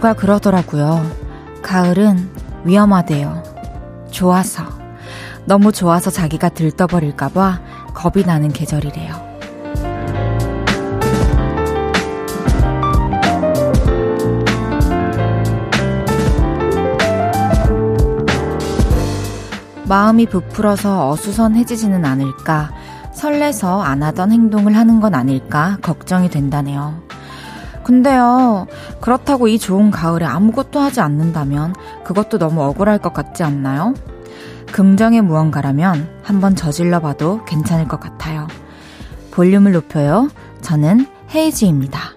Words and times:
누가 0.00 0.14
그러더라고요. 0.14 1.04
가을은 1.60 2.30
위험하대요. 2.64 3.42
좋아서. 4.10 4.64
너무 5.44 5.72
좋아서 5.72 6.10
자기가 6.10 6.48
들떠버릴까봐 6.48 7.60
겁이 7.92 8.24
나는 8.24 8.48
계절이래요. 8.48 9.14
마음이 19.86 20.24
부풀어서 20.24 21.10
어수선해지지는 21.10 22.06
않을까, 22.06 22.70
설레서 23.12 23.82
안 23.82 24.02
하던 24.02 24.32
행동을 24.32 24.78
하는 24.78 25.00
건 25.00 25.14
아닐까 25.14 25.76
걱정이 25.82 26.30
된다네요. 26.30 27.02
근데요, 27.82 28.66
그렇다고 29.00 29.48
이 29.48 29.58
좋은 29.58 29.90
가을에 29.90 30.26
아무것도 30.26 30.78
하지 30.78 31.00
않는다면 31.00 31.74
그것도 32.04 32.38
너무 32.38 32.62
억울할 32.62 32.98
것 32.98 33.12
같지 33.12 33.42
않나요? 33.42 33.94
긍정의 34.72 35.22
무언가라면 35.22 36.20
한번 36.22 36.54
저질러 36.54 37.00
봐도 37.00 37.44
괜찮을 37.44 37.88
것 37.88 37.98
같아요. 37.98 38.46
볼륨을 39.30 39.72
높여요. 39.72 40.28
저는 40.60 41.06
헤이지입니다. 41.34 42.14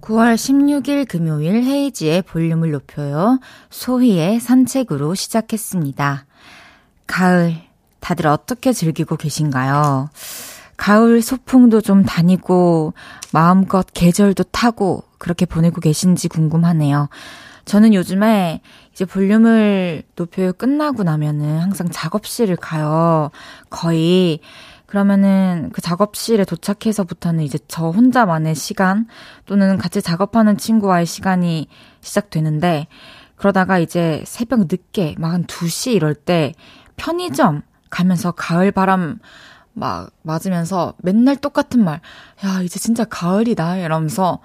9월 0.00 0.34
16일 0.34 1.08
금요일 1.08 1.64
헤이지의 1.64 2.22
볼륨을 2.22 2.70
높여요. 2.72 3.40
소희의 3.70 4.38
산책으로 4.38 5.14
시작했습니다. 5.14 6.26
가을, 7.06 7.56
다들 8.00 8.26
어떻게 8.26 8.74
즐기고 8.74 9.16
계신가요? 9.16 10.10
가을 10.76 11.22
소풍도 11.22 11.80
좀 11.80 12.04
다니고, 12.04 12.92
마음껏 13.32 13.86
계절도 13.94 14.44
타고, 14.44 15.04
그렇게 15.24 15.46
보내고 15.46 15.80
계신지 15.80 16.28
궁금하네요. 16.28 17.08
저는 17.64 17.94
요즘에 17.94 18.60
이제 18.92 19.06
볼륨을 19.06 20.02
높여요 20.16 20.52
끝나고 20.52 21.02
나면은 21.02 21.60
항상 21.60 21.88
작업실을 21.90 22.56
가요. 22.56 23.30
거의. 23.70 24.40
그러면은 24.84 25.70
그 25.72 25.80
작업실에 25.80 26.44
도착해서부터는 26.44 27.42
이제 27.42 27.58
저 27.68 27.88
혼자만의 27.88 28.54
시간 28.54 29.06
또는 29.46 29.78
같이 29.78 30.02
작업하는 30.02 30.58
친구와의 30.58 31.06
시간이 31.06 31.68
시작되는데 32.02 32.86
그러다가 33.36 33.78
이제 33.78 34.22
새벽 34.26 34.66
늦게 34.70 35.14
막 35.16 35.32
한 35.32 35.44
2시 35.44 35.94
이럴 35.94 36.14
때 36.14 36.52
편의점 36.96 37.62
가면서 37.88 38.32
가을 38.32 38.72
바람 38.72 39.20
막 39.72 40.10
맞으면서 40.20 40.92
맨날 40.98 41.36
똑같은 41.36 41.82
말, 41.82 42.02
야, 42.44 42.60
이제 42.60 42.78
진짜 42.78 43.04
가을이다. 43.04 43.78
이러면서 43.78 44.40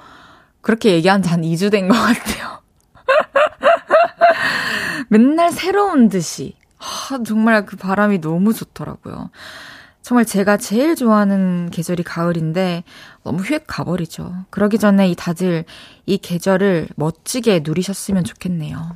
그렇게 0.70 0.94
얘기한 0.94 1.24
지 1.24 1.30
한 1.30 1.42
2주 1.42 1.72
된 1.72 1.88
것 1.88 1.96
같아요. 1.96 2.60
맨날 5.10 5.52
새로운 5.52 6.10
듯이. 6.10 6.56
하, 6.78 7.22
정말 7.24 7.66
그 7.66 7.76
바람이 7.76 8.22
너무 8.22 8.54
좋더라고요. 8.54 9.32
정말 10.02 10.26
제가 10.26 10.58
제일 10.58 10.96
좋아하는 10.96 11.70
계절이 11.72 12.04
가을인데 12.04 12.84
너무 13.24 13.44
휙 13.44 13.64
가버리죠. 13.68 14.34
그러기 14.50 14.78
전에 14.78 15.10
이 15.10 15.16
다들 15.16 15.66
이 16.06 16.18
계절을 16.18 16.90
멋지게 16.96 17.62
누리셨으면 17.64 18.24
좋겠네요. 18.24 18.96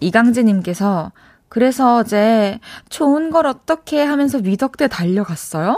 이강재님께서 0.00 1.12
그래서 1.48 1.96
어제 1.96 2.58
좋은 2.88 3.30
걸 3.30 3.46
어떻게 3.46 4.02
하면서 4.02 4.38
미덕대 4.38 4.88
달려갔어요? 4.88 5.76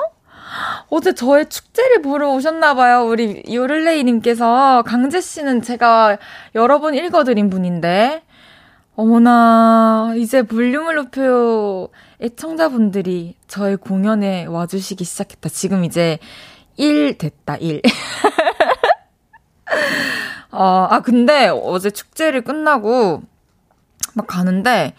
어제 0.91 1.15
저의 1.15 1.49
축제를 1.49 2.03
보러 2.03 2.31
오셨나봐요. 2.31 3.07
우리 3.07 3.43
요를레이님께서. 3.53 4.83
강재씨는 4.87 5.63
제가 5.63 6.19
여러 6.55 6.81
번 6.81 6.95
읽어드린 6.95 7.51
분인데. 7.51 8.23
어머나, 8.97 10.15
이제 10.17 10.43
볼륨을 10.43 10.97
높여요. 10.97 11.89
애청자분들이 12.21 13.37
저의 13.47 13.77
공연에 13.77 14.47
와주시기 14.47 15.05
시작했다. 15.05 15.49
지금 15.51 15.85
이제 15.85 16.19
1 16.77 17.17
됐다, 17.19 17.57
1. 17.59 17.83
어, 20.51 20.89
아, 20.91 21.01
근데 21.01 21.49
어제 21.49 21.91
축제를 21.91 22.43
끝나고 22.43 23.23
막 24.15 24.27
가는데, 24.27 24.95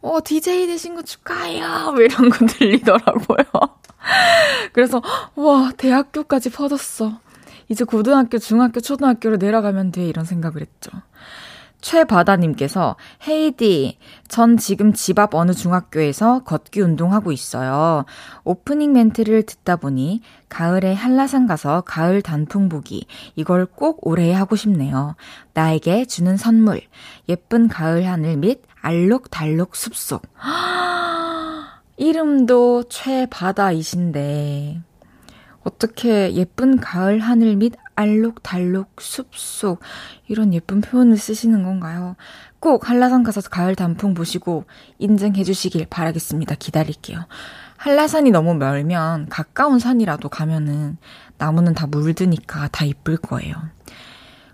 어, 0.00 0.20
DJ 0.24 0.68
되신 0.68 0.94
거 0.94 1.02
축하해요. 1.02 1.92
뭐 1.92 2.00
이런 2.00 2.30
거 2.30 2.46
들리더라고요. 2.46 3.44
그래서, 4.72 5.02
와, 5.34 5.72
대학교까지 5.76 6.50
퍼졌어. 6.50 7.20
이제 7.68 7.84
고등학교, 7.84 8.38
중학교, 8.38 8.80
초등학교로 8.80 9.36
내려가면 9.36 9.92
돼. 9.92 10.06
이런 10.06 10.24
생각을 10.24 10.60
했죠. 10.60 10.90
최바다님께서 11.84 12.96
헤이디, 13.28 13.98
전 14.26 14.56
지금 14.56 14.94
집 14.94 15.18
앞 15.18 15.34
어느 15.34 15.52
중학교에서 15.52 16.42
걷기 16.44 16.80
운동하고 16.80 17.30
있어요. 17.30 18.06
오프닝 18.44 18.94
멘트를 18.94 19.42
듣다 19.42 19.76
보니 19.76 20.22
가을에 20.48 20.94
한라산 20.94 21.46
가서 21.46 21.82
가을 21.82 22.22
단풍 22.22 22.70
보기 22.70 23.06
이걸 23.36 23.66
꼭 23.66 24.06
올해 24.06 24.32
하고 24.32 24.56
싶네요. 24.56 25.14
나에게 25.52 26.06
주는 26.06 26.38
선물 26.38 26.80
예쁜 27.28 27.68
가을 27.68 28.06
하늘 28.06 28.38
및 28.38 28.62
알록달록 28.80 29.76
숲속. 29.76 30.22
이름도 31.96 32.84
최바다이신데 32.88 34.80
어떻게 35.62 36.34
예쁜 36.34 36.80
가을 36.80 37.20
하늘 37.20 37.56
및 37.56 37.74
알록달록 37.94 39.00
숲속 39.00 39.80
이런 40.26 40.52
예쁜 40.52 40.80
표현을 40.80 41.16
쓰시는 41.16 41.62
건가요? 41.62 42.16
꼭 42.58 42.90
한라산 42.90 43.22
가서 43.22 43.40
가을 43.42 43.76
단풍 43.76 44.14
보시고 44.14 44.64
인증해 44.98 45.44
주시길 45.44 45.86
바라겠습니다. 45.88 46.56
기다릴게요. 46.56 47.26
한라산이 47.76 48.30
너무 48.30 48.54
멀면 48.54 49.28
가까운 49.28 49.78
산이라도 49.78 50.28
가면은 50.28 50.96
나무는 51.38 51.74
다 51.74 51.86
물드니까 51.86 52.68
다 52.68 52.84
이쁠 52.84 53.18
거예요. 53.18 53.54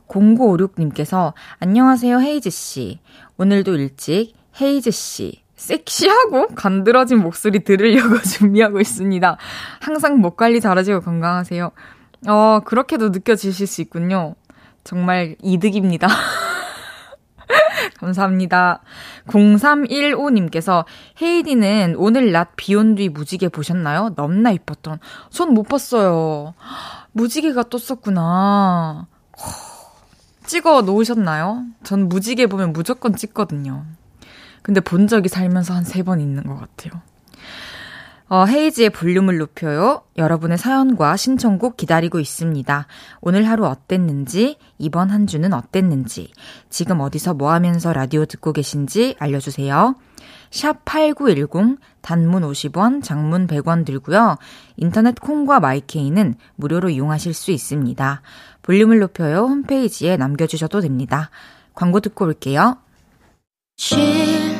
0956님께서 0.08 1.32
안녕하세요 1.58 2.20
헤이즈씨. 2.20 3.00
오늘도 3.38 3.76
일찍 3.76 4.34
헤이즈씨 4.60 5.39
섹시하고 5.60 6.48
간드러진 6.54 7.18
목소리 7.18 7.60
들으려고 7.60 8.18
준비하고 8.24 8.80
있습니다. 8.80 9.36
항상 9.80 10.18
목 10.18 10.36
관리 10.36 10.60
잘하시고 10.60 11.00
건강하세요. 11.02 11.70
어, 12.28 12.60
그렇게도 12.64 13.10
느껴지실 13.10 13.66
수 13.66 13.80
있군요. 13.82 14.34
정말 14.84 15.36
이득입니다. 15.42 16.08
감사합니다. 17.98 18.80
0315님께서 19.28 20.84
헤이디는 21.20 21.94
오늘 21.98 22.32
낮 22.32 22.52
비온 22.56 22.94
뒤 22.94 23.08
무지개 23.10 23.48
보셨나요? 23.48 24.12
넘나 24.16 24.50
이뻤던. 24.52 24.98
전 25.30 25.50
못 25.50 25.68
봤어요. 25.68 26.54
무지개가 27.12 27.64
떴었구나. 27.64 29.06
찍어 30.46 30.82
놓으셨나요? 30.82 31.64
전 31.84 32.08
무지개 32.08 32.46
보면 32.46 32.72
무조건 32.72 33.14
찍거든요. 33.14 33.84
근데 34.62 34.80
본 34.80 35.06
적이 35.06 35.28
살면서 35.28 35.74
한 35.74 35.84
세 35.84 36.02
번 36.02 36.20
있는 36.20 36.44
것 36.44 36.56
같아요. 36.58 37.00
어, 38.28 38.44
헤이지의 38.44 38.90
볼륨을 38.90 39.38
높여요. 39.38 40.02
여러분의 40.16 40.56
사연과 40.56 41.16
신청곡 41.16 41.76
기다리고 41.76 42.20
있습니다. 42.20 42.86
오늘 43.22 43.48
하루 43.48 43.66
어땠는지, 43.66 44.56
이번 44.78 45.10
한 45.10 45.26
주는 45.26 45.52
어땠는지, 45.52 46.30
지금 46.68 47.00
어디서 47.00 47.34
뭐 47.34 47.50
하면서 47.50 47.92
라디오 47.92 48.24
듣고 48.26 48.52
계신지 48.52 49.16
알려주세요. 49.18 49.96
샵 50.52 50.84
8910, 50.84 51.78
단문 52.02 52.42
50원, 52.44 53.02
장문 53.02 53.48
100원 53.48 53.84
들고요. 53.84 54.36
인터넷 54.76 55.18
콩과 55.18 55.58
마이케이는 55.58 56.36
무료로 56.54 56.90
이용하실 56.90 57.34
수 57.34 57.50
있습니다. 57.50 58.22
볼륨을 58.62 59.00
높여요. 59.00 59.38
홈페이지에 59.46 60.16
남겨주셔도 60.16 60.80
됩니다. 60.82 61.30
광고 61.74 61.98
듣고 61.98 62.26
올게요. 62.26 62.76
쉴 63.76 64.59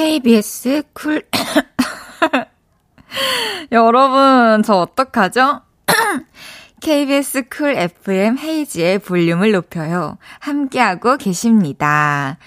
KBS 0.00 0.82
쿨 0.94 1.22
여러분, 3.70 4.62
저 4.62 4.76
어떡하죠? 4.76 5.60
KBS 6.80 7.48
쿨 7.50 7.76
FM 7.76 8.38
헤이즈의 8.38 9.00
볼륨을 9.00 9.52
높여요. 9.52 10.16
함께하고 10.38 11.18
계십니다. 11.18 12.38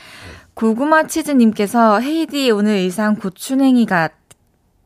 고구마 0.55 1.03
치즈님께서 1.03 1.99
헤이디 1.99 2.49
오늘 2.49 2.71
의상 2.71 3.17
고추냉이가 3.17 4.09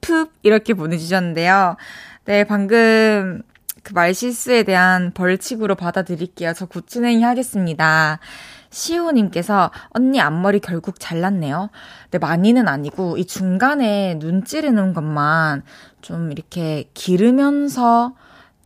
푹 0.02 0.34
이렇게 0.44 0.74
보내주셨는데요. 0.74 1.78
네, 2.26 2.44
방금 2.44 3.44
그 3.82 3.94
말실수에 3.94 4.64
대한 4.64 5.14
벌칙으로 5.14 5.76
받아들일게요. 5.76 6.52
저 6.52 6.66
고추냉이 6.66 7.24
하겠습니다. 7.24 8.20
시호님께서 8.78 9.72
언니 9.90 10.22
앞머리 10.22 10.60
결국 10.60 11.00
잘랐네요. 11.00 11.70
근데 12.04 12.20
많이는 12.20 12.68
아니고 12.68 13.18
이 13.18 13.26
중간에 13.26 14.20
눈 14.20 14.46
찌르는 14.46 14.94
것만 14.94 15.64
좀 16.02 16.32
이렇게 16.32 16.90
기르면서 16.94 18.14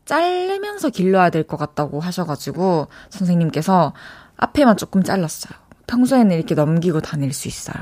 자르면서 0.06 0.90
길러야 0.90 1.30
될 1.30 1.44
것 1.48 1.56
같다고 1.58 2.02
하셔가지고 2.02 2.88
선생님께서 3.10 3.94
앞에만 4.38 4.75
조금 4.78 5.02
잘랐어요. 5.04 5.58
평소에는 5.88 6.36
이렇게 6.36 6.56
넘기고 6.56 7.00
다닐 7.02 7.34
수 7.34 7.48
있어요. 7.48 7.81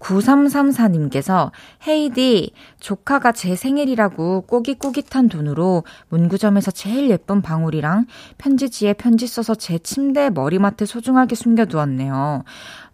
9334님께서 0.00 1.50
헤이디 1.86 2.52
조카가 2.80 3.32
제 3.32 3.54
생일이라고 3.54 4.42
꼬깃꼬깃한 4.42 5.28
돈으로 5.28 5.84
문구점에서 6.08 6.70
제일 6.70 7.10
예쁜 7.10 7.42
방울이랑 7.42 8.06
편지지에 8.38 8.94
편지 8.94 9.26
써서 9.26 9.54
제 9.54 9.78
침대 9.78 10.30
머리맡에 10.30 10.86
소중하게 10.86 11.34
숨겨 11.34 11.64
두었네요. 11.64 12.44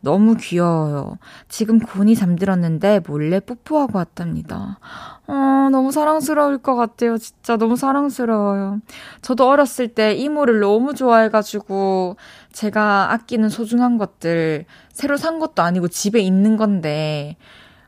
너무 0.05 0.37
귀여워요. 0.37 1.19
지금 1.49 1.81
곤이 1.81 2.15
잠들었는데 2.15 3.01
몰래 3.07 3.41
뽀뽀하고 3.41 3.99
왔답니다. 3.99 4.79
아, 5.27 5.69
너무 5.73 5.91
사랑스러울 5.91 6.59
것 6.59 6.77
같아요. 6.77 7.17
진짜 7.17 7.57
너무 7.57 7.75
사랑스러워요. 7.75 8.81
저도 9.23 9.49
어렸을 9.49 9.89
때 9.89 10.15
이모를 10.15 10.61
너무 10.61 10.95
좋아해가지고 10.95 12.17
제가 12.53 13.13
아끼는 13.13 13.49
소중한 13.49 13.97
것들 13.97 14.67
새로 14.93 15.17
산 15.17 15.39
것도 15.39 15.63
아니고 15.63 15.89
집에 15.89 16.21
있는 16.21 16.59
건데 16.59 17.37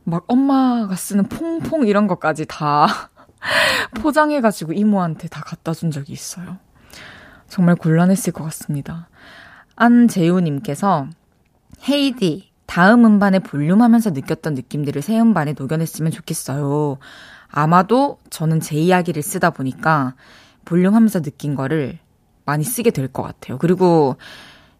막 0.02 0.24
엄마가 0.26 0.94
쓰는 0.96 1.24
퐁퐁 1.28 1.86
이런 1.86 2.06
것까지 2.06 2.46
다 2.46 2.86
포장해가지고 4.00 4.72
이모한테 4.72 5.28
다 5.28 5.42
갖다 5.44 5.74
준 5.74 5.90
적이 5.90 6.14
있어요. 6.14 6.56
정말 7.46 7.76
곤란했을 7.76 8.32
것 8.32 8.42
같습니다. 8.44 9.08
안재우님께서 9.76 11.08
헤이디, 11.88 12.50
다음 12.66 13.04
음반에 13.04 13.38
볼륨하면서 13.38 14.10
느꼈던 14.10 14.54
느낌들을 14.54 15.02
새 15.02 15.18
음반에 15.20 15.54
녹여냈으면 15.56 16.12
좋겠어요. 16.12 16.98
아마도 17.48 18.18
저는 18.30 18.60
제 18.60 18.76
이야기를 18.76 19.22
쓰다 19.22 19.50
보니까 19.50 20.14
볼륨하면서 20.64 21.22
느낀 21.22 21.54
거를 21.54 21.98
많이 22.44 22.64
쓰게 22.64 22.90
될 22.90 23.08
것 23.08 23.22
같아요. 23.22 23.58
그리고 23.58 24.16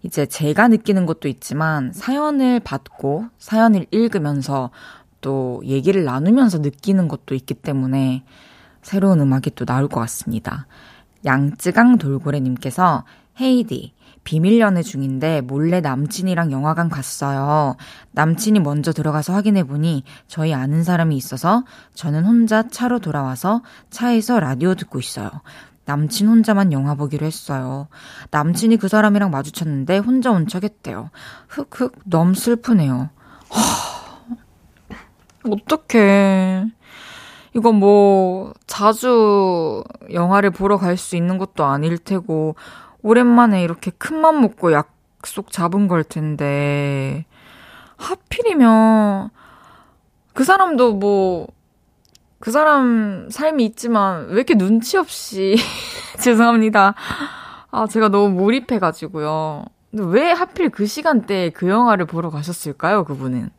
이제 0.03 0.27
제가 0.27 0.69
느끼는 0.69 1.07
것도 1.07 1.29
있지만 1.29 1.93
사연을 1.93 2.61
받고 2.61 3.27
사연을 3.39 3.87
읽으면서 3.91 4.71
또 5.21 5.63
얘기를 5.65 6.05
나누면서 6.05 6.59
느끼는 6.59 7.09
것도 7.09 7.35
있기 7.35 7.55
때문에 7.55 8.25
새로운 8.83 9.21
음악이 9.21 9.51
또 9.55 9.65
나올 9.65 9.89
것 9.89 9.99
같습니다. 10.01 10.67
양쯔강 11.25 11.99
돌고래님께서 11.99 13.05
헤이디, 13.41 13.95
비밀 14.27 14.59
연애 14.59 14.83
중인데 14.83 15.41
몰래 15.43 15.81
남친이랑 15.81 16.51
영화관 16.51 16.89
갔어요. 16.89 17.77
남친이 18.11 18.59
먼저 18.59 18.93
들어가서 18.93 19.33
확인해 19.33 19.63
보니 19.63 20.03
저희 20.27 20.53
아는 20.53 20.83
사람이 20.83 21.17
있어서 21.17 21.65
저는 21.95 22.25
혼자 22.25 22.67
차로 22.69 22.99
돌아와서 22.99 23.63
차에서 23.89 24.41
라디오 24.41 24.75
듣고 24.75 24.99
있어요. 24.99 25.31
남친 25.85 26.27
혼자만 26.27 26.73
영화 26.73 26.97
보기로 26.97 27.25
했어요. 27.25 27.87
남친이 28.33 28.79
그 28.79 28.89
사람이랑 28.89 29.31
마주쳤는데 29.31 29.99
혼자 29.99 30.33
온 30.33 30.49
척 30.49 30.65
했대요. 30.65 31.11
흑흑, 31.47 31.95
너무 32.05 32.35
슬프네요. 32.35 33.09
하, 33.49 33.61
어떡해. 35.49 36.67
이거 37.55 37.73
뭐, 37.73 38.53
자주 38.67 39.83
영화를 40.13 40.51
보러 40.51 40.77
갈 40.77 40.97
수 40.97 41.17
있는 41.17 41.39
것도 41.39 41.65
아닐 41.65 41.97
테고, 41.99 42.57
오랜만에 43.07 43.63
이렇게 43.63 43.93
큰 43.93 44.17
맘 44.21 44.41
먹고 44.41 44.73
약속 44.73 45.53
잡은 45.53 45.87
걸 45.87 46.03
텐데, 46.03 47.25
하필이면, 47.99 49.31
그 50.35 50.43
사람도 50.43 50.95
뭐, 50.95 51.47
그 52.41 52.51
사람 52.51 53.29
삶이 53.31 53.65
있지만, 53.67 54.27
왜 54.29 54.35
이렇게 54.35 54.55
눈치 54.57 54.97
없이, 54.99 55.57
죄송합니다. 56.19 56.95
아, 57.71 57.87
제가 57.87 58.09
너무 58.09 58.31
몰입해가지고요. 58.31 59.65
근데 59.93 60.05
왜 60.21 60.33
하필 60.33 60.71
그 60.71 60.87
시간대에 60.87 61.51
그 61.51 61.69
영화를 61.69 62.07
보러 62.07 62.31
가셨을까요, 62.31 63.05
그분은? 63.05 63.51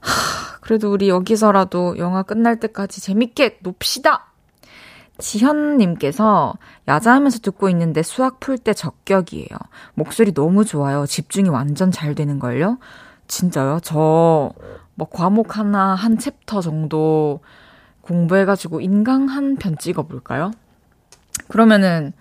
하, 0.00 0.58
그래도 0.60 0.92
우리 0.92 1.08
여기서라도 1.08 1.98
영화 1.98 2.22
끝날 2.22 2.60
때까지 2.60 3.00
재밌게 3.00 3.58
놉시다! 3.64 4.29
지현님께서 5.20 6.54
야자하면서 6.88 7.38
듣고 7.40 7.68
있는데 7.70 8.02
수학 8.02 8.40
풀 8.40 8.58
때 8.58 8.74
적격이에요. 8.74 9.48
목소리 9.94 10.32
너무 10.34 10.64
좋아요. 10.64 11.06
집중이 11.06 11.48
완전 11.48 11.90
잘 11.90 12.14
되는걸요? 12.14 12.78
진짜요? 13.28 13.80
저, 13.82 14.52
뭐, 14.94 15.08
과목 15.08 15.56
하나, 15.56 15.94
한 15.94 16.18
챕터 16.18 16.60
정도 16.60 17.40
공부해가지고 18.02 18.80
인강 18.80 19.26
한 19.28 19.56
편 19.56 19.78
찍어볼까요? 19.78 20.50
그러면은 21.48 22.12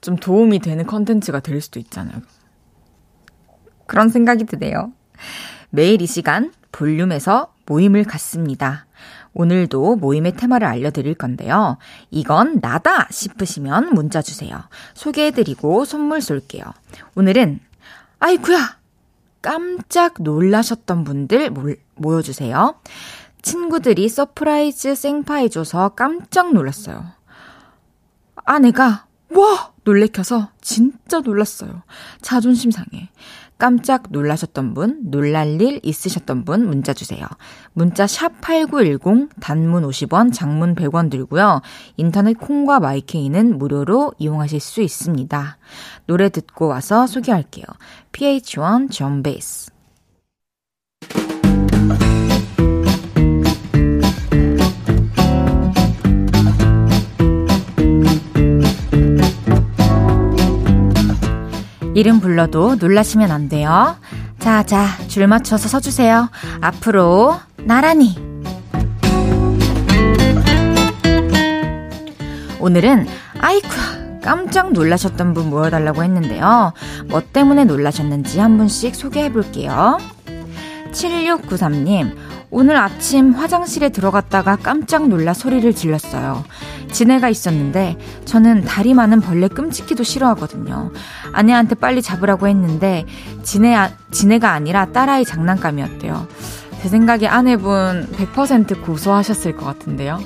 좀 0.00 0.16
도움이 0.16 0.58
되는 0.60 0.86
컨텐츠가 0.86 1.40
될 1.40 1.60
수도 1.60 1.78
있잖아요. 1.80 2.20
그런 3.86 4.08
생각이 4.08 4.44
드네요. 4.44 4.92
매일 5.70 6.02
이 6.02 6.06
시간 6.06 6.52
볼륨에서 6.72 7.54
모임을 7.66 8.04
갖습니다. 8.04 8.86
오늘도 9.38 9.96
모임의 9.96 10.32
테마를 10.36 10.66
알려드릴 10.66 11.14
건데요. 11.14 11.78
이건 12.10 12.58
나다 12.60 13.06
싶으시면 13.10 13.94
문자 13.94 14.20
주세요. 14.20 14.64
소개해드리고 14.94 15.84
선물 15.84 16.20
쏠게요. 16.20 16.64
오늘은 17.14 17.60
아이구야 18.18 18.78
깜짝 19.40 20.14
놀라셨던 20.18 21.04
분들 21.04 21.52
모여주세요. 21.94 22.74
친구들이 23.42 24.08
surprise 24.08 24.96
생파해줘서 24.96 25.90
깜짝 25.90 26.52
놀랐어요. 26.52 27.06
아내가 28.44 29.06
와 29.30 29.72
놀래켜서 29.84 30.50
진짜 30.60 31.20
놀랐어요. 31.20 31.82
자존심 32.22 32.72
상해. 32.72 33.08
깜짝 33.58 34.04
놀라셨던 34.10 34.74
분, 34.74 35.00
놀랄 35.02 35.60
일 35.60 35.80
있으셨던 35.82 36.44
분 36.44 36.66
문자 36.66 36.92
주세요. 36.92 37.26
문자 37.72 38.06
샵 38.06 38.40
8910 38.40 39.30
단문 39.40 39.82
50원, 39.82 40.32
장문 40.32 40.76
100원 40.76 41.10
들고요. 41.10 41.60
인터넷 41.96 42.34
콩과 42.34 42.80
마이케이는 42.80 43.58
무료로 43.58 44.14
이용하실 44.18 44.60
수 44.60 44.80
있습니다. 44.80 45.58
노래 46.06 46.28
듣고 46.28 46.68
와서 46.68 47.06
소개할게요. 47.06 47.64
PH1 48.12 48.90
John 48.90 49.22
Bass. 49.22 49.72
이 49.72 49.77
름 62.02 62.20
불러도 62.20 62.76
놀라시면 62.76 63.30
안 63.30 63.48
돼요. 63.48 63.96
자, 64.38 64.62
자, 64.62 64.86
줄 65.08 65.26
맞춰서 65.26 65.68
서주세요. 65.68 66.30
앞으로, 66.60 67.38
나란히. 67.56 68.16
오늘은, 72.60 73.06
아이쿠, 73.40 73.68
깜짝 74.22 74.72
놀라셨던 74.72 75.34
분 75.34 75.50
모여달라고 75.50 76.02
했는데요. 76.02 76.72
뭐 77.06 77.22
때문에 77.32 77.64
놀라셨는지 77.64 78.38
한 78.40 78.58
분씩 78.58 78.94
소개해 78.94 79.32
볼게요. 79.32 79.98
7693님, 80.92 82.14
오늘 82.50 82.76
아침 82.76 83.32
화장실에 83.32 83.90
들어갔다가 83.90 84.56
깜짝 84.56 85.08
놀라 85.08 85.34
소리를 85.34 85.74
질렀어요. 85.74 86.44
지네가 86.92 87.28
있었는데 87.28 87.98
저는 88.24 88.64
다리 88.64 88.94
많은 88.94 89.20
벌레 89.20 89.48
끔찍히도 89.48 90.02
싫어하거든요. 90.02 90.90
아내한테 91.32 91.74
빨리 91.74 92.00
잡으라고 92.00 92.48
했는데 92.48 93.04
지네 93.42 93.74
아, 93.74 93.90
지네가 94.10 94.50
아니라 94.50 94.86
딸아이 94.86 95.24
장난감이었대요. 95.24 96.26
제 96.82 96.88
생각에 96.88 97.26
아내분 97.26 98.08
100% 98.12 98.82
고소하셨을 98.82 99.56
것 99.56 99.66
같은데요. 99.66 100.20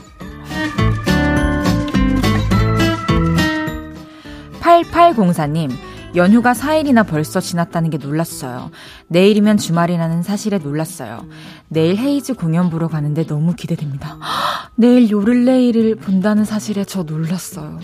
8804님, 4.60 5.72
연휴가 6.14 6.52
4일이나 6.52 7.06
벌써 7.06 7.40
지났다는 7.40 7.90
게 7.90 7.96
놀랐어요. 7.96 8.70
내일이면 9.08 9.56
주말이라는 9.56 10.22
사실에 10.22 10.58
놀랐어요. 10.58 11.26
내일 11.68 11.96
헤이즈 11.96 12.34
공연 12.34 12.68
보러 12.68 12.88
가는데 12.88 13.26
너무 13.26 13.54
기대됩니다. 13.54 14.18
내일 14.76 15.10
요를레이를 15.10 15.96
본다는 15.96 16.44
사실에 16.44 16.84
저 16.84 17.02
놀랐어요. 17.02 17.78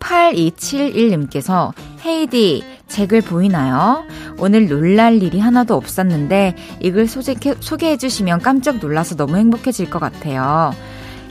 8271님께서 0.00 1.72
헤이디 2.04 2.64
책을 2.88 3.20
보이나요? 3.22 4.04
오늘 4.38 4.68
놀랄 4.68 5.22
일이 5.22 5.38
하나도 5.38 5.74
없었는데 5.74 6.56
이걸 6.80 7.06
소개, 7.06 7.54
소개해주시면 7.58 8.40
깜짝 8.40 8.78
놀라서 8.78 9.16
너무 9.16 9.36
행복해질 9.36 9.90
것 9.90 9.98
같아요. 9.98 10.72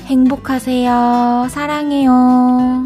행복하세요. 0.05 1.47
사랑해요. 1.49 2.85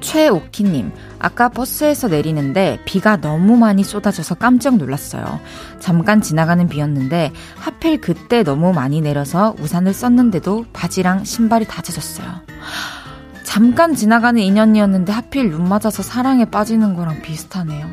최오키님, 0.00 0.92
아까 1.18 1.48
버스에서 1.48 2.08
내리는데 2.08 2.78
비가 2.86 3.16
너무 3.16 3.56
많이 3.56 3.84
쏟아져서 3.84 4.36
깜짝 4.36 4.76
놀랐어요. 4.76 5.40
잠깐 5.78 6.22
지나가는 6.22 6.66
비였는데 6.68 7.32
하필 7.56 8.00
그때 8.00 8.42
너무 8.42 8.72
많이 8.72 9.00
내려서 9.00 9.54
우산을 9.60 9.92
썼는데도 9.92 10.66
바지랑 10.72 11.24
신발이 11.24 11.66
다 11.66 11.82
젖었어요. 11.82 12.28
잠깐 13.42 13.94
지나가는 13.94 14.40
인연이었는데 14.40 15.12
하필 15.12 15.50
눈 15.50 15.68
맞아서 15.68 16.02
사랑에 16.02 16.44
빠지는 16.46 16.94
거랑 16.94 17.20
비슷하네요. 17.22 17.86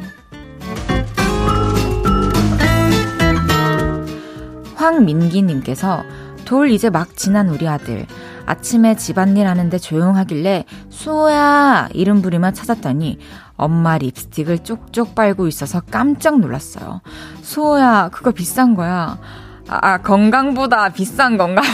황민기님께서 4.84 6.04
돌 6.44 6.70
이제 6.70 6.90
막 6.90 7.16
지난 7.16 7.48
우리 7.48 7.68
아들. 7.68 8.06
아침에 8.46 8.96
집안일 8.98 9.48
하는데 9.48 9.78
조용하길래 9.78 10.66
수호야 10.90 11.88
이름 11.94 12.22
부리만 12.22 12.54
찾았더니 12.54 13.18
엄마 13.56 13.98
립스틱을 13.98 14.66
쪽쪽 14.66 15.16
빨고 15.16 15.48
있어서 15.48 15.80
깜짝 15.80 16.42
놀랐어요. 16.42 17.00
수호야 17.42 18.10
그거 18.12 18.32
비싼 18.32 18.75
거야. 18.75 19.18
아, 19.70 19.80
아 19.82 20.00
건강보다 20.00 20.90
비싼 20.90 21.38
건가요? 21.38 21.63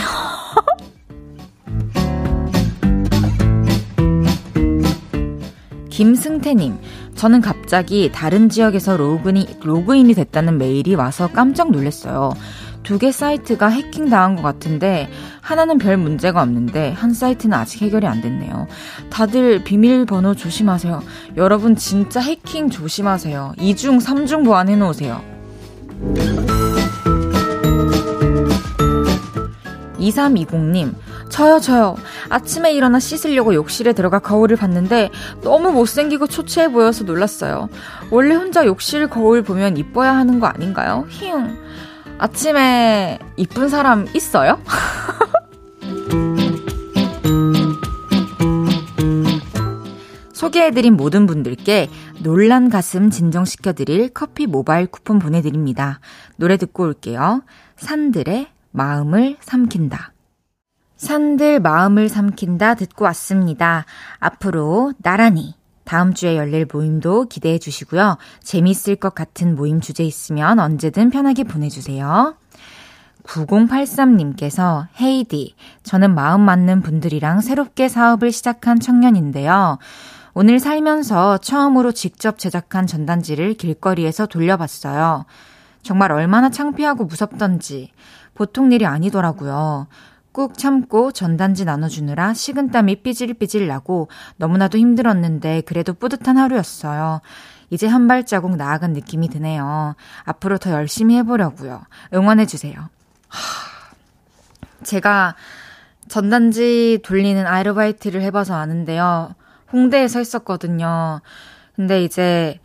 김승태님, 5.90 6.78
저는 7.14 7.40
갑자기 7.42 8.10
다른 8.10 8.48
지역에서 8.48 8.96
로그인이, 8.96 9.58
로그인이 9.62 10.14
됐다는 10.14 10.56
메일이 10.56 10.94
와서 10.94 11.28
깜짝 11.28 11.70
놀랐어요. 11.72 12.32
두 12.82 12.98
개 12.98 13.12
사이트가 13.12 13.68
해킹 13.68 14.08
당한 14.08 14.36
것 14.36 14.42
같은데 14.42 15.08
하나는 15.40 15.78
별 15.78 15.96
문제가 15.96 16.42
없는데 16.42 16.92
한 16.92 17.12
사이트는 17.14 17.56
아직 17.56 17.82
해결이 17.82 18.06
안 18.06 18.20
됐네요. 18.20 18.66
다들 19.10 19.62
비밀번호 19.64 20.34
조심하세요. 20.34 21.02
여러분 21.36 21.76
진짜 21.76 22.20
해킹 22.20 22.70
조심하세요. 22.70 23.54
2중, 23.58 24.00
3중 24.02 24.44
보안해 24.44 24.76
놓으세요. 24.76 25.22
2320님, 29.98 30.94
저요, 31.28 31.60
저요. 31.60 31.94
아침에 32.30 32.72
일어나 32.72 32.98
씻으려고 32.98 33.54
욕실에 33.54 33.92
들어가 33.92 34.18
거울을 34.18 34.56
봤는데 34.56 35.10
너무 35.42 35.72
못생기고 35.72 36.26
초췌해 36.26 36.72
보여서 36.72 37.04
놀랐어요. 37.04 37.68
원래 38.10 38.34
혼자 38.34 38.64
욕실 38.64 39.08
거울 39.08 39.42
보면 39.42 39.76
이뻐야 39.76 40.16
하는 40.16 40.40
거 40.40 40.46
아닌가요? 40.46 41.04
히응. 41.10 41.58
아침에 42.20 43.18
이쁜 43.38 43.70
사람 43.70 44.06
있어요? 44.14 44.60
소개해드린 50.34 50.98
모든 50.98 51.24
분들께 51.26 51.88
놀란 52.22 52.68
가슴 52.68 53.08
진정시켜드릴 53.08 54.10
커피 54.10 54.46
모바일 54.46 54.86
쿠폰 54.86 55.18
보내드립니다. 55.18 56.00
노래 56.36 56.58
듣고 56.58 56.82
올게요. 56.82 57.42
산들의 57.76 58.48
마음을 58.70 59.38
삼킨다. 59.40 60.12
산들 60.96 61.60
마음을 61.60 62.10
삼킨다 62.10 62.74
듣고 62.74 63.06
왔습니다. 63.06 63.86
앞으로 64.18 64.92
나란히 65.02 65.54
다음 65.90 66.14
주에 66.14 66.36
열릴 66.36 66.68
모임도 66.72 67.24
기대해 67.24 67.58
주시고요. 67.58 68.16
재미있을 68.44 68.94
것 68.94 69.12
같은 69.12 69.56
모임 69.56 69.80
주제 69.80 70.04
있으면 70.04 70.60
언제든 70.60 71.10
편하게 71.10 71.42
보내주세요. 71.42 72.36
9083님께서 73.24 74.86
헤이디, 75.00 75.56
저는 75.82 76.14
마음 76.14 76.42
맞는 76.42 76.82
분들이랑 76.82 77.40
새롭게 77.40 77.88
사업을 77.88 78.30
시작한 78.30 78.78
청년인데요. 78.78 79.78
오늘 80.32 80.60
살면서 80.60 81.38
처음으로 81.38 81.90
직접 81.90 82.38
제작한 82.38 82.86
전단지를 82.86 83.54
길거리에서 83.54 84.26
돌려봤어요. 84.26 85.24
정말 85.82 86.12
얼마나 86.12 86.50
창피하고 86.50 87.06
무섭던지 87.06 87.90
보통 88.34 88.70
일이 88.70 88.86
아니더라고요. 88.86 89.88
꾹 90.32 90.56
참고 90.56 91.10
전단지 91.12 91.64
나눠주느라 91.64 92.34
식은땀이 92.34 93.02
삐질삐질 93.02 93.66
나고 93.66 94.08
너무나도 94.36 94.78
힘들었는데 94.78 95.62
그래도 95.62 95.92
뿌듯한 95.92 96.36
하루였어요. 96.36 97.20
이제 97.70 97.86
한 97.86 98.08
발자국 98.08 98.56
나아간 98.56 98.92
느낌이 98.92 99.28
드네요. 99.28 99.94
앞으로 100.24 100.58
더 100.58 100.72
열심히 100.72 101.16
해보려고요. 101.16 101.82
응원해주세요. 102.14 102.88
제가 104.82 105.36
전단지 106.08 106.98
돌리는 107.04 107.46
아르바이트를 107.46 108.22
해봐서 108.22 108.54
아는데요. 108.54 109.34
홍대에 109.72 110.08
서 110.08 110.20
있었거든요. 110.20 111.20
근데 111.76 112.02
이제, 112.02 112.58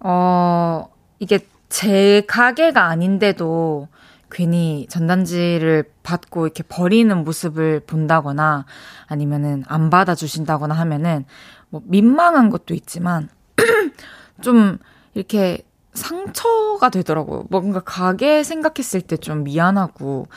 어, 0.00 0.88
이게 1.18 1.40
제 1.68 2.22
가게가 2.26 2.84
아닌데도 2.86 3.88
괜히 4.30 4.86
전단지를 4.88 5.84
받고 6.02 6.46
이렇게 6.46 6.62
버리는 6.62 7.16
모습을 7.24 7.80
본다거나 7.80 8.66
아니면은 9.06 9.64
안 9.66 9.90
받아주신다거나 9.90 10.74
하면은 10.74 11.24
뭐 11.70 11.82
민망한 11.84 12.50
것도 12.50 12.74
있지만 12.74 13.28
좀 14.42 14.78
이렇게 15.14 15.62
상처가 15.94 16.90
되더라고요. 16.90 17.46
뭔가 17.50 17.80
가게 17.80 18.42
생각했을 18.44 19.00
때 19.00 19.16
좀 19.16 19.42
미안하고. 19.44 20.28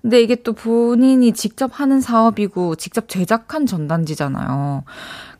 근데 0.00 0.22
이게 0.22 0.34
또 0.34 0.54
본인이 0.54 1.32
직접 1.32 1.78
하는 1.78 2.00
사업이고 2.00 2.76
직접 2.76 3.08
제작한 3.08 3.66
전단지잖아요. 3.66 4.84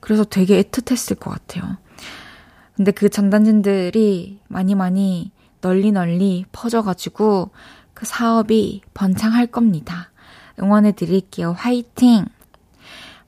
그래서 0.01 0.25
되게 0.25 0.63
애틋했을 0.63 1.19
것 1.19 1.31
같아요. 1.31 1.79
근데 2.77 2.93
그 2.93 3.09
전단지들이 3.09 4.41
많이 4.49 4.75
많이 4.75 5.33
널리 5.63 5.93
널리 5.93 6.45
퍼져가지고 6.53 7.51
그 8.01 8.07
사업이 8.07 8.81
번창할 8.95 9.47
겁니다. 9.47 10.09
응원해 10.59 10.93
드릴게요. 10.93 11.53
화이팅! 11.53 12.25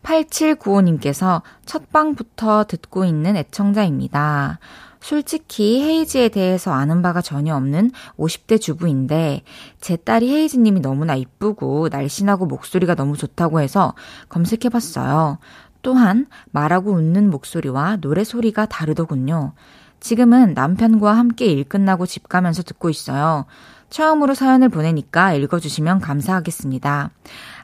8795님께서 0.02 1.43
첫 1.67 1.93
방부터 1.93 2.64
듣고 2.64 3.05
있는 3.05 3.37
애청자입니다. 3.37 4.59
솔직히 4.99 5.83
헤이즈에 5.83 6.31
대해서 6.31 6.73
아는 6.73 7.02
바가 7.02 7.21
전혀 7.21 7.55
없는 7.55 7.91
50대 8.17 8.59
주부인데 8.59 9.43
제 9.83 9.97
딸이 9.97 10.31
헤이즈님이 10.35 10.81
너무나 10.81 11.17
이쁘고 11.17 11.88
날씬하고 11.91 12.47
목소리가 12.47 12.95
너무 12.95 13.19
좋다고 13.19 13.61
해서 13.61 13.93
검색해봤어요. 14.31 15.37
또한 15.83 16.26
말하고 16.50 16.93
웃는 16.93 17.29
목소리와 17.29 17.97
노래 17.97 18.25
소리가 18.25 18.64
다르더군요. 18.64 19.52
지금은 20.00 20.55
남편과 20.55 21.12
함께 21.12 21.45
일 21.45 21.64
끝나고 21.64 22.07
집 22.07 22.29
가면서 22.31 22.62
듣고 22.62 22.88
있어요. 22.88 23.45
처음으로 23.93 24.33
사연을 24.33 24.71
보내니까 24.71 25.35
읽어주시면 25.35 26.01
감사하겠습니다. 26.01 27.11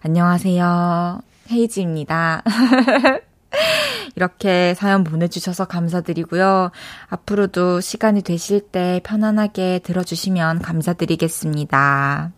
안녕하세요. 0.04 1.20
헤이지입니다. 1.50 2.42
이렇게 4.14 4.74
사연 4.74 5.04
보내주셔서 5.04 5.64
감사드리고요. 5.64 6.70
앞으로도 7.08 7.80
시간이 7.80 8.20
되실 8.20 8.60
때 8.60 9.00
편안하게 9.04 9.78
들어주시면 9.78 10.60
감사드리겠습니다. 10.60 12.32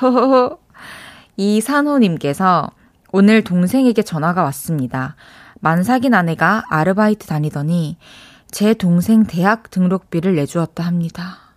호호호. 0.00 0.58
이산호님께서 1.36 2.70
오늘 3.12 3.44
동생에게 3.44 4.00
전화가 4.02 4.42
왔습니다. 4.44 5.14
만삭인 5.60 6.14
아내가 6.14 6.62
아르바이트 6.70 7.26
다니더니 7.26 7.98
제 8.50 8.72
동생 8.72 9.24
대학 9.24 9.70
등록비를 9.70 10.36
내주었다 10.36 10.84
합니다. 10.84 11.49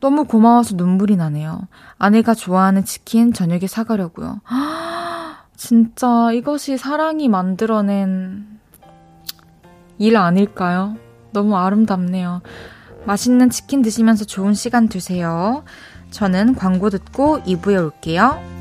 너무 0.00 0.24
고마워서 0.24 0.76
눈물이 0.76 1.16
나네요. 1.16 1.68
아내가 1.98 2.34
좋아하는 2.34 2.84
치킨 2.84 3.32
저녁에 3.32 3.66
사가려고요. 3.66 4.40
진짜 5.56 6.32
이것이 6.32 6.78
사랑이 6.78 7.28
만들어낸 7.28 8.58
일 9.98 10.16
아닐까요? 10.16 10.96
너무 11.32 11.56
아름답네요. 11.56 12.40
맛있는 13.04 13.50
치킨 13.50 13.82
드시면서 13.82 14.24
좋은 14.24 14.54
시간 14.54 14.88
되세요. 14.88 15.64
저는 16.10 16.54
광고 16.54 16.90
듣고 16.90 17.40
2부에 17.40 17.78
올게요. 17.78 18.59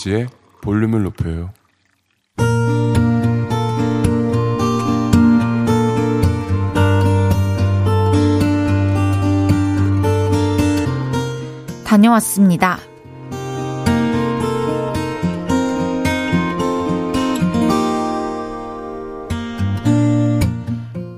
헤이지의 0.00 0.28
볼륨을 0.62 1.02
높여요. 1.02 1.50
다녀왔습니다. 11.84 12.78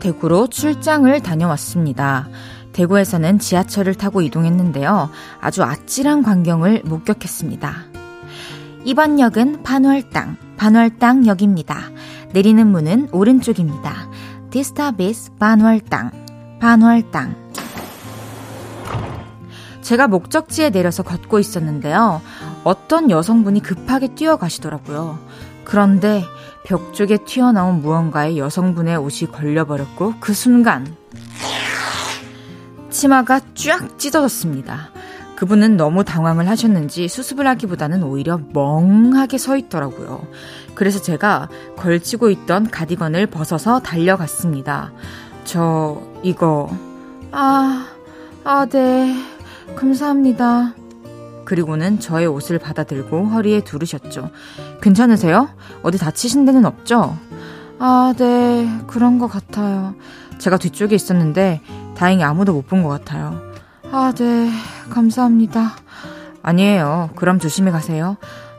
대구로 0.01 0.49
출장을 0.49 1.21
다녀왔습니다. 1.21 2.29
대구에서는 2.73 3.39
지하철을 3.39 3.95
타고 3.95 4.23
이동했는데요. 4.23 5.11
아주 5.41 5.63
아찔한 5.63 6.23
광경을 6.23 6.83
목격했습니다. 6.87 7.92
이번 8.85 9.21
역은 9.21 9.63
반월당, 9.63 10.37
반월당역입니다. 10.57 11.77
내리는 12.33 12.67
문은 12.67 13.11
오른쪽입니다. 13.13 14.09
디스타비스 14.51 15.33
반월당, 15.39 16.11
반월당. 16.61 17.37
제가 19.83 20.09
목적지에 20.09 20.71
내려서 20.71 21.05
걷고 21.05 21.39
있었는데요. 21.39 22.21
어떤 22.65 23.09
여성분이 23.11 23.63
급하게 23.63 24.15
뛰어가시더라고요. 24.15 25.19
그런데 25.65 26.25
벽 26.65 26.93
쪽에 26.93 27.19
튀어나온 27.19 27.83
무언가에 27.83 28.37
여성분의 28.37 28.97
옷이 28.97 29.31
걸려버렸고 29.31 30.15
그 30.19 30.35
순간 30.35 30.97
치마가 32.91 33.41
쫙 33.55 33.97
찢어졌습니다. 33.99 34.91
그분은 35.43 35.77
너무 35.77 36.05
당황을 36.05 36.49
하셨는지 36.49 37.09
수습을 37.09 37.49
하기보다는 37.49 38.05
오히려 38.05 38.39
멍하게 38.53 39.39
서 39.39 39.57
있더라고요. 39.57 40.25
그래서 40.77 41.03
제가 41.03 41.49
걸치고 41.77 42.31
있던 42.31 42.71
가디건을 42.71 43.27
벗어서 43.27 43.81
달려갔습니다. 43.81 44.93
저, 45.43 46.01
이거, 46.23 46.71
아, 47.33 47.89
아, 48.45 48.67
네. 48.67 49.17
감사합니다. 49.75 50.75
그리고는 51.45 51.99
저의 51.99 52.29
옷을 52.29 52.61
받아들고 52.61 53.25
허리에 53.27 53.63
두르셨죠. 53.65 54.31
괜찮으세요? 54.81 55.49
어디 55.83 55.99
다치신 55.99 56.45
데는 56.45 56.65
없죠? 56.67 57.19
아, 57.81 58.15
네. 58.17 58.69
그런 58.87 59.19
것 59.19 59.27
같아요. 59.27 59.97
제가 60.39 60.57
뒤쪽에 60.59 60.95
있었는데 60.95 61.63
다행히 61.97 62.23
아무도 62.23 62.53
못 62.53 62.69
본 62.69 62.85
것 62.85 62.91
같아요. 62.91 63.41
아, 63.91 64.13
네. 64.17 64.49
감사합니다. 64.91 65.73
아니에요. 66.43 67.11
그럼 67.17 67.39
조심히 67.39 67.71
가세요. 67.73 68.17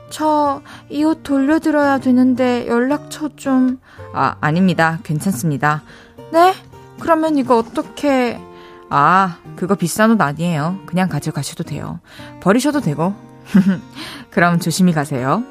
저 0.10 0.62
이 0.90 1.04
옷 1.04 1.24
돌려드려야 1.24 1.98
되는데 2.00 2.68
연락처 2.68 3.30
좀... 3.36 3.80
아, 4.14 4.36
아닙니다. 4.42 5.00
괜찮습니다. 5.04 5.82
네? 6.32 6.54
그러면 7.00 7.38
이거 7.38 7.58
어떻게... 7.58 8.40
아, 8.90 9.38
그거 9.56 9.74
비싼 9.76 10.12
옷 10.12 10.22
아니에요. 10.22 10.78
그냥 10.86 11.10
가져가셔도 11.10 11.64
돼요. 11.64 12.00
버리셔도 12.42 12.80
되고. 12.80 13.16
그럼 14.30 14.60
조심히 14.60 14.94
가세요. 14.94 15.44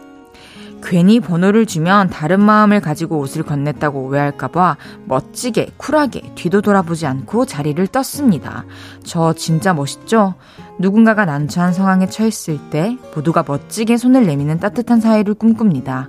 괜히 0.82 1.20
번호를 1.20 1.66
주면 1.66 2.10
다른 2.10 2.40
마음을 2.40 2.80
가지고 2.80 3.18
옷을 3.18 3.42
건넸다고 3.44 3.94
오해할까봐 3.94 4.76
멋지게, 5.06 5.70
쿨하게 5.76 6.32
뒤도 6.34 6.60
돌아보지 6.62 7.06
않고 7.06 7.46
자리를 7.46 7.86
떴습니다. 7.88 8.64
저 9.04 9.32
진짜 9.32 9.72
멋있죠? 9.72 10.34
누군가가 10.78 11.24
난처한 11.24 11.72
상황에 11.72 12.06
처했을 12.06 12.58
때 12.70 12.96
모두가 13.14 13.44
멋지게 13.46 13.96
손을 13.96 14.26
내미는 14.26 14.58
따뜻한 14.58 15.00
사회를 15.00 15.34
꿈꿉니다. 15.34 16.08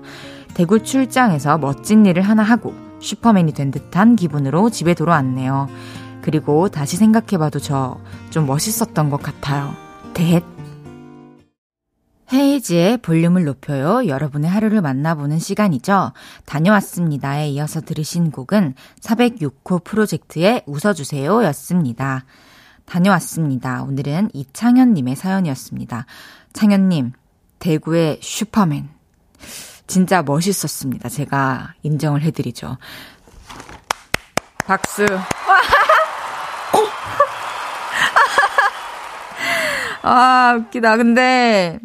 대구 0.53 0.83
출장에서 0.83 1.57
멋진 1.57 2.05
일을 2.05 2.21
하나 2.23 2.43
하고 2.43 2.73
슈퍼맨이 2.99 3.53
된 3.53 3.71
듯한 3.71 4.15
기분으로 4.15 4.69
집에 4.69 4.93
돌아왔네요. 4.93 5.67
그리고 6.21 6.69
다시 6.69 6.97
생각해봐도 6.97 7.59
저 7.59 7.97
좀 8.33 8.47
멋있었던 8.47 9.11
것 9.11 9.21
같아요. 9.21 9.75
대 10.15 10.41
헤이지의 12.33 12.97
볼륨을 12.97 13.45
높여요. 13.45 14.07
여러분의 14.07 14.49
하루를 14.49 14.81
만나보는 14.81 15.37
시간이죠. 15.37 16.13
다녀왔습니다에 16.45 17.49
이어서 17.49 17.79
들으신 17.81 18.31
곡은 18.31 18.73
406호 19.01 19.83
프로젝트의 19.83 20.63
웃어주세요 20.65 21.43
였습니다. 21.45 22.25
다녀왔습니다. 22.85 23.83
오늘은 23.83 24.31
이창현님의 24.33 25.15
사연이었습니다. 25.15 26.07
창현님, 26.53 27.11
대구의 27.59 28.19
슈퍼맨. 28.21 28.89
진짜 29.85 30.23
멋있었습니다. 30.23 31.09
제가 31.09 31.75
인정을 31.83 32.21
해드리죠. 32.23 32.77
박수. 34.65 35.05
아, 40.01 40.55
웃기다. 40.57 40.97
근데 40.97 41.79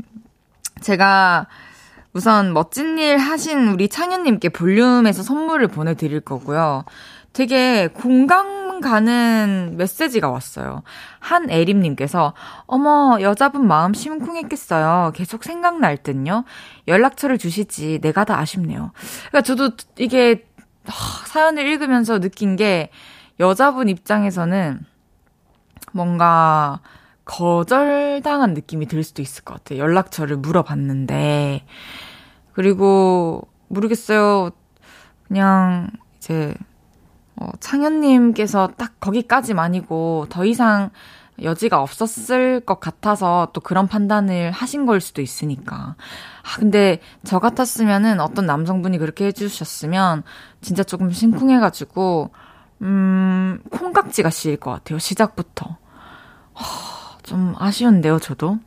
제가 0.81 1.47
우선 2.12 2.53
멋진 2.53 2.99
일 2.99 3.19
하신 3.19 3.69
우리 3.69 3.88
창현님께 3.88 4.49
볼륨에서 4.51 5.23
선물을 5.23 5.69
보내드릴 5.69 6.21
거고요. 6.21 6.85
되게 7.33 7.88
공감 7.88 8.81
가는 8.81 9.75
메시지가 9.77 10.31
왔어요. 10.31 10.83
한애림님께서, 11.19 12.33
어머, 12.67 13.19
여자분 13.21 13.67
마음 13.67 13.93
심쿵했겠어요. 13.93 15.12
계속 15.14 15.45
생각날 15.45 15.97
듯요. 15.97 16.45
연락처를 16.87 17.38
주시지. 17.38 17.99
내가 18.01 18.25
다 18.25 18.38
아쉽네요. 18.38 18.93
그러니까 19.29 19.43
저도 19.43 19.71
이게, 19.99 20.47
사연을 21.27 21.67
읽으면서 21.67 22.21
느낀 22.21 22.57
게, 22.57 22.91
여자분 23.41 23.88
입장에서는 23.88 24.81
뭔가, 25.93 26.81
거절당한 27.29 28.55
느낌이 28.55 28.87
들 28.87 29.05
수도 29.05 29.21
있을 29.21 29.45
것 29.45 29.55
같아요. 29.55 29.79
연락처를 29.79 30.38
물어봤는데. 30.38 31.64
그리고, 32.55 33.47
모르겠어요. 33.69 34.51
그냥, 35.29 35.91
이제, 36.17 36.55
어, 37.37 37.51
창현님께서 37.61 38.71
딱 38.79 38.99
거기까지만이고, 38.99 40.27
더 40.31 40.45
이상 40.47 40.88
여지가 41.43 41.83
없었을 41.83 42.61
것 42.61 42.81
같아서 42.81 43.49
또 43.53 43.61
그런 43.61 43.87
판단을 43.87 44.51
하신 44.51 44.87
걸 44.87 45.01
수도 45.01 45.21
있으니까. 45.21 45.97
아, 46.43 46.57
근데 46.57 46.99
저 47.25 47.38
같았으면은 47.38 48.21
어떤 48.21 48.47
남성분이 48.47 48.97
그렇게 48.97 49.27
해주셨으면 49.27 50.23
진짜 50.62 50.83
조금 50.83 51.11
심쿵해가지고, 51.11 52.31
음, 52.81 53.61
콩깍지가 53.71 54.31
씌일 54.31 54.57
것 54.57 54.71
같아요. 54.71 54.99
시작부터. 54.99 55.77
허, 56.55 56.98
좀 57.29 57.55
아쉬운데요, 57.59 58.19
저도. 58.19 58.59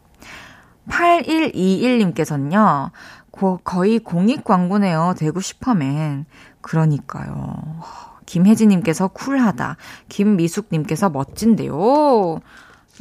8121님께서는요, 0.88 2.92
고, 3.32 3.60
거의 3.64 3.98
공익 3.98 4.44
광고네요. 4.44 5.16
대구 5.18 5.42
슈퍼맨. 5.42 6.26
그러니까요. 6.62 7.82
김혜진님께서 8.28 9.08
쿨하다. 9.08 9.78
김미숙님께서 10.10 11.10
멋진데요. 11.10 12.40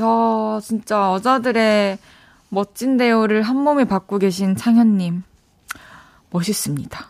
야, 0.01 0.61
진짜 0.62 1.12
여자들의 1.12 1.99
멋진데요를 2.49 3.42
한 3.42 3.59
몸에 3.59 3.85
받고 3.85 4.18
계신 4.18 4.57
창현님. 4.57 5.25
멋있습니다. 6.31 7.10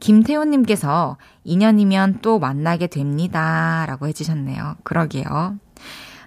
김태훈님께서 0.00 1.16
2년이면 1.46 2.22
또 2.22 2.38
만나게 2.38 2.86
됩니다. 2.86 3.84
라고 3.86 4.06
해주셨네요. 4.06 4.76
그러게요. 4.82 5.56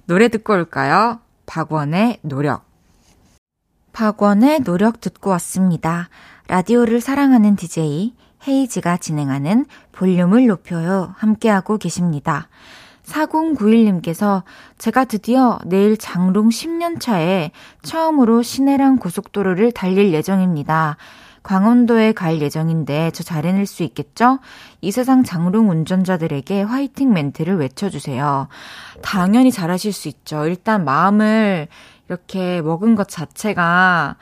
노래 0.06 0.30
듣고 0.30 0.54
올까요? 0.54 1.20
박원의 1.46 2.20
노력. 2.22 2.66
박원의 3.92 4.62
노력 4.64 5.02
듣고 5.02 5.30
왔습니다. 5.32 6.10
라디오를 6.48 7.00
사랑하는 7.00 7.56
DJ 7.56 8.14
헤이지가 8.48 8.98
진행하는 8.98 9.66
볼륨을 9.92 10.48
높여요. 10.48 11.14
함께하고 11.18 11.78
계십니다. 11.78 12.50
4091님께서 13.06 14.44
제가 14.78 15.06
드디어 15.06 15.60
내일 15.66 15.98
장롱 15.98 16.50
10년 16.50 17.00
차에 17.00 17.52
처음으로 17.82 18.42
시내랑 18.42 18.98
고속도로를 18.98 19.72
달릴 19.72 20.14
예정입니다. 20.14 20.98
광원도에 21.44 22.14
갈 22.14 22.42
예정인데 22.42 23.12
저 23.12 23.24
잘해낼 23.24 23.66
수 23.66 23.84
있겠죠? 23.84 24.40
이 24.82 24.92
세상 24.92 25.24
장롱 25.24 25.70
운전자들에게 25.70 26.64
화이팅 26.64 27.14
멘트를 27.14 27.58
외쳐주세요. 27.58 28.48
당연히 29.02 29.52
잘하실 29.52 29.92
수 29.92 30.08
있죠. 30.08 30.46
일단 30.46 30.86
마음을 30.86 31.68
이렇게 32.08 32.62
먹은 32.62 32.96
것 32.96 33.08
자체가 33.10 34.16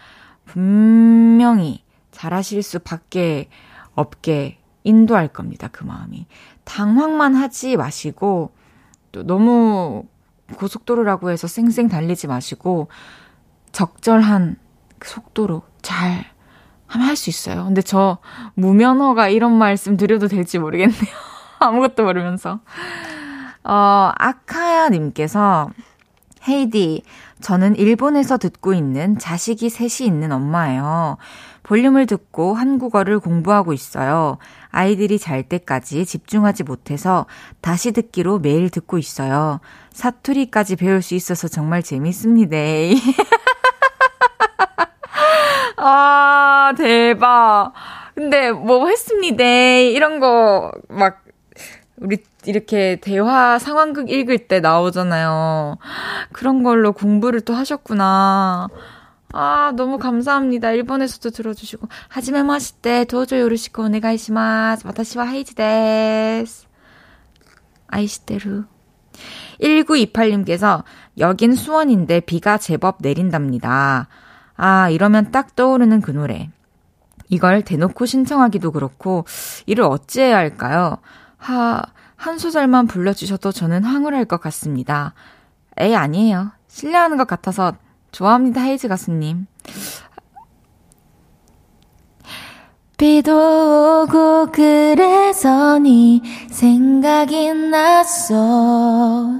분명히 0.46 1.84
잘하실 2.12 2.64
수밖에 2.64 3.50
없게 3.94 4.58
인도할 4.84 5.28
겁니다. 5.28 5.70
그 5.72 5.84
마음이. 5.84 6.26
당황만 6.64 7.36
하지 7.36 7.78
마시고 7.78 8.52
또 9.12 9.24
너무 9.24 10.06
고속도로라고 10.56 11.30
해서 11.30 11.48
쌩쌩 11.48 11.88
달리지 11.88 12.28
마시고 12.28 12.88
적절한 13.72 14.58
속도로 15.04 15.62
잘 15.82 16.31
하면 16.91 17.08
할 17.08 17.15
수 17.15 17.30
있어요. 17.30 17.65
근데 17.65 17.82
저 17.82 18.17
무면허가 18.56 19.30
이런 19.30 19.54
말씀 19.58 19.97
드려도 19.97 20.27
될지 20.27 20.60
모르겠네요. 20.60 21.13
아무것도 21.60 22.04
모르면서. 22.04 22.60
어, 23.63 24.12
아카야님께서 24.17 25.69
헤이디, 26.47 27.04
저는 27.41 27.75
일본에서 27.75 28.38
듣고 28.38 28.73
있는 28.73 29.17
자식이 29.19 29.69
셋이 29.69 30.08
있는 30.08 30.32
엄마예요. 30.32 31.17
볼륨을 31.63 32.08
듣고 32.08 32.56
한국어를 32.56 33.19
공부하고 33.19 33.71
있어요. 33.73 34.39
아이들이 34.71 35.19
잘 35.19 35.43
때까지 35.43 36.06
집중하지 36.08 36.63
못해서 36.63 37.27
다시 37.62 37.91
듣기로 37.91 38.39
매일 38.39 38.71
듣고 38.71 38.97
있어요. 38.97 39.60
사투리까지 39.93 40.77
배울 40.77 41.04
수 41.04 41.13
있어서 41.13 41.47
정말 41.47 41.84
재밌습니다. 41.84 42.58
아, 45.77 46.40
대박. 46.74 47.74
근데 48.16 48.52
뭐 48.52 48.88
했습니다. 48.88 49.44
이런 49.44 50.20
거 50.20 50.72
막 50.90 51.22
우리 52.02 52.18
이렇게 52.46 52.98
대화 53.00 53.60
상황극 53.60 54.10
읽을 54.10 54.48
때 54.48 54.60
나오잖아요. 54.60 55.78
그런 56.32 56.64
걸로 56.64 56.94
공부를 56.94 57.42
또 57.42 57.54
하셨구나. 57.54 58.68
아, 59.34 59.72
너무 59.78 59.98
감사합니다. 60.00 60.72
일본에서도 60.72 61.30
들어주시고. 61.30 61.88
하지메 62.10 62.44
마시테 62.44 63.06
도저 63.06 63.40
요르시코 63.40 63.84
오네가이시마스. 63.84 64.86
와타시와 64.88 65.26
헤이지 65.26 65.56
데스. 65.56 66.66
아이시테루. 67.88 68.64
1928님께서 69.62 70.84
여긴 71.20 71.54
수원인데 71.54 72.22
비가 72.22 72.58
제법 72.58 72.98
내린답니다. 73.02 74.08
아, 74.56 74.90
이러면 74.90 75.32
딱 75.32 75.56
떠오르는 75.56 76.02
그 76.02 76.12
노래. 76.12 76.50
이걸 77.32 77.63
대놓고 77.63 78.06
신청하기도 78.06 78.72
그렇고, 78.72 79.26
이를 79.65 79.86
어찌해야 79.86 80.38
할까요? 80.38 80.98
하, 81.38 81.82
한 82.15 82.38
소절만 82.38 82.86
불러주셔도 82.86 83.52
저는 83.52 83.84
황홀할 83.84 84.26
것 84.26 84.39
같습니다. 84.39 85.15
에이, 85.80 85.96
아니에요. 85.96 86.52
실례하는 86.67 87.17
것 87.17 87.26
같아서 87.26 87.74
좋아합니다, 88.12 88.62
헤이즈 88.62 88.88
가수님. 88.88 89.48
비도 92.98 94.04
오고 94.04 94.52
그래서 94.52 95.80
네 95.80 96.22
생각이 96.52 97.52
났어. 97.54 99.32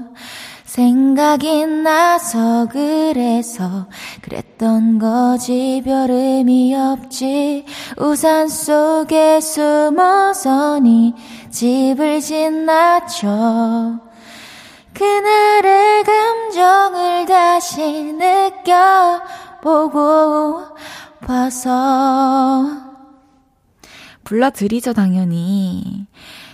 생각이 0.72 1.66
나서 1.66 2.66
그래서 2.72 3.86
그랬던 4.22 4.98
거지. 4.98 5.82
별 5.84 6.10
의미 6.10 6.74
없지. 6.74 7.66
우산 7.98 8.48
속에 8.48 9.38
숨어서 9.42 10.78
네 10.78 11.12
집을 11.50 12.22
지나쳐 12.22 14.00
그날의 14.94 16.04
감정을 16.04 17.26
다시 17.26 18.14
느껴보고 19.20 19.94
봐서 21.20 22.64
불러드리죠 24.24 24.94
당연히. 24.94 26.06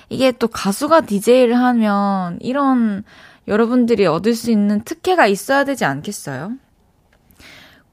이게 0.08 0.32
또 0.32 0.48
가수가 0.48 1.02
DJ를 1.02 1.56
하면 1.56 2.38
이런 2.40 3.04
여러분들이 3.48 4.06
얻을 4.06 4.34
수 4.34 4.50
있는 4.50 4.82
특혜가 4.84 5.26
있어야 5.26 5.64
되지 5.64 5.84
않겠어요? 5.84 6.52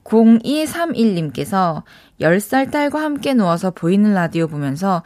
0231님께서 0.03 1.81
10살 2.21 2.71
딸과 2.71 3.01
함께 3.01 3.33
누워서 3.33 3.71
보이는 3.71 4.13
라디오 4.13 4.47
보면서 4.47 5.01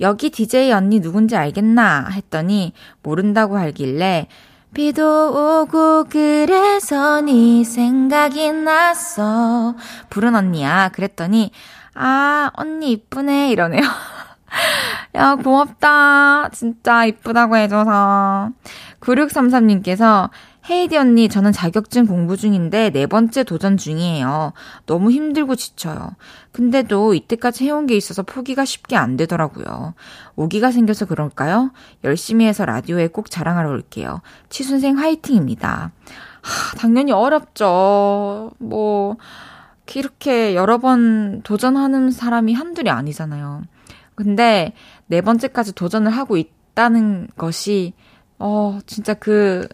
여기 0.00 0.30
DJ 0.30 0.72
언니 0.72 1.00
누군지 1.00 1.36
알겠나 1.36 2.08
했더니 2.10 2.72
모른다고 3.02 3.58
하길래 3.58 4.26
비도 4.72 5.62
오고 5.62 6.06
그래서 6.08 7.20
네 7.20 7.64
생각이 7.64 8.52
났어. 8.52 9.74
부른 10.10 10.36
언니야. 10.36 10.90
그랬더니 10.90 11.50
아 11.94 12.50
언니 12.54 12.92
이쁘네 12.92 13.50
이러네요. 13.50 13.82
야 15.16 15.34
고맙다. 15.34 16.50
진짜 16.50 17.04
이쁘다고 17.04 17.56
해줘서. 17.56 18.50
9633님께서 19.00 20.30
헤이디 20.68 20.96
언니, 20.96 21.28
저는 21.28 21.52
자격증 21.52 22.06
공부 22.06 22.36
중인데 22.36 22.90
네 22.90 23.06
번째 23.06 23.44
도전 23.44 23.76
중이에요. 23.76 24.52
너무 24.86 25.10
힘들고 25.10 25.56
지쳐요. 25.56 26.10
근데도 26.52 27.14
이때까지 27.14 27.64
해온 27.64 27.86
게 27.86 27.96
있어서 27.96 28.22
포기가 28.22 28.64
쉽게 28.64 28.96
안 28.96 29.16
되더라고요. 29.16 29.94
오기가 30.36 30.70
생겨서 30.70 31.06
그럴까요? 31.06 31.72
열심히 32.04 32.46
해서 32.46 32.66
라디오에 32.66 33.08
꼭 33.08 33.30
자랑하러 33.30 33.70
올게요. 33.70 34.20
치순생 34.50 34.98
화이팅입니다. 34.98 35.92
하, 36.42 36.76
당연히 36.76 37.12
어렵죠. 37.12 38.50
뭐, 38.58 39.16
이렇게 39.94 40.54
여러 40.54 40.78
번 40.78 41.42
도전하는 41.42 42.10
사람이 42.10 42.54
한둘이 42.54 42.90
아니잖아요. 42.90 43.62
근데 44.14 44.72
네 45.06 45.20
번째까지 45.20 45.74
도전을 45.74 46.12
하고 46.12 46.36
있다는 46.36 47.28
것이 47.36 47.94
어, 48.40 48.78
진짜 48.86 49.14
그 49.14 49.68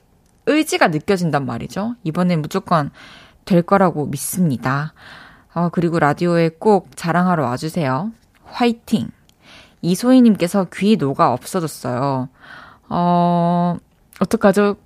의지가 0.46 0.88
느껴진단 0.88 1.46
말이죠. 1.46 1.94
이번엔 2.04 2.42
무조건 2.42 2.90
될 3.44 3.62
거라고 3.62 4.06
믿습니다. 4.06 4.92
어, 5.54 5.70
그리고 5.70 5.98
라디오에 5.98 6.50
꼭 6.58 6.90
자랑하러 6.96 7.44
와주세요. 7.44 8.12
화이팅! 8.44 9.08
이소희님께서 9.82 10.66
귀 10.74 10.96
녹아 10.96 11.32
없어졌어요. 11.32 12.28
어, 12.88 13.76
어떡하죠? 14.20 14.76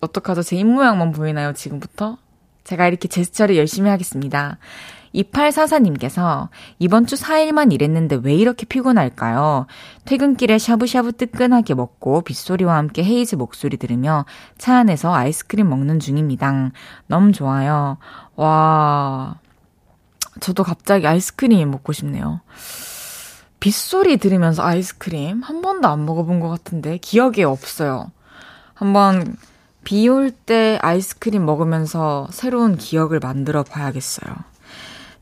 어떡하죠? 0.00 0.42
제 0.42 0.56
입모양만 0.56 1.12
보이나요, 1.12 1.52
지금부터? 1.52 2.16
제가 2.64 2.86
이렇게 2.86 3.08
제스처를 3.08 3.56
열심히 3.56 3.90
하겠습니다. 3.90 4.58
2844님께서 5.14 6.48
이번 6.78 7.06
주 7.06 7.16
4일만 7.16 7.72
일했는데 7.72 8.20
왜 8.22 8.34
이렇게 8.34 8.64
피곤할까요? 8.66 9.66
퇴근길에 10.04 10.58
샤브샤브 10.58 11.12
뜨끈하게 11.12 11.74
먹고 11.74 12.22
빗소리와 12.22 12.76
함께 12.76 13.02
헤이즈 13.04 13.36
목소리 13.36 13.76
들으며 13.76 14.24
차 14.58 14.76
안에서 14.78 15.12
아이스크림 15.14 15.68
먹는 15.68 15.98
중입니다. 16.00 16.70
너무 17.06 17.32
좋아요. 17.32 17.98
와, 18.36 19.36
저도 20.40 20.62
갑자기 20.64 21.06
아이스크림 21.06 21.70
먹고 21.70 21.92
싶네요. 21.92 22.40
빗소리 23.60 24.16
들으면서 24.16 24.62
아이스크림 24.62 25.42
한 25.42 25.60
번도 25.60 25.88
안 25.88 26.06
먹어본 26.06 26.40
것 26.40 26.48
같은데 26.48 26.96
기억에 26.98 27.42
없어요. 27.44 28.10
한번 28.74 29.36
비 29.84 30.08
올 30.08 30.30
때 30.30 30.78
아이스크림 30.82 31.44
먹으면서 31.44 32.28
새로운 32.30 32.76
기억을 32.76 33.18
만들어 33.18 33.62
봐야겠어요. 33.62 34.34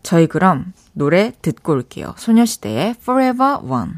저희 0.02 0.26
그럼 0.26 0.72
노래 0.92 1.32
듣고 1.42 1.72
올게요. 1.72 2.14
소녀시대의 2.16 2.96
Forever 3.00 3.58
One. 3.62 3.92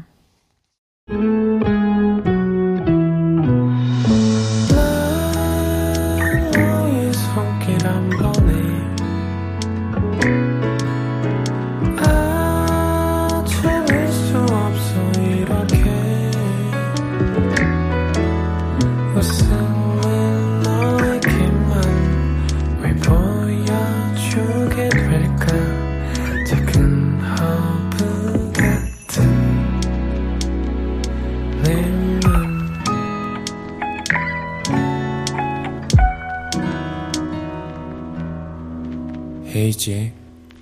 헤이지의 39.61 40.11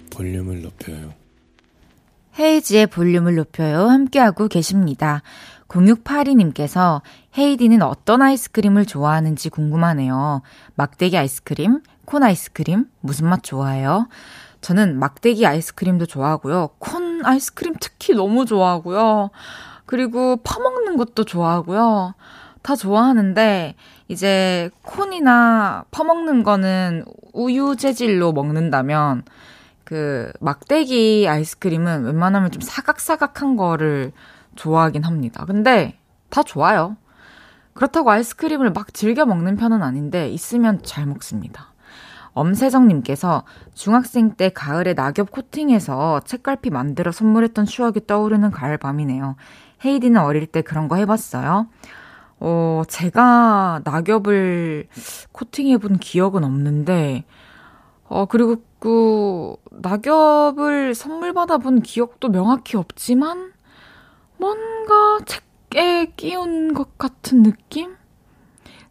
볼륨을 0.09 0.61
높여요. 0.61 1.13
헤이지의 2.37 2.87
볼륨을 2.87 3.35
높여요. 3.35 3.87
함께하고 3.87 4.49
계십니다. 4.49 5.21
0682님께서 5.69 7.01
헤이디는 7.37 7.81
어떤 7.81 8.21
아이스크림을 8.21 8.85
좋아하는지 8.85 9.49
궁금하네요. 9.51 10.41
막대기 10.75 11.17
아이스크림, 11.17 11.81
콘 12.03 12.23
아이스크림, 12.23 12.87
무슨 12.99 13.29
맛 13.29 13.41
좋아해요? 13.41 14.09
저는 14.59 14.99
막대기 14.99 15.45
아이스크림도 15.45 16.05
좋아하고요. 16.05 16.71
콘 16.79 17.25
아이스크림 17.25 17.75
특히 17.79 18.13
너무 18.13 18.45
좋아하고요. 18.45 19.29
그리고 19.85 20.35
퍼먹는 20.43 20.97
것도 20.97 21.23
좋아하고요. 21.23 22.15
다 22.61 22.75
좋아하는데, 22.75 23.75
이제 24.07 24.69
콘이나 24.81 25.85
퍼먹는 25.91 26.43
거는 26.43 27.05
우유 27.33 27.75
재질로 27.75 28.33
먹는다면, 28.33 29.23
그 29.83 30.31
막대기 30.39 31.27
아이스크림은 31.27 32.05
웬만하면 32.05 32.51
좀 32.51 32.61
사각사각한 32.61 33.55
거를 33.55 34.11
좋아하긴 34.55 35.03
합니다. 35.03 35.45
근데 35.45 35.97
다 36.29 36.43
좋아요. 36.43 36.95
그렇다고 37.73 38.11
아이스크림을 38.11 38.71
막 38.71 38.93
즐겨 38.93 39.25
먹는 39.25 39.55
편은 39.55 39.81
아닌데 39.81 40.29
있으면 40.29 40.83
잘 40.83 41.05
먹습니다. 41.05 41.73
엄세정님께서 42.33 43.43
중학생 43.73 44.35
때 44.35 44.49
가을에 44.49 44.93
낙엽 44.93 45.31
코팅해서 45.31 46.21
책갈피 46.25 46.69
만들어 46.69 47.11
선물했던 47.11 47.65
추억이 47.65 48.05
떠오르는 48.05 48.51
가을 48.51 48.77
밤이네요. 48.77 49.37
헤이디는 49.83 50.21
어릴 50.21 50.45
때 50.45 50.61
그런 50.61 50.87
거 50.87 50.97
해봤어요? 50.97 51.67
어, 52.39 52.83
제가 52.87 53.81
낙엽을 53.83 54.87
코팅해본 55.31 55.97
기억은 55.97 56.43
없는데, 56.43 57.25
어, 58.05 58.25
그리고 58.25 58.57
그, 58.79 59.55
낙엽을 59.71 60.95
선물 60.95 61.33
받아본 61.33 61.81
기억도 61.81 62.29
명확히 62.29 62.77
없지만, 62.77 63.51
뭔가 64.37 65.19
책에 65.25 66.13
끼운 66.15 66.73
것 66.73 66.97
같은 66.97 67.43
느낌? 67.43 67.97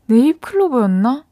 네잎 0.07 0.41
클로버였나? 0.43 1.25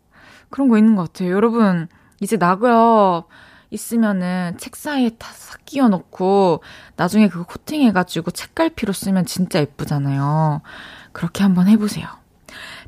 그런 0.48 0.68
거 0.68 0.79
있는 0.79 0.96
것 0.96 1.12
같아요. 1.12 1.33
여러분, 1.33 1.88
이제 2.20 2.37
낙엽 2.38 3.29
있으면은 3.70 4.57
책 4.59 4.74
사이에 4.74 5.11
다싹 5.18 5.66
끼워 5.66 5.88
놓고, 5.88 6.62
나중에 6.96 7.29
그거 7.29 7.44
코팅해가지고 7.44 8.31
책갈피로 8.31 8.94
쓰면 8.94 9.26
진짜 9.26 9.61
예쁘잖아요. 9.61 10.62
그렇게 11.16 11.42
한번 11.42 11.66
해보세요. 11.66 12.07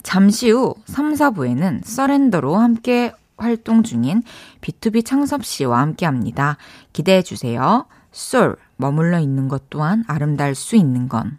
잠시 0.02 0.50
후 0.50 0.74
3, 0.84 1.14
4부에는 1.14 1.80
서렌더로 1.82 2.56
함께 2.56 3.10
활동 3.38 3.82
중인 3.82 4.22
B2B 4.60 5.06
창섭 5.06 5.46
씨와 5.46 5.80
함께 5.80 6.04
합니다. 6.04 6.58
기대해 6.92 7.22
주세요. 7.22 7.86
솔, 8.12 8.56
머물러 8.76 9.18
있는 9.18 9.48
것 9.48 9.70
또한 9.70 10.04
아름다울 10.08 10.54
수 10.54 10.76
있는 10.76 11.08
건. 11.08 11.38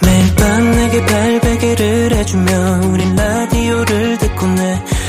매일 0.00 0.36
밤 0.36 0.70
내게 0.70 1.06
발베개를 1.06 2.12
해주며 2.18 2.80
우린 2.92 3.16
라디오를 3.16 4.18
듣고 4.18 4.46
내 4.46 4.95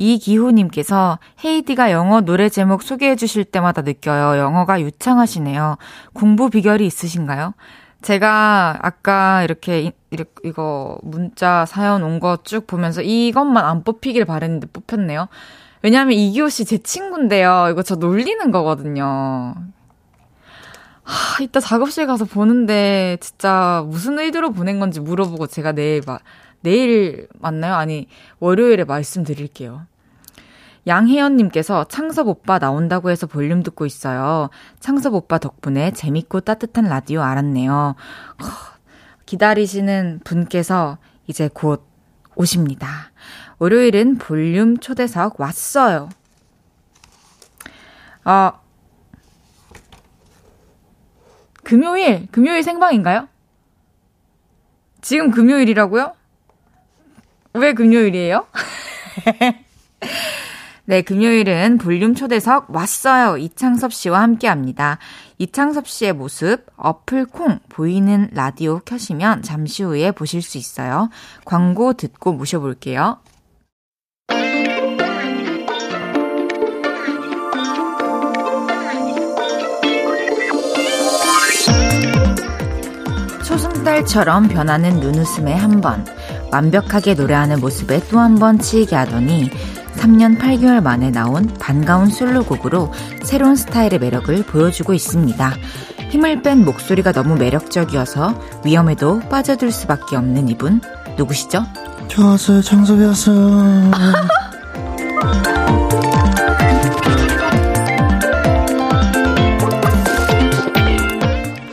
이기호님께서 0.00 1.18
헤이디가 1.44 1.92
영어 1.92 2.22
노래 2.22 2.48
제목 2.48 2.82
소개해 2.82 3.16
주실 3.16 3.44
때마다 3.44 3.82
느껴요. 3.82 4.38
영어가 4.38 4.80
유창하시네요. 4.80 5.76
공부 6.14 6.48
비결이 6.50 6.84
있으신가요? 6.86 7.54
제가 8.02 8.78
아까 8.80 9.42
이렇게, 9.44 9.92
이렇게 10.10 10.30
이거 10.44 10.98
문자 11.02 11.66
사연 11.66 12.02
온 12.02 12.18
거 12.18 12.38
쭉 12.42 12.66
보면서 12.66 13.02
이것만 13.02 13.62
안 13.64 13.84
뽑히길 13.84 14.24
바랬는데 14.24 14.68
뽑혔네요. 14.72 15.28
왜냐하면 15.82 16.14
이기호 16.14 16.48
씨 16.48 16.64
제 16.64 16.78
친구인데요. 16.78 17.68
이거 17.70 17.82
저 17.82 17.96
놀리는 17.96 18.50
거거든요. 18.50 19.54
하, 21.02 21.42
이따 21.42 21.60
작업실 21.60 22.06
가서 22.06 22.24
보는데 22.24 23.16
진짜 23.20 23.84
무슨 23.88 24.18
의도로 24.18 24.52
보낸 24.52 24.78
건지 24.80 25.00
물어보고 25.00 25.46
제가 25.46 25.72
내일 25.72 26.02
마, 26.06 26.18
내일 26.62 27.28
맞나요? 27.38 27.74
아니 27.74 28.08
월요일에 28.38 28.84
말씀드릴게요. 28.84 29.86
양혜연님께서 30.86 31.84
창섭 31.84 32.26
오빠 32.28 32.58
나온다고 32.58 33.10
해서 33.10 33.26
볼륨 33.26 33.62
듣고 33.62 33.86
있어요. 33.86 34.48
창섭 34.80 35.14
오빠 35.14 35.38
덕분에 35.38 35.92
재밌고 35.92 36.40
따뜻한 36.40 36.86
라디오 36.86 37.22
알았네요. 37.22 37.94
기다리시는 39.26 40.20
분께서 40.24 40.98
이제 41.26 41.48
곧 41.52 41.86
오십니다. 42.34 43.12
월요일은 43.58 44.16
볼륨 44.18 44.78
초대석 44.78 45.38
왔어요. 45.38 46.08
아, 48.24 48.60
금요일, 51.62 52.26
금요일 52.32 52.62
생방인가요? 52.62 53.28
지금 55.02 55.30
금요일이라고요? 55.30 56.14
왜 57.54 57.72
금요일이에요? 57.72 58.46
네, 60.84 61.02
금요일은 61.02 61.78
볼륨 61.78 62.14
초대석 62.14 62.70
왔어요. 62.70 63.36
이창섭 63.36 63.92
씨와 63.92 64.22
함께 64.22 64.48
합니다. 64.48 64.98
이창섭 65.38 65.86
씨의 65.88 66.12
모습, 66.14 66.66
어플 66.76 67.26
콩, 67.26 67.60
보이는 67.68 68.28
라디오 68.32 68.80
켜시면 68.80 69.42
잠시 69.42 69.82
후에 69.82 70.10
보실 70.10 70.42
수 70.42 70.58
있어요. 70.58 71.08
광고 71.44 71.92
듣고 71.92 72.32
모셔볼게요. 72.32 73.18
초승달처럼 83.44 84.48
변하는 84.48 85.00
눈웃음에 85.00 85.54
한 85.54 85.80
번, 85.80 86.04
완벽하게 86.52 87.14
노래하는 87.14 87.60
모습에 87.60 88.00
또 88.08 88.18
한 88.18 88.34
번 88.38 88.58
치이게 88.58 88.94
하더니 88.96 89.50
3년 89.96 90.38
8개월 90.38 90.82
만에 90.82 91.10
나온 91.10 91.46
반가운 91.58 92.08
솔로곡으로 92.08 92.92
새로운 93.22 93.56
스타일의 93.56 93.98
매력을 93.98 94.42
보여주고 94.44 94.94
있습니다. 94.94 95.52
힘을 96.10 96.42
뺀 96.42 96.64
목소리가 96.64 97.12
너무 97.12 97.36
매력적이어서 97.36 98.40
위험에도 98.64 99.20
빠져들 99.28 99.70
수밖에 99.70 100.16
없는 100.16 100.48
이분 100.48 100.80
누구시죠? 101.16 101.64
창섭이 102.62 103.04
왔어요. 103.04 103.90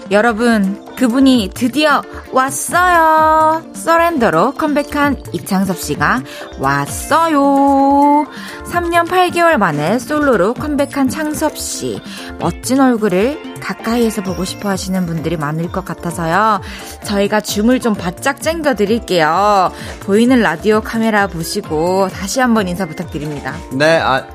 여러분, 0.09 0.85
그분이 0.95 1.51
드디어 1.53 2.01
왔어요. 2.31 3.63
서렌더로 3.73 4.53
컴백한 4.53 5.23
이창섭 5.33 5.77
씨가 5.77 6.21
왔어요. 6.59 8.25
3년 8.65 9.07
8개월 9.07 9.57
만에 9.57 9.97
솔로로 9.99 10.53
컴백한 10.53 11.09
창섭 11.09 11.57
씨. 11.57 12.01
멋진 12.39 12.79
얼굴을 12.79 13.59
가까이에서 13.59 14.21
보고 14.21 14.45
싶어 14.45 14.69
하시는 14.69 15.05
분들이 15.05 15.37
많을 15.37 15.71
것 15.71 15.83
같아서요. 15.85 16.61
저희가 17.03 17.41
줌을 17.41 17.79
좀 17.79 17.93
바짝 17.95 18.41
쟁겨 18.41 18.75
드릴게요. 18.75 19.71
보이는 20.01 20.41
라디오 20.41 20.81
카메라 20.81 21.27
보시고 21.27 22.09
다시 22.09 22.39
한번 22.39 22.67
인사 22.67 22.85
부탁드립니다. 22.85 23.55
네, 23.73 23.99
아, 23.99 24.25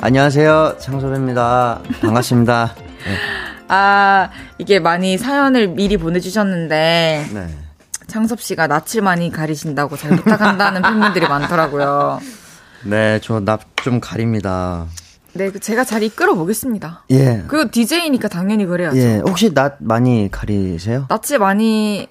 안녕하세요. 0.00 0.76
창섭입니다. 0.78 1.80
반갑습니다. 2.00 2.74
네. 2.76 3.43
아, 3.68 4.30
이게 4.58 4.78
많이 4.80 5.16
사연을 5.18 5.68
미리 5.68 5.96
보내주셨는데. 5.96 7.26
네. 7.32 7.46
창섭 8.06 8.40
씨가 8.40 8.66
낯을 8.66 9.02
많이 9.02 9.30
가리신다고 9.30 9.96
잘 9.96 10.10
부탁한다는 10.16 10.82
팬분들이 10.82 11.26
많더라고요. 11.26 12.20
네, 12.84 13.18
저 13.20 13.40
낯 13.40 13.60
좀 13.82 14.00
가립니다. 14.00 14.86
네, 15.34 15.50
그 15.50 15.58
제가 15.60 15.84
잘 15.84 16.02
이끌어 16.02 16.34
보겠습니다. 16.34 17.04
예. 17.10 17.42
그리고 17.48 17.70
DJ니까 17.70 18.28
당연히 18.28 18.64
그래야죠. 18.66 18.96
예, 18.96 19.16
혹시 19.26 19.52
낯 19.52 19.76
많이 19.80 20.30
가리세요? 20.30 21.06
낯을 21.08 21.38
많이 21.38 22.08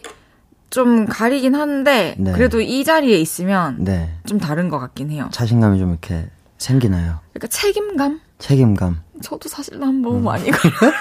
좀 0.70 1.06
가리긴 1.08 1.56
하는데 1.56 2.16
네. 2.18 2.32
그래도 2.34 2.60
이 2.62 2.84
자리에 2.84 3.18
있으면 3.18 3.78
네. 3.80 4.14
좀 4.28 4.40
다른 4.40 4.70
것 4.70 4.78
같긴 4.80 5.10
해요. 5.10 5.30
자신감이 5.32 5.80
좀 5.80 5.92
이렇게 5.92 6.28
생기나요? 6.58 7.20
그러니까 7.34 7.48
책임감? 7.48 8.20
책임감. 8.44 9.00
저도 9.22 9.48
사실 9.48 9.80
남보 9.80 10.12
음. 10.18 10.24
많이 10.26 10.52
걸려. 10.52 10.74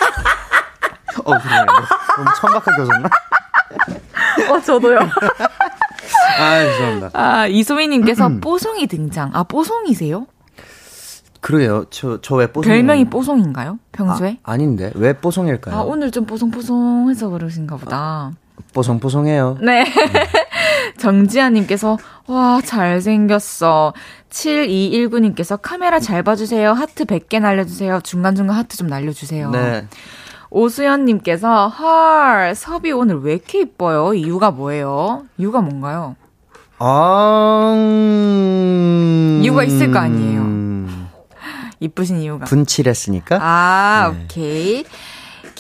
어, 1.24 1.38
그래요. 1.38 1.66
너무 2.16 2.28
천박하게 2.40 2.82
웃었나? 2.82 3.08
어, 4.50 4.60
저도요. 4.60 4.98
아, 6.38 6.60
죄송합니다. 6.62 7.10
아, 7.14 7.46
이소희님께서 7.48 8.28
음. 8.28 8.40
뽀송이 8.40 8.86
등장. 8.86 9.30
아, 9.34 9.42
뽀송이세요? 9.42 10.26
그러게요. 11.40 11.86
저, 11.90 12.20
저 12.20 12.36
왜 12.36 12.46
뽀송? 12.46 12.70
별명이 12.70 13.06
뽀송인가요? 13.06 13.80
평소에? 13.90 14.38
아, 14.44 14.56
닌데 14.56 14.92
왜 14.94 15.12
뽀송일까요? 15.12 15.74
아, 15.74 15.80
오늘 15.82 16.12
좀 16.12 16.24
뽀송뽀송해서 16.24 17.28
그러신가 17.28 17.76
보다. 17.76 18.30
뽀송뽀송해요. 18.72 19.58
네. 19.60 19.84
정지아님께서, 20.98 21.98
와, 22.26 22.60
잘생겼어. 22.64 23.92
7219님께서 24.30 25.58
카메라 25.60 26.00
잘 26.00 26.22
봐주세요. 26.22 26.72
하트 26.72 27.04
100개 27.04 27.40
날려주세요. 27.40 28.00
중간중간 28.02 28.56
하트 28.56 28.76
좀 28.76 28.86
날려주세요. 28.86 29.50
네. 29.50 29.86
오수연님께서, 30.50 31.68
헐, 31.68 32.54
섭이 32.54 32.92
오늘 32.92 33.20
왜 33.20 33.34
이렇게 33.34 33.60
이뻐요? 33.60 34.14
이유가 34.14 34.50
뭐예요? 34.50 35.24
이유가 35.38 35.60
뭔가요? 35.60 36.16
아, 36.78 37.74
음... 37.76 39.40
이유가 39.42 39.64
있을 39.64 39.92
거 39.92 39.98
아니에요. 40.00 40.62
이쁘신 41.82 42.20
이유가. 42.20 42.44
분칠했으니까? 42.44 43.38
아, 43.40 44.12
네. 44.12 44.24
오케이. 44.24 44.84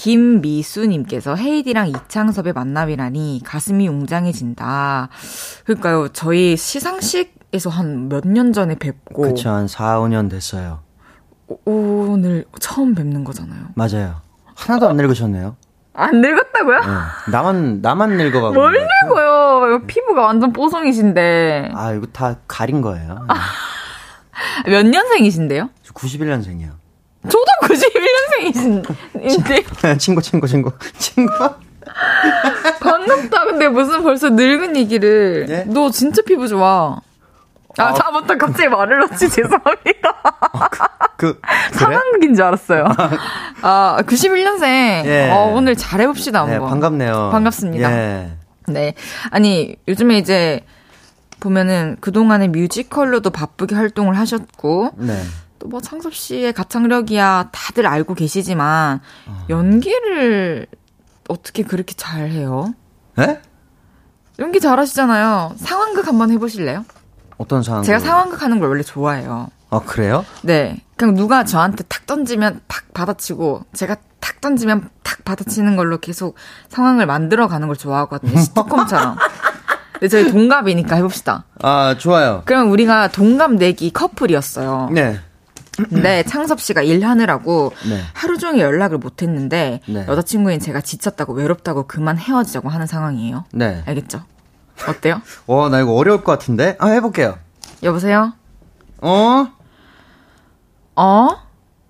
김미수님께서 0.02 1.36
헤이디랑 1.36 1.88
이창섭의 1.88 2.52
만남이라니 2.54 3.42
가슴이 3.44 3.86
웅장해진다. 3.86 5.08
그러니까요, 5.64 6.08
저희 6.08 6.56
시상식에서 6.56 7.70
한 7.70 8.08
몇 8.08 8.26
년 8.26 8.52
전에 8.52 8.74
뵙고. 8.74 9.22
그쵸, 9.22 9.50
한 9.50 9.68
4, 9.68 10.00
5년 10.00 10.28
됐어요. 10.28 10.80
오, 11.66 12.16
늘 12.16 12.44
처음 12.60 12.94
뵙는 12.96 13.22
거잖아요. 13.24 13.66
맞아요. 13.76 14.16
하나도 14.56 14.88
안 14.88 14.96
늙으셨네요. 14.96 15.56
안 15.94 16.20
늙었다고요? 16.20 16.80
네. 16.80 16.86
나만, 17.30 17.80
나만 17.82 18.16
늙어가고. 18.16 18.54
뭘 18.54 18.72
늙어요? 19.04 19.82
피부가 19.86 20.22
완전 20.22 20.52
뽀송이신데. 20.52 21.70
아, 21.74 21.92
이거 21.92 22.06
다 22.06 22.36
가린 22.48 22.80
거예요. 22.80 23.26
네. 24.64 24.70
몇 24.72 24.84
년생이신데요? 24.86 25.68
91년생이요. 25.94 26.70
저도 27.24 27.44
91년생이신데. 27.62 29.12
친구, 29.98 30.22
친구, 30.22 30.46
친구. 30.46 30.72
친구. 30.98 31.32
반갑다. 32.80 33.44
근데 33.44 33.68
무슨 33.68 34.02
벌써 34.02 34.30
늙은 34.30 34.76
얘기를. 34.76 35.46
네? 35.46 35.64
너 35.66 35.90
진짜 35.90 36.22
피부 36.22 36.48
좋아. 36.48 37.00
아, 37.78 37.84
아, 37.84 37.94
다부터 37.94 38.36
갑자기 38.36 38.68
말을 38.68 38.98
넣지 39.00 39.28
죄송합니다. 39.30 40.14
어, 40.52 40.58
그, 41.16 41.40
그? 41.40 41.78
상황극인 41.78 42.34
줄 42.34 42.44
알았어요. 42.44 42.84
아, 43.62 43.96
91년생. 44.06 45.04
예. 45.06 45.30
어, 45.30 45.52
오늘 45.54 45.74
잘해 45.74 46.06
봅시다, 46.06 46.44
네, 46.44 46.52
한번. 46.52 46.66
네, 46.66 46.70
반갑네요. 46.70 47.30
반갑습니다. 47.32 47.90
예. 47.92 48.32
네. 48.66 48.94
아니, 49.30 49.74
요즘에 49.88 50.18
이제 50.18 50.60
보면은 51.40 51.96
그동안에 52.00 52.48
뮤지컬로도 52.48 53.30
바쁘게 53.30 53.74
활동을 53.74 54.18
하셨고, 54.18 54.90
네. 54.96 55.18
또 55.62 55.68
뭐 55.68 55.80
창섭 55.80 56.12
씨의 56.14 56.52
가창력이야 56.52 57.50
다들 57.52 57.86
알고 57.86 58.14
계시지만 58.14 59.00
어. 59.26 59.46
연기를 59.48 60.66
어떻게 61.28 61.62
그렇게 61.62 61.94
잘해요? 61.94 62.74
네? 63.16 63.40
연기 64.38 64.58
잘하시잖아요. 64.60 65.54
상황극 65.56 66.06
한번 66.08 66.30
해보실래요? 66.32 66.84
어떤 67.38 67.62
상황? 67.62 67.82
제가 67.84 68.00
상황극 68.00 68.42
하는 68.42 68.58
걸 68.58 68.68
원래 68.70 68.82
좋아해요. 68.82 69.48
아 69.70 69.80
그래요? 69.80 70.24
네. 70.42 70.82
그냥 70.96 71.14
누가 71.14 71.44
저한테 71.44 71.84
탁 71.84 72.06
던지면 72.06 72.60
탁 72.66 72.92
받아치고 72.92 73.64
제가 73.72 73.96
탁 74.20 74.40
던지면 74.40 74.90
탁 75.02 75.24
받아치는 75.24 75.76
걸로 75.76 75.98
계속 75.98 76.34
상황을 76.68 77.06
만들어 77.06 77.46
가는 77.46 77.66
걸 77.68 77.76
좋아하거든요. 77.76 78.38
시트콤처럼. 78.38 79.16
네, 80.00 80.08
저희 80.08 80.30
동갑이니까 80.30 80.96
해봅시다. 80.96 81.44
아 81.62 81.94
좋아요. 81.98 82.42
그럼 82.46 82.70
우리가 82.72 83.08
동갑 83.08 83.52
내기 83.52 83.92
커플이었어요. 83.92 84.90
네. 84.92 85.20
근데 85.76 86.22
창섭 86.24 86.60
씨가 86.60 86.82
일하느라고 86.82 87.72
네. 87.88 88.00
하루 88.12 88.36
종일 88.38 88.60
연락을 88.60 88.98
못 88.98 89.22
했는데 89.22 89.80
네. 89.88 90.04
여자친구인 90.06 90.60
제가 90.60 90.82
지쳤다고 90.82 91.32
외롭다고 91.32 91.86
그만 91.86 92.18
헤어지자고 92.18 92.68
하는 92.68 92.86
상황이에요. 92.86 93.44
네. 93.52 93.82
알겠죠? 93.86 94.22
어때요? 94.86 95.22
와, 95.46 95.68
나 95.68 95.80
이거 95.80 95.92
어려울 95.94 96.22
것 96.24 96.32
같은데? 96.32 96.76
아, 96.78 96.88
해 96.88 97.00
볼게요. 97.00 97.38
여보세요? 97.82 98.32
어? 99.00 99.46
어? 100.96 101.28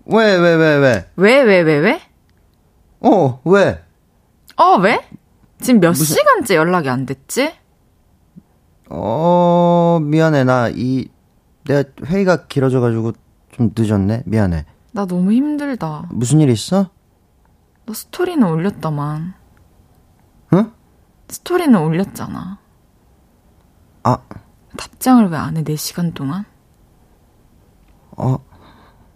왜, 0.06 0.36
왜, 0.36 0.54
왜, 0.54 0.76
왜? 0.76 1.08
왜, 1.16 1.42
왜, 1.42 1.60
왜, 1.60 1.78
왜? 1.78 2.02
어, 3.00 3.40
왜? 3.44 3.82
어, 4.56 4.76
왜? 4.76 5.00
지금 5.60 5.80
몇 5.80 5.90
무슨... 5.90 6.04
시간째 6.16 6.56
연락이 6.56 6.88
안 6.88 7.06
됐지? 7.06 7.52
어, 8.88 9.98
미안해. 10.02 10.44
나 10.44 10.68
이, 10.68 11.08
내가 11.64 11.88
회의가 12.04 12.46
길어져가지고 12.46 13.12
좀 13.52 13.70
늦었네. 13.76 14.22
미안해. 14.26 14.64
나 14.92 15.06
너무 15.06 15.32
힘들다. 15.32 16.08
무슨 16.10 16.40
일 16.40 16.50
있어? 16.50 16.90
너 17.86 17.94
스토리는 17.94 18.46
올렸다만. 18.46 19.34
응? 20.54 20.72
스토리는 21.28 21.78
올렸잖아. 21.78 22.58
아. 24.04 24.18
답장을 24.76 25.28
왜 25.28 25.36
안 25.36 25.56
해, 25.56 25.62
4시간 25.64 26.14
동안? 26.14 26.44
어. 28.16 28.38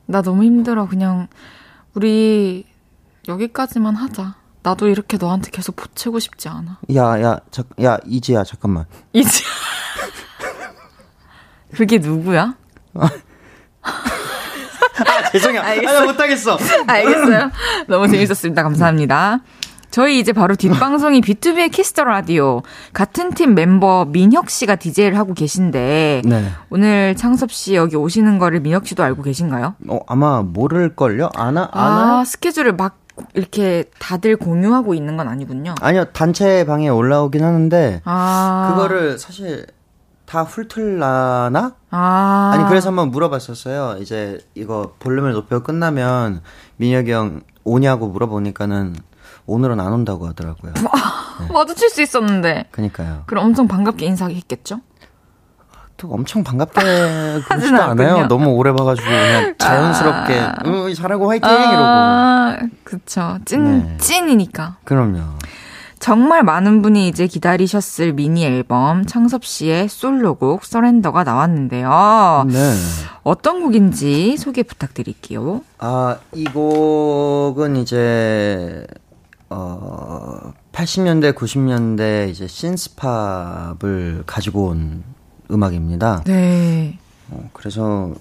나 0.06 0.22
너무 0.22 0.44
힘들어. 0.44 0.86
그냥, 0.86 1.28
우리, 1.94 2.66
여기까지만 3.28 3.96
하자. 3.96 4.36
나도 4.62 4.88
이렇게 4.88 5.16
너한테 5.16 5.50
계속 5.50 5.76
보채고 5.76 6.18
싶지 6.18 6.48
않아. 6.48 6.78
야, 6.94 7.20
야, 7.22 7.40
자, 7.50 7.62
야, 7.82 7.98
이지야, 8.04 8.44
잠깐만. 8.44 8.84
이지야. 9.12 9.46
그게 11.74 11.98
누구야? 11.98 12.56
아, 14.98 15.30
죄송해요. 15.30 15.62
알겠어요. 15.62 15.98
아, 15.98 16.04
못하겠어. 16.04 16.58
알겠어요. 16.86 17.50
너무 17.88 18.08
재밌었습니다. 18.08 18.62
감사합니다. 18.62 19.40
저희 19.90 20.18
이제 20.18 20.32
바로 20.32 20.54
뒷방송이 20.56 21.20
비투비의 21.22 21.70
키스 21.70 21.91
더 21.92 22.04
라디오. 22.04 22.62
같은 22.92 23.32
팀 23.32 23.54
멤버 23.54 24.04
민혁 24.04 24.50
씨가 24.50 24.76
DJ를 24.76 25.16
하고 25.16 25.32
계신데. 25.32 26.22
네. 26.24 26.50
오늘 26.70 27.14
창섭 27.16 27.50
씨 27.50 27.74
여기 27.74 27.96
오시는 27.96 28.38
거를 28.38 28.60
민혁 28.60 28.86
씨도 28.86 29.02
알고 29.02 29.22
계신가요? 29.22 29.74
어, 29.88 29.98
아마 30.06 30.42
모를 30.42 30.94
걸요? 30.94 31.30
아나? 31.34 31.68
아나? 31.72 32.20
아, 32.20 32.24
스케줄을 32.26 32.72
막 32.74 32.98
이렇게 33.32 33.84
다들 33.98 34.36
공유하고 34.36 34.92
있는 34.92 35.16
건 35.16 35.28
아니군요. 35.28 35.74
아니요, 35.80 36.04
단체 36.12 36.66
방에 36.66 36.88
올라오긴 36.90 37.42
하는데. 37.42 38.02
아. 38.04 38.72
그거를 38.74 39.18
사실 39.18 39.66
다 40.36 40.42
훑을라나? 40.42 41.72
아. 41.90 42.50
아니, 42.52 42.68
그래서 42.68 42.88
한번 42.90 43.10
물어봤었어요. 43.10 43.96
이제 44.02 44.38
이거 44.54 44.92
볼륨을 44.98 45.32
높여 45.32 45.60
끝나면 45.60 46.42
민혁이 46.76 47.10
형 47.10 47.40
오냐고 47.64 48.08
물어보니까는 48.08 48.96
오늘은 49.46 49.80
안 49.80 49.92
온다고 49.94 50.26
하더라고요. 50.28 50.74
네. 50.74 51.48
마주칠 51.50 51.88
수 51.88 52.02
있었는데. 52.02 52.66
그니까요. 52.70 53.22
그럼 53.24 53.46
엄청 53.46 53.66
반갑게 53.66 54.04
인사했겠죠? 54.04 54.80
또 55.96 56.08
엄청 56.10 56.44
반갑게 56.44 56.80
그러지도 57.48 57.82
않아요. 57.82 58.26
너무 58.28 58.50
오래 58.50 58.72
봐가지고 58.72 59.08
그냥 59.08 59.54
자연스럽게 59.56 60.38
아. 60.38 60.54
응, 60.66 60.92
잘하고 60.92 61.30
화이팅 61.30 61.48
아. 61.48 62.56
이러고. 62.60 62.76
그쵸. 62.84 63.38
찐 63.46 63.64
네. 63.86 63.96
찐이니까. 63.96 64.76
그럼요. 64.84 65.20
정말 65.98 66.42
많은 66.42 66.82
분이 66.82 67.08
이제 67.08 67.26
기다리셨을 67.26 68.12
미니 68.12 68.44
앨범 68.44 69.06
창섭 69.06 69.44
씨의 69.44 69.88
솔로곡 69.88 70.64
서렌더가 70.64 71.24
나왔는데요. 71.24 72.44
네. 72.48 72.74
어떤 73.22 73.62
곡인지 73.62 74.36
소개 74.36 74.62
부탁드릴게요. 74.62 75.62
아, 75.78 76.18
이 76.32 76.44
곡은 76.44 77.76
이제 77.76 78.86
어 79.48 80.52
80년대 80.72 81.34
90년대 81.34 82.28
이제 82.28 82.46
신스팝을 82.46 84.24
가지고 84.26 84.66
온 84.66 85.02
음악입니다. 85.50 86.22
네. 86.26 86.98
어, 87.30 87.48
그래서 87.52 88.12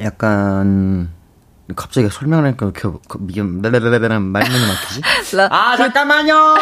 약간 0.00 1.10
갑자기 1.76 2.08
설명을 2.08 2.44
하니까 2.46 2.66
이렇게 2.66 2.88
이게 3.28 3.42
레레레레는 3.42 4.22
말문이 4.22 4.66
막히지? 4.66 5.02
아 5.50 5.76
잠깐만요. 5.76 6.56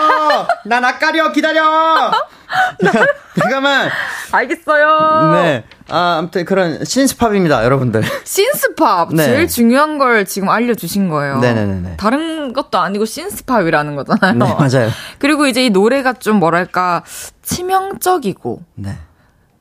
난 0.65 0.85
아까려 0.85 1.31
기다려. 1.33 2.11
잠깐만. 3.39 3.89
알겠어요. 4.33 5.33
네. 5.35 5.65
아 5.89 6.17
아무튼 6.19 6.45
그런 6.45 6.85
신스팝입니다, 6.85 7.65
여러분들. 7.65 8.03
신스팝 8.25 9.15
네. 9.15 9.25
제일 9.25 9.49
중요한 9.49 9.99
걸 9.99 10.25
지금 10.25 10.49
알려주신 10.49 11.09
거예요. 11.09 11.39
네네네. 11.39 11.97
다른 11.99 12.53
것도 12.53 12.79
아니고 12.79 13.05
신스팝이라는 13.05 13.95
거잖아요. 13.95 14.35
네 14.35 14.55
맞아요. 14.55 14.91
그리고 15.19 15.47
이제 15.47 15.65
이 15.65 15.71
노래가 15.71 16.15
좀 16.15 16.41
뭐랄까 16.41 17.05
치명적이고. 17.43 18.63
네. 18.75 18.99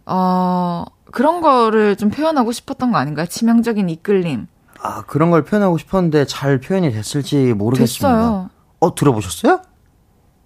어 0.07 0.85
그런 1.11 1.41
거를 1.41 1.95
좀 1.95 2.09
표현하고 2.09 2.51
싶었던 2.51 2.91
거 2.91 2.97
아닌가요? 2.97 3.27
치명적인 3.27 3.89
이끌림. 3.89 4.47
아, 4.81 5.03
그런 5.07 5.31
걸 5.31 5.43
표현하고 5.43 5.77
싶었는데 5.77 6.25
잘 6.25 6.59
표현이 6.59 6.91
됐을지 6.91 7.53
모르겠습니다. 7.53 8.07
됐어요. 8.07 8.49
어, 8.79 8.95
들어보셨어요? 8.95 9.61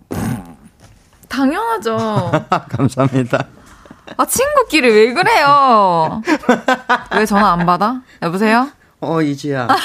당연하죠. 1.27 1.97
감사합니다. 2.69 3.45
아, 4.17 4.25
친구끼리 4.25 4.89
왜 4.89 5.13
그래요? 5.13 6.21
왜 7.15 7.25
전화 7.25 7.51
안 7.51 7.65
받아? 7.65 8.01
여보세요? 8.21 8.69
어, 9.01 9.21
이지야. 9.21 9.67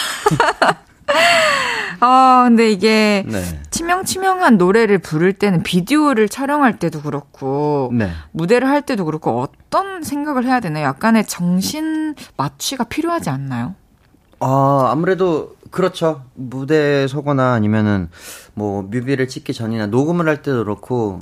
아, 2.00 2.44
근데 2.46 2.70
이게 2.70 3.24
네. 3.26 3.60
치명치명한 3.70 4.58
노래를 4.58 4.98
부를 4.98 5.32
때는 5.32 5.62
비디오를 5.62 6.28
촬영할 6.28 6.78
때도 6.78 7.02
그렇고 7.02 7.90
네. 7.94 8.10
무대를 8.32 8.68
할 8.68 8.82
때도 8.82 9.04
그렇고 9.04 9.40
어떤 9.42 10.02
생각을 10.02 10.44
해야 10.44 10.60
되나요? 10.60 10.84
약간의 10.86 11.26
정신 11.26 12.14
마취가 12.36 12.84
필요하지 12.84 13.30
않나요? 13.30 13.74
아, 14.46 14.90
아무래도 14.90 15.56
그렇죠. 15.70 16.22
무대에 16.34 17.08
서거나 17.08 17.54
아니면은 17.54 18.10
뭐 18.52 18.82
뮤비를 18.82 19.26
찍기 19.26 19.54
전이나 19.54 19.86
녹음을 19.86 20.28
할 20.28 20.42
때도 20.42 20.64
그렇고 20.64 21.20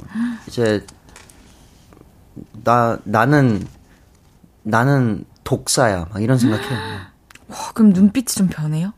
이제 0.49 0.85
나 2.65 2.99
나는 3.05 3.65
나는 4.65 5.25
독사야. 5.45 6.07
막 6.13 6.21
이런 6.21 6.37
생각해요. 6.37 6.79
와, 7.47 7.57
그럼 7.75 7.93
눈빛이 7.93 8.27
좀 8.27 8.49
변해요? 8.49 8.93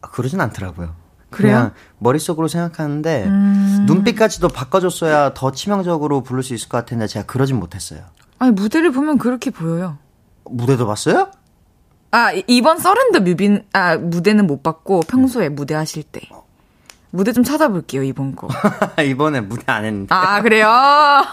아, 0.00 0.10
그러진 0.10 0.40
않더라고요. 0.40 0.94
그래요? 1.30 1.52
그냥 1.52 1.72
머릿속으로 1.98 2.48
생각하는데 2.48 3.26
음... 3.26 3.84
눈빛까지도 3.86 4.48
바꿔줬어야 4.48 5.34
더 5.34 5.52
치명적으로 5.52 6.22
부를 6.22 6.42
수 6.42 6.52
있을 6.52 6.68
것 6.68 6.78
같은데 6.78 7.06
제가 7.06 7.26
그러진 7.26 7.60
못했어요. 7.60 8.00
아니 8.40 8.50
무대를 8.50 8.90
보면 8.90 9.18
그렇게 9.18 9.50
보여요. 9.50 9.98
무대도 10.44 10.86
봤어요? 10.86 11.30
아 12.10 12.32
이번 12.46 12.78
서른더 12.78 13.20
뮤빈 13.20 13.64
아 13.72 13.96
무대는 13.96 14.46
못 14.46 14.62
봤고 14.62 15.00
평소에 15.00 15.48
무대 15.50 15.74
하실 15.74 16.02
때 16.02 16.20
무대 17.10 17.32
좀 17.32 17.44
찾아볼게요 17.44 18.02
이번 18.02 18.34
거. 18.36 18.48
이번에 19.04 19.40
무대 19.40 19.64
안 19.72 19.84
했는데. 19.84 20.14
아 20.14 20.40
그래요? 20.42 20.68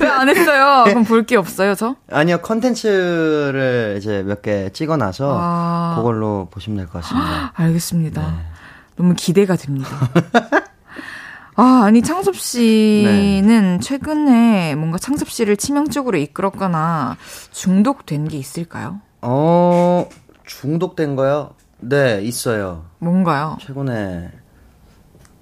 왜 0.00 0.08
안 0.08 0.28
했어요? 0.28 0.84
그럼 0.86 1.04
볼 1.04 1.24
게 1.26 1.36
없어요, 1.36 1.74
저? 1.74 1.94
아니요, 2.10 2.38
컨텐츠를 2.38 3.96
이제 3.98 4.22
몇 4.22 4.42
개 4.42 4.70
찍어 4.72 4.96
놔서 4.96 5.38
아... 5.40 5.94
그걸로 5.96 6.48
보시면 6.50 6.78
될 6.78 6.86
것 6.86 7.02
같습니다. 7.02 7.52
알겠습니다. 7.58 8.20
네. 8.22 8.28
너무 8.96 9.14
기대가 9.16 9.56
됩니다. 9.56 9.88
아, 11.56 11.82
아니, 11.84 12.02
창섭 12.02 12.36
씨는 12.36 13.76
네. 13.76 13.78
최근에 13.80 14.74
뭔가 14.76 14.96
창섭 14.98 15.28
씨를 15.28 15.56
치명적으로 15.56 16.16
이끌었거나 16.18 17.16
중독된 17.52 18.28
게 18.28 18.36
있을까요? 18.38 19.00
어, 19.20 20.08
중독된 20.46 21.16
거요? 21.16 21.54
네, 21.80 22.20
있어요. 22.22 22.84
뭔가요? 22.98 23.56
최근에 23.60 24.30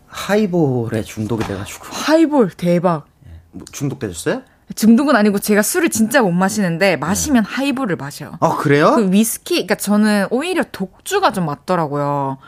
하이볼에 0.06 1.02
중독이 1.02 1.44
돼가지고. 1.44 1.86
하이볼, 1.90 2.50
대박. 2.50 3.06
뭐 3.52 3.64
중독되셨어요? 3.72 4.42
중독은 4.74 5.14
아니고 5.14 5.38
제가 5.38 5.62
술을 5.62 5.90
진짜 5.90 6.22
못 6.22 6.32
마시는데 6.32 6.96
마시면 6.96 7.44
네. 7.44 7.48
하이볼을 7.48 7.96
마셔요. 7.96 8.36
아 8.40 8.56
그래요? 8.56 8.96
그 8.96 9.12
위스키, 9.12 9.54
그러니까 9.54 9.76
저는 9.76 10.26
오히려 10.30 10.64
독주가 10.72 11.32
좀 11.32 11.46
맞더라고요. 11.46 12.38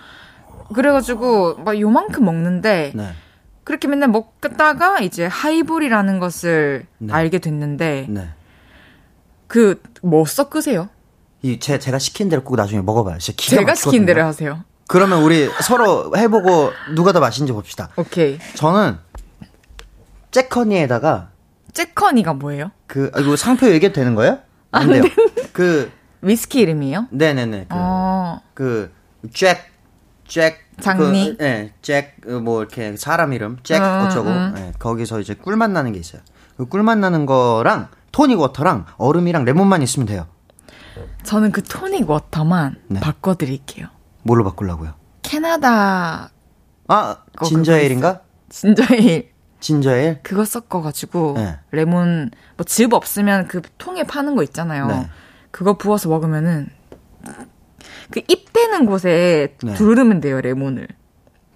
그래가지고 0.75 1.59
막 1.59 1.81
요만큼 1.81 2.25
먹는데 2.25 2.93
네. 2.95 3.13
그렇게 3.65 3.87
맨날 3.87 4.09
먹다가 4.09 4.99
이제 5.01 5.27
하이볼이라는 5.27 6.19
것을 6.19 6.87
네. 6.99 7.13
알게 7.13 7.39
됐는데 7.39 8.07
네. 8.09 8.29
그뭐 9.47 10.25
섞으세요? 10.27 10.89
이 11.43 11.59
제, 11.61 11.79
제가 11.79 11.99
시킨 11.99 12.29
대로 12.29 12.43
꼭 12.43 12.57
나중에 12.57 12.83
먹어봐요. 12.83 13.19
진짜 13.19 13.37
기가 13.37 13.61
제가 13.61 13.75
시킨 13.75 14.07
대로 14.07 14.25
하세요. 14.25 14.65
그러면 14.89 15.23
우리 15.23 15.49
서로 15.63 16.17
해보고 16.17 16.73
누가 16.95 17.13
더 17.13 17.21
맛있는지 17.21 17.53
봅시다. 17.53 17.91
오케이. 17.97 18.39
저는 18.55 18.99
잭허니에다가 20.31 21.31
잭허니가 21.73 22.35
뭐예요? 22.35 22.71
그 22.87 23.11
아, 23.15 23.21
이거 23.21 23.37
상표 23.37 23.69
얘기해도 23.69 23.95
되는 23.95 24.15
거예요? 24.15 24.39
안 24.73 24.91
돼요. 24.91 25.03
그 25.53 25.91
위스키 26.23 26.61
이름이에요? 26.61 27.07
네네네. 27.11 27.67
그, 27.69 27.75
어. 27.77 28.41
그 28.55 28.93
잭, 29.33 29.59
잭. 30.27 30.69
장미? 30.81 31.37
그, 31.37 31.43
네, 31.43 31.73
잭, 31.83 32.15
뭐, 32.43 32.61
이렇게 32.63 32.97
사람 32.97 33.33
이름, 33.33 33.59
잭, 33.65 33.83
음, 33.83 34.07
어쩌고. 34.07 34.29
음. 34.29 34.53
네, 34.55 34.73
거기서 34.79 35.19
이제 35.19 35.35
꿀맛 35.35 35.71
나는 35.73 35.93
게 35.93 35.99
있어요. 35.99 36.23
그 36.57 36.67
꿀맛 36.67 36.99
나는 36.99 37.27
거랑 37.27 37.89
토닉 38.13 38.39
워터랑 38.39 38.87
얼음이랑 38.97 39.45
레몬만 39.45 39.83
있으면 39.83 40.07
돼요. 40.07 40.27
저는 41.25 41.53
그 41.53 41.63
토닉 41.63 42.09
워터만 42.09 42.77
네. 42.89 43.01
바꿔드릴게요. 43.01 43.87
뭘로 44.23 44.45
바꾸려고요? 44.45 44.95
캐나다. 45.23 46.31
아, 46.89 47.17
진저에일인가? 47.45 48.21
진저에일. 48.49 49.31
진저에일? 49.61 50.21
그거 50.23 50.45
섞어가지고 50.45 51.35
네. 51.37 51.59
레몬 51.73 52.31
뭐 52.57 52.65
즙 52.65 52.93
없으면 52.95 53.49
그 53.49 53.61
통에 53.79 54.05
파는 54.05 54.37
거 54.37 54.43
있잖아요. 54.45 54.87
네. 54.87 55.09
그거 55.51 55.77
부어서 55.77 56.09
먹으면은 56.09 56.69
그 58.11 58.21
입 58.29 58.53
대는 58.53 58.87
곳에 58.87 59.57
네. 59.63 59.75
두르면 59.75 60.21
돼요 60.21 60.41
레몬을. 60.41 60.89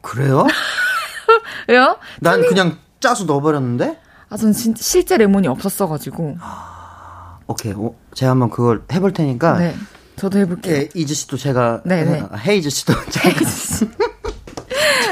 그래요? 0.02 0.46
왜요? 1.68 1.98
난 2.20 2.36
통이... 2.40 2.48
그냥 2.48 2.78
짜서 3.00 3.24
넣어버렸는데. 3.24 3.98
아, 4.28 4.36
전 4.36 4.52
진, 4.52 4.74
실제 4.76 5.16
레몬이 5.16 5.46
없었어가지고. 5.48 6.36
아, 6.40 7.38
오케이. 7.46 7.72
오, 7.72 7.94
제가 8.14 8.32
한번 8.32 8.50
그걸 8.50 8.82
해볼 8.92 9.12
테니까. 9.12 9.58
네. 9.58 9.74
저도 10.16 10.38
해볼게요. 10.38 10.76
헤이즈 10.76 11.14
씨도 11.14 11.36
제가. 11.36 11.82
네, 11.84 12.04
네. 12.04 12.22
헤이즈 12.46 12.70
씨도. 12.70 12.92
헤이즈 13.24 13.44
씨. 13.44 13.88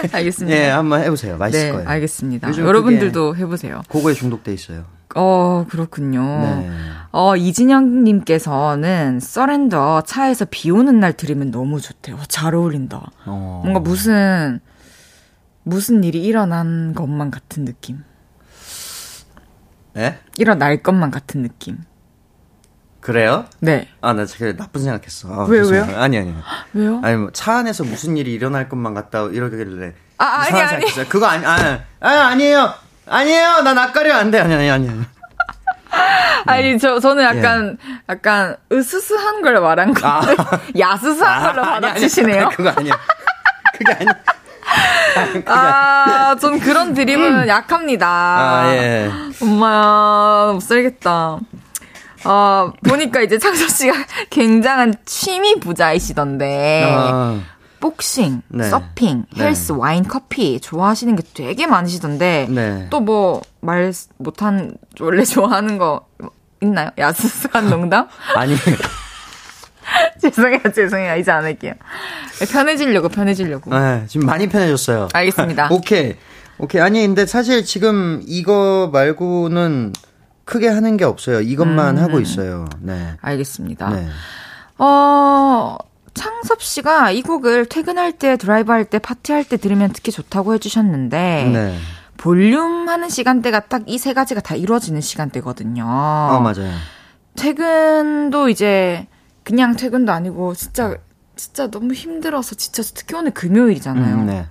알겠습니다. 0.12 0.56
예, 0.56 0.68
한번 0.70 1.02
해보세요. 1.02 1.36
맛있을 1.36 1.66
네, 1.66 1.72
거예요. 1.72 1.88
알겠습니다. 1.88 2.56
여러분들도 2.56 3.36
해보세요. 3.36 3.82
그거에 3.88 4.14
중독돼 4.14 4.52
있어요. 4.54 4.84
어, 5.14 5.66
그렇군요. 5.68 6.22
네. 6.22 6.70
어, 7.10 7.36
이진영님께서는 7.36 9.20
서렌더 9.20 10.02
차에서 10.02 10.46
비 10.48 10.70
오는 10.70 11.00
날 11.00 11.12
들으면 11.12 11.50
너무 11.50 11.80
좋대요. 11.80 12.18
잘 12.28 12.54
어울린다. 12.54 13.10
어. 13.26 13.60
뭔가 13.64 13.80
무슨, 13.80 14.60
무슨 15.64 16.04
일이 16.04 16.22
일어난 16.24 16.94
것만 16.94 17.30
같은 17.30 17.64
느낌. 17.64 18.04
예? 19.96 20.18
일어날 20.36 20.82
것만 20.82 21.10
같은 21.10 21.42
느낌. 21.42 21.78
그래요? 23.00 23.46
네. 23.60 23.88
아, 24.02 24.12
나 24.12 24.24
되게 24.26 24.56
나쁜 24.56 24.82
생각했어. 24.82 25.28
아, 25.32 25.46
왜요, 25.48 25.66
왜요? 25.66 25.84
아니, 25.96 26.18
아니. 26.18 26.34
왜요? 26.74 27.00
아니, 27.02 27.16
뭐, 27.16 27.30
차 27.32 27.56
안에서 27.56 27.84
무슨 27.84 28.16
일이 28.16 28.32
일어날 28.32 28.68
것만 28.68 28.94
같다, 28.94 29.24
이러길래. 29.24 29.94
아, 30.18 30.24
아니, 30.24 30.60
아니. 30.60 30.86
그거 31.08 31.26
아니, 31.26 31.44
아니, 31.46 31.78
아니, 32.00 32.18
아니 32.18 32.44
에요. 32.44 32.74
아니에요. 33.08 33.62
나 33.62 33.72
낯가려 33.72 34.14
안 34.14 34.30
돼. 34.30 34.38
아니, 34.40 34.54
아니, 34.54 34.70
아니. 34.70 34.90
아니. 36.46 36.78
저, 36.78 37.00
저는 37.00 37.24
약간, 37.24 37.78
예. 37.82 37.98
약간, 38.10 38.56
으스스한 38.70 39.40
걸 39.42 39.60
말한 39.60 39.94
건데, 39.94 40.36
아. 40.38 40.60
야스스한 40.78 41.54
걸로 41.54 41.62
받아주시네요. 41.62 42.46
아니, 42.46 42.50
그거 42.56 42.68
아니야. 42.70 42.98
그게 43.78 43.92
아니야. 43.94 44.12
아, 45.46 46.36
전 46.38 46.60
그런 46.60 46.92
드립은 46.94 47.42
음. 47.42 47.48
약합니다. 47.48 48.06
아, 48.06 48.72
예. 48.74 49.10
엄마야, 49.40 50.52
못 50.52 50.60
살겠다. 50.60 51.38
어, 52.24 52.72
보니까 52.86 53.20
이제 53.22 53.38
창섭 53.38 53.70
씨가 53.70 53.94
굉장한 54.30 54.94
취미 55.04 55.58
부자이시던데. 55.60 56.84
아. 56.88 57.40
복싱, 57.80 58.42
네. 58.48 58.68
서핑, 58.68 59.24
네. 59.38 59.44
헬스, 59.44 59.72
와인, 59.72 60.04
커피 60.06 60.60
좋아하시는 60.60 61.16
게 61.16 61.22
되게 61.32 61.66
많으시던데 61.66 62.46
네. 62.50 62.86
또뭐 62.90 63.40
말 63.60 63.90
못한 64.18 64.74
원래 65.00 65.24
좋아하는 65.24 65.78
거 65.78 66.06
있나요? 66.60 66.90
야스스한 66.98 67.70
농담? 67.70 68.06
아니 68.36 68.54
죄송해요, 70.20 70.60
죄송해요. 70.74 71.16
이제 71.16 71.30
안 71.30 71.44
할게요. 71.44 71.72
편해지려고, 72.52 73.08
편해지려고. 73.08 73.70
네, 73.70 74.04
지금 74.06 74.26
많이 74.26 74.48
편해졌어요. 74.48 75.08
알겠습니다. 75.12 75.68
오케이. 75.72 76.16
오케이. 76.58 76.80
아니, 76.82 77.00
근데 77.06 77.26
사실 77.26 77.64
지금 77.64 78.22
이거 78.26 78.90
말고는 78.92 79.92
크게 80.50 80.66
하는 80.68 80.96
게 80.96 81.04
없어요. 81.04 81.40
이것만 81.40 81.96
음. 81.98 82.02
하고 82.02 82.18
있어요. 82.18 82.66
네. 82.80 83.14
알겠습니다. 83.20 83.88
네. 83.90 84.08
어, 84.78 85.76
창섭 86.12 86.60
씨가 86.60 87.12
이 87.12 87.22
곡을 87.22 87.66
퇴근할 87.66 88.12
때, 88.12 88.36
드라이브 88.36 88.72
할 88.72 88.84
때, 88.84 88.98
파티할 88.98 89.44
때 89.44 89.56
들으면 89.56 89.92
특히 89.92 90.10
좋다고 90.10 90.54
해주셨는데, 90.54 91.50
네. 91.52 91.78
볼륨 92.16 92.88
하는 92.88 93.08
시간대가 93.08 93.60
딱 93.60 93.82
이 93.86 93.96
세 93.98 94.12
가지가 94.12 94.40
다 94.40 94.56
이루어지는 94.56 95.00
시간대거든요. 95.00 95.84
어, 95.84 96.40
맞아요. 96.40 96.72
퇴근도 97.36 98.48
이제 98.48 99.06
그냥 99.44 99.76
퇴근도 99.76 100.10
아니고 100.12 100.54
진짜 100.54 100.96
진짜 101.36 101.70
너무 101.70 101.94
힘들어서 101.94 102.56
지쳐서 102.56 102.92
특히 102.94 103.14
오늘 103.16 103.30
금요일이잖아요. 103.30 104.14
음, 104.16 104.26
네. 104.26 104.46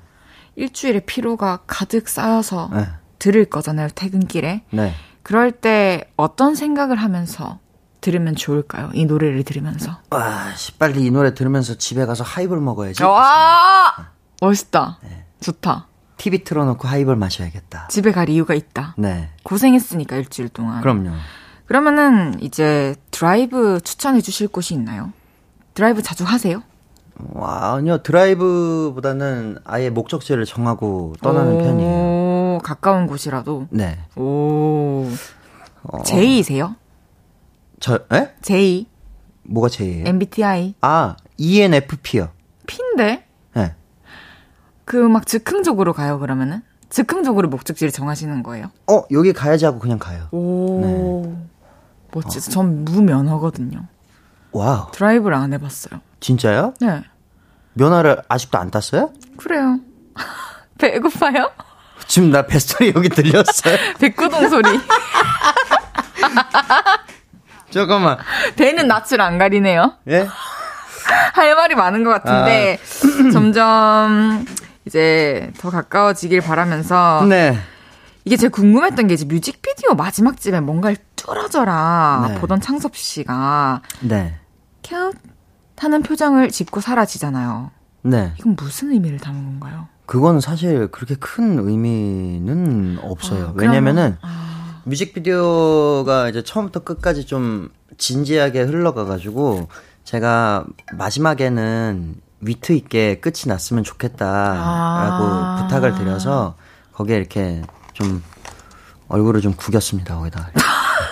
일주일의 0.56 1.02
피로가 1.06 1.60
가득 1.68 2.08
쌓여서 2.10 2.70
네. 2.74 2.88
들을 3.20 3.46
거잖아요. 3.46 3.90
퇴근길에. 3.94 4.64
네. 4.72 4.94
그럴 5.30 5.52
때 5.52 6.10
어떤 6.18 6.56
생각을 6.56 6.96
하면서 6.96 7.60
들으면 8.02 8.36
좋을까요? 8.36 8.90
이 8.96 9.06
노래를 9.06 9.44
들으면서. 9.44 10.00
와, 10.10 10.46
빨리 10.80 11.06
이 11.06 11.12
노래 11.12 11.36
들으면서 11.36 11.76
집에 11.76 12.08
가서 12.08 12.24
하이볼 12.24 12.60
먹어야지. 12.60 13.04
와! 13.04 14.08
멋있다. 14.42 14.98
네. 15.04 15.26
좋다. 15.40 15.86
TV 16.18 16.44
틀어놓고 16.44 16.88
하이볼 16.88 17.16
마셔야겠다. 17.16 17.90
집에 17.90 18.12
갈 18.12 18.28
이유가 18.28 18.56
있다. 18.56 18.96
네. 18.98 19.30
고생했으니까 19.44 20.16
일주일 20.16 20.50
동안. 20.50 20.82
그럼요. 20.82 21.12
그러면은 21.68 22.42
이제 22.42 22.96
드라이브 23.12 23.80
추천해 23.84 24.22
주실 24.22 24.48
곳이 24.48 24.74
있나요? 24.74 25.14
드라이브 25.76 26.02
자주 26.02 26.24
하세요? 26.24 26.64
와, 27.34 27.76
아니요. 27.76 28.02
드라이브보다는 28.02 29.60
아예 29.64 29.92
목적지를 29.92 30.46
정하고 30.46 31.14
떠나는 31.22 31.54
오, 31.54 31.58
편이에요. 31.60 32.29
가까운 32.60 33.08
곳이라도? 33.08 33.68
네. 33.70 34.00
오. 34.16 35.08
어... 35.84 36.04
J이세요? 36.04 36.76
저, 37.80 38.00
에? 38.12 38.34
J. 38.42 38.88
뭐가 39.44 39.70
J예요? 39.70 40.06
MBTI. 40.08 40.76
아, 40.82 41.16
ENFP요. 41.38 42.30
P인데? 42.68 43.26
네. 43.56 43.76
그막 44.86 45.26
즉흥적으로 45.26 45.94
가요, 45.94 46.20
그러면은? 46.20 46.62
즉흥적으로 46.90 47.50
목적지를 47.50 47.92
정하시는 47.92 48.44
거예요? 48.44 48.72
어, 48.88 49.04
여기 49.12 49.32
가야지 49.34 49.66
하고 49.66 49.80
그냥 49.80 50.00
가요. 50.00 50.28
오. 50.32 50.82
네. 50.82 51.48
멋지다. 52.12 52.48
어. 52.48 52.50
전 52.50 52.86
무면허거든요. 52.86 53.86
와우. 54.52 54.92
드라이브를 54.92 55.36
안 55.38 55.54
해봤어요. 55.54 56.02
진짜요? 56.20 56.74
네. 56.82 57.04
면허를 57.74 58.24
아직도 58.28 58.58
안 58.58 58.72
땄어요? 58.72 59.14
그래요. 59.38 59.80
배고파요? 60.78 61.52
지금 62.10 62.32
나 62.32 62.42
뱃소리 62.42 62.92
여기 62.96 63.08
들렸어요? 63.08 63.78
백구동 64.02 64.50
소리. 64.50 64.68
잠깐만. 67.70 68.18
배는 68.56 68.88
낯을 68.88 69.22
안 69.22 69.38
가리네요. 69.38 69.94
예? 70.10 70.28
할 71.34 71.56
말이 71.56 71.76
많은 71.76 72.04
것 72.04 72.10
같은데, 72.10 72.80
아. 72.82 73.30
점점 73.32 74.44
이제 74.86 75.52
더 75.60 75.70
가까워지길 75.70 76.42
바라면서. 76.42 77.26
네. 77.30 77.58
이게 78.26 78.36
제가 78.38 78.52
궁금했던 78.54 79.08
게 79.08 79.14
이제 79.14 79.26
뮤직비디오 79.26 79.94
마지막 79.94 80.40
집에 80.40 80.60
뭔가를 80.60 80.98
뚫어져라 81.16 82.28
네. 82.28 82.40
보던 82.40 82.60
창섭 82.60 82.96
씨가. 82.96 83.82
네. 84.02 84.36
캬 84.82 85.16
하는 85.78 86.02
표정을 86.02 86.50
짓고 86.50 86.82
사라지잖아요. 86.82 87.70
네. 88.02 88.34
이건 88.40 88.56
무슨 88.56 88.92
의미를 88.92 89.20
담은 89.20 89.60
건가요? 89.60 89.88
그건 90.10 90.42
사실 90.42 90.88
그렇게 90.88 91.14
큰 91.14 91.60
의미는 91.60 92.98
없어요. 93.04 93.50
아, 93.50 93.54
왜냐면은 93.54 94.18
아... 94.24 94.82
뮤직비디오가 94.86 96.30
이제 96.30 96.42
처음부터 96.42 96.80
끝까지 96.80 97.28
좀 97.28 97.70
진지하게 98.00 98.64
흘러가가지고 98.64 99.70
제가 100.06 100.66
마지막에는 100.94 102.16
위트 102.40 102.72
있게 102.72 103.20
끝이 103.20 103.44
났으면 103.46 103.84
좋겠다라고 103.84 104.26
아... 104.66 105.60
부탁을 105.62 105.94
드려서 105.94 106.56
거기에 106.94 107.16
이렇게 107.16 107.62
좀 107.94 108.24
얼굴을 109.10 109.42
좀 109.42 109.54
구겼습니다. 109.54 110.16
거기다. 110.16 110.50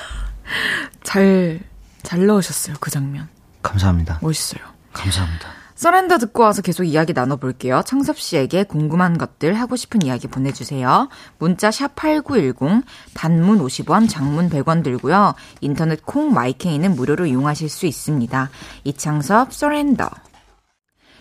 잘, 1.03 1.59
잘 2.01 2.25
넣으셨어요. 2.25 2.77
그 2.79 2.89
장면. 2.89 3.29
감사합니다. 3.61 4.17
멋있어요. 4.23 4.63
감사합니다. 4.91 5.56
서렌더 5.77 6.17
듣고 6.17 6.41
와서 6.41 6.63
계속 6.63 6.85
이야기 6.85 7.13
나눠볼게요. 7.13 7.83
창섭 7.85 8.17
씨에게 8.17 8.63
궁금한 8.63 9.19
것들 9.19 9.53
하고 9.53 9.75
싶은 9.75 10.01
이야기 10.01 10.27
보내주세요. 10.27 11.07
문자 11.37 11.69
샵 11.69 11.95
8910, 11.95 12.83
단문 13.13 13.59
50원, 13.59 14.09
장문 14.09 14.49
100원 14.49 14.83
들고요. 14.83 15.35
인터넷 15.61 16.03
콩 16.03 16.33
마이케이는 16.33 16.95
무료로 16.95 17.27
이용하실 17.27 17.69
수 17.69 17.85
있습니다. 17.85 18.49
이창섭 18.85 19.53
서렌더. 19.53 20.09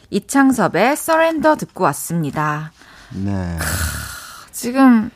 이창섭의 0.09 0.96
서렌더 0.96 1.57
듣고 1.57 1.84
왔습니다. 1.84 2.72
네. 3.12 3.59
크, 3.59 4.52
지금 4.52 5.11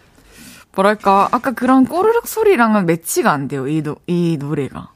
뭐랄까 0.74 1.28
아까 1.32 1.53
그런 1.53 1.86
꼬르륵 1.86 2.28
소리랑은 2.28 2.84
매치가 2.84 3.32
안 3.32 3.49
돼요. 3.49 3.66
이, 3.68 3.82
노, 3.82 3.97
이 4.07 4.36
노래가. 4.38 4.93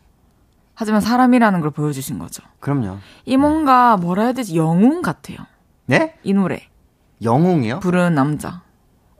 하지만 0.74 1.00
사람이라는 1.00 1.60
걸 1.60 1.70
보여주신 1.70 2.18
거죠. 2.18 2.42
그럼요. 2.60 2.98
이 3.24 3.36
뭔가 3.36 3.96
뭐라 3.96 4.24
해야 4.24 4.32
되지 4.32 4.56
영웅 4.56 5.02
같아요. 5.02 5.38
네? 5.86 6.16
이 6.24 6.32
노래. 6.32 6.68
영웅이요? 7.22 7.80
부르는 7.80 8.14
남자. 8.14 8.62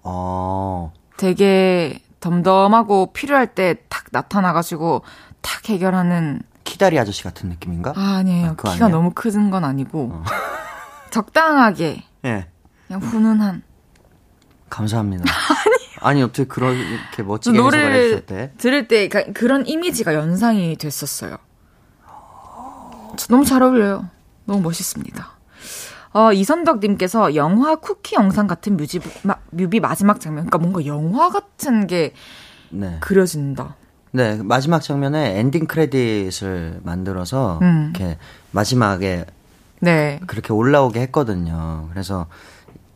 어. 0.02 0.92
되게 1.16 2.00
덤덤하고 2.20 3.12
필요할 3.12 3.54
때 3.54 3.76
탁 3.88 4.04
나타나가지고 4.10 5.02
탁 5.40 5.68
해결하는. 5.68 6.42
키다리 6.64 6.98
아저씨 6.98 7.22
같은 7.22 7.50
느낌인가? 7.50 7.92
아, 7.94 8.16
아니에요. 8.16 8.50
아, 8.50 8.54
키가 8.56 8.70
아니에요? 8.70 8.88
너무 8.88 9.10
큰 9.14 9.50
건 9.50 9.64
아니고 9.64 10.10
어. 10.12 10.24
적당하게. 11.10 12.02
예. 12.24 12.30
네. 12.32 12.48
그냥 12.86 13.00
훈훈한. 13.02 13.62
감사합니다. 14.70 15.24
아니. 15.30 15.83
아니 16.04 16.22
어떻게 16.22 16.44
그렇게 16.44 17.22
멋지게 17.24 17.56
노래를 17.56 18.26
들을 18.58 18.86
때 18.88 19.08
그러니까 19.08 19.32
그런 19.32 19.66
이미지가 19.66 20.14
연상이 20.14 20.76
됐었어요. 20.76 21.38
너무 23.30 23.44
잘 23.46 23.62
어울려요. 23.62 24.10
너무 24.44 24.60
멋있습니다. 24.60 25.34
어, 26.12 26.32
이선덕님께서 26.32 27.34
영화 27.34 27.76
쿠키 27.76 28.16
영상 28.16 28.46
같은 28.46 28.76
뮤지, 28.76 29.00
마, 29.22 29.36
뮤비 29.50 29.80
마지막 29.80 30.20
장면, 30.20 30.46
그러니까 30.46 30.58
뭔가 30.58 30.86
영화 30.86 31.30
같은 31.30 31.86
게 31.86 32.12
네. 32.70 32.98
그려진다. 33.00 33.74
네, 34.12 34.40
마지막 34.42 34.80
장면에 34.80 35.38
엔딩 35.40 35.66
크레딧을 35.66 36.80
만들어서 36.84 37.58
음. 37.62 37.92
이렇게 37.96 38.18
마지막에 38.52 39.24
네. 39.80 40.20
그렇게 40.26 40.52
올라오게 40.52 41.00
했거든요. 41.00 41.88
그래서 41.90 42.26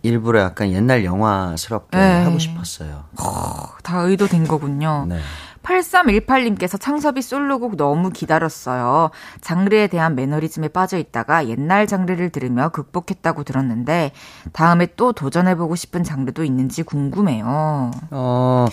일부러 0.02 0.40
약간 0.40 0.70
옛날 0.72 1.04
영화스럽게 1.04 1.96
네. 1.98 2.24
하고 2.24 2.38
싶었어요. 2.38 3.04
어, 3.20 3.68
다 3.82 4.00
의도된 4.00 4.46
거군요. 4.46 5.06
네. 5.08 5.18
8318님께서 5.62 6.80
창섭이 6.80 7.20
솔로곡 7.20 7.76
너무 7.76 8.10
기다렸어요. 8.10 9.10
장르에 9.42 9.86
대한 9.88 10.14
매너리즘에 10.14 10.68
빠져 10.68 10.96
있다가 10.96 11.46
옛날 11.48 11.86
장르를 11.86 12.30
들으며 12.30 12.70
극복했다고 12.70 13.44
들었는데 13.44 14.12
다음에 14.52 14.86
또 14.96 15.12
도전해보고 15.12 15.74
싶은 15.76 16.04
장르도 16.04 16.42
있는지 16.44 16.82
궁금해요. 16.84 17.90
어, 18.12 18.66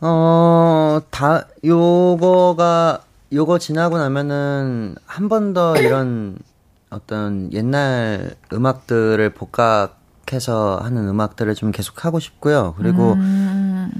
어, 0.00 1.00
다, 1.10 1.46
요거가, 1.64 3.00
요거 3.32 3.58
지나고 3.58 3.98
나면은 3.98 4.94
한 5.06 5.28
번 5.28 5.52
더 5.54 5.76
이런 5.76 6.36
어떤 6.90 7.52
옛날 7.52 8.34
음악들을 8.52 9.30
복각 9.30 9.98
해서 10.32 10.78
하는 10.82 11.08
음악들을 11.08 11.54
좀 11.54 11.72
계속 11.72 12.04
하고 12.04 12.18
싶고요. 12.20 12.74
그리고 12.78 13.12
음. 13.14 13.90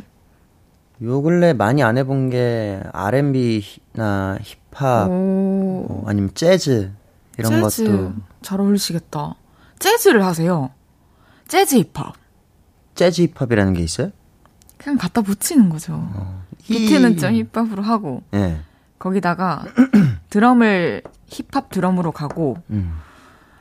요 1.03 1.21
근래 1.23 1.53
많이 1.53 1.83
안 1.83 1.99
해본 1.99 2.31
게 2.31 2.81
R&B나 2.93 4.39
힙합 4.43 5.09
어, 5.11 6.05
아니면 6.07 6.31
재즈 6.35 6.93
이런 7.39 7.63
재즈. 7.63 7.85
것도 7.85 8.13
잘 8.41 8.61
어울리시겠다. 8.61 9.35
재즈를 9.79 10.25
하세요. 10.25 10.71
재즈 11.49 11.77
힙합. 11.77 12.15
재즈 12.95 13.23
힙합이라는 13.35 13.73
게 13.75 13.83
있어요? 13.83 14.11
그냥 14.79 14.99
갖다 14.99 15.23
붙이는 15.23 15.69
거죠. 15.71 15.95
어. 15.95 16.43
비트는 16.63 17.17
좀 17.17 17.33
힙합으로 17.35 17.83
하고 17.83 18.23
네. 18.31 18.61
거기다가 18.99 19.65
드럼을 20.31 21.03
힙합 21.27 21.71
드럼으로 21.71 22.13
가고 22.13 22.59
음. 22.71 22.93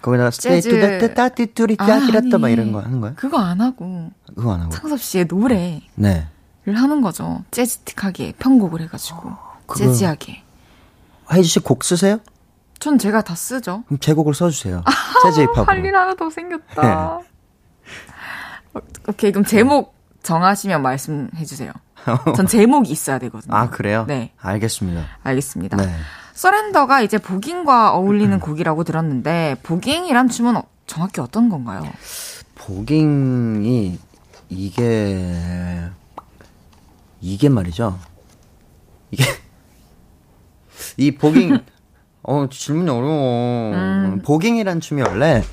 거기다가 0.02 0.32
스테이트 0.32 1.14
따띠 1.14 1.48
뚜리 1.54 1.78
짜기라따 1.78 2.38
막 2.38 2.50
이런 2.50 2.72
거 2.72 2.80
하는 2.82 3.02
거야? 3.02 3.14
그거 3.16 3.38
안 3.40 3.62
하고. 3.62 4.10
그거 4.36 4.54
안 4.54 4.62
하고. 4.62 4.72
창섭 4.72 5.00
씨의 5.00 5.28
노래. 5.28 5.82
네. 5.96 6.28
를 6.64 6.76
하는 6.76 7.02
거죠. 7.02 7.44
재즈틱하게 7.52 8.34
편곡을 8.38 8.82
해가지고 8.82 9.30
어, 9.30 9.74
재즈하게. 9.76 10.44
헤이즈 11.26 11.48
씨 11.48 11.66
곡 11.66 11.84
쓰세요? 11.84 12.20
전 12.78 12.98
제가 13.00 13.22
다 13.24 13.34
쓰죠. 13.36 13.84
그럼 13.88 14.00
제 14.00 14.14
곡을 14.14 14.34
써주세요. 14.36 14.84
재즈 15.24 15.42
힙합. 15.54 15.68
할일 15.68 15.96
하나 15.96 16.14
더 16.16 16.30
생겼다. 16.30 17.20
네. 18.74 18.82
오케이 19.08 19.32
그럼 19.32 19.44
제목 19.46 19.96
정하시면 20.24 20.82
말씀해 20.82 21.46
주세요. 21.46 21.72
전 22.36 22.48
제목이 22.48 22.92
있어야 22.92 23.18
되거든요. 23.20 23.56
아 23.56 23.70
그래요? 23.70 24.06
네. 24.08 24.32
알겠습니다. 24.40 25.04
알겠습니다. 25.24 25.78
네. 25.78 25.92
서렌더가 26.34 27.02
이제 27.02 27.18
보깅과 27.18 27.94
어울리는 27.94 28.34
음. 28.34 28.40
곡이라고 28.40 28.84
들었는데 28.84 29.58
보깅이란 29.64 30.30
춤은 30.30 30.58
어, 30.58 30.64
정확히 30.88 31.22
어떤 31.22 31.50
건가요? 31.50 31.84
보깅이 32.56 33.98
이게 34.50 35.90
이게 37.22 37.50
말이죠. 37.50 37.98
이게 39.12 39.24
이 40.98 41.12
보깅 41.12 41.60
어 42.24 42.48
질문이 42.50 42.90
어려워. 42.90 43.74
음. 43.74 44.22
보깅이란 44.24 44.80
춤이 44.80 45.02
원래 45.02 45.44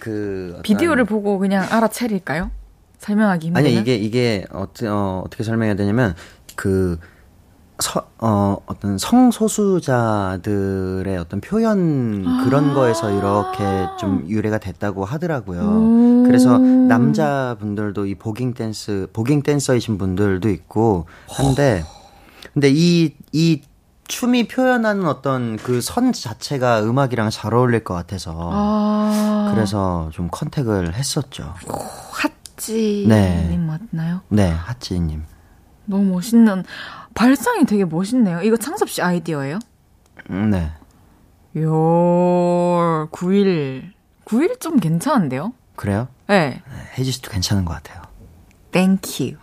그 0.00 0.60
비디오를 0.62 1.04
보고 1.04 1.38
그냥 1.38 1.66
알아차릴까요? 1.70 2.50
설명하기 2.98 3.48
힘들면 3.48 3.66
아니 3.70 3.80
이게 3.80 3.94
이게 3.96 4.44
어떻게 4.52 4.86
어, 4.86 5.22
어떻게 5.24 5.42
설명해야 5.44 5.74
되냐면 5.74 6.14
그 6.54 6.98
서, 7.82 8.06
어, 8.18 8.56
어떤 8.66 8.96
성소수자들의 8.98 10.38
어떤 11.18 11.40
표현 11.40 12.22
그런 12.44 12.70
아~ 12.70 12.74
거에서 12.74 13.10
이렇게 13.10 13.86
좀 13.98 14.24
유래가 14.28 14.58
됐다고 14.58 15.04
하더라고요. 15.04 16.22
그래서 16.26 16.56
남자분들도 16.58 18.06
이 18.06 18.14
보깅 18.14 18.54
댄스, 18.54 19.08
보깅 19.12 19.42
댄서이신 19.42 19.98
분들도 19.98 20.48
있고 20.48 21.06
한데, 21.28 21.84
근데 22.54 22.70
이, 22.72 23.14
이 23.32 23.60
춤이 24.08 24.46
표현하는 24.48 25.06
어떤 25.06 25.56
그 25.56 25.80
선 25.80 26.12
자체가 26.12 26.82
음악이랑 26.84 27.30
잘 27.30 27.54
어울릴 27.54 27.82
것 27.84 27.94
같아서 27.94 28.50
아~ 28.52 29.50
그래서 29.54 30.08
좀 30.12 30.28
컨택을 30.30 30.94
했었죠. 30.94 31.54
핫지님 32.10 33.08
네. 33.08 33.58
맞나요? 33.58 34.20
네, 34.28 34.48
핫지님. 34.50 35.24
너무 35.84 36.04
멋있는 36.12 36.62
발상이 37.14 37.64
되게 37.66 37.84
멋있네요. 37.84 38.40
이거 38.42 38.56
창섭 38.56 38.88
씨 38.90 39.02
아이디어예요? 39.02 39.58
음, 40.30 40.50
네. 40.50 40.70
요 41.56 43.08
9일 43.12 43.92
9일 44.24 44.60
좀 44.60 44.78
괜찮은데요? 44.78 45.52
그래요? 45.76 46.08
네. 46.28 46.62
혜지 46.96 47.10
씨도 47.12 47.30
괜찮은 47.30 47.64
것 47.64 47.74
같아요. 47.74 48.02
땡큐. 48.70 49.36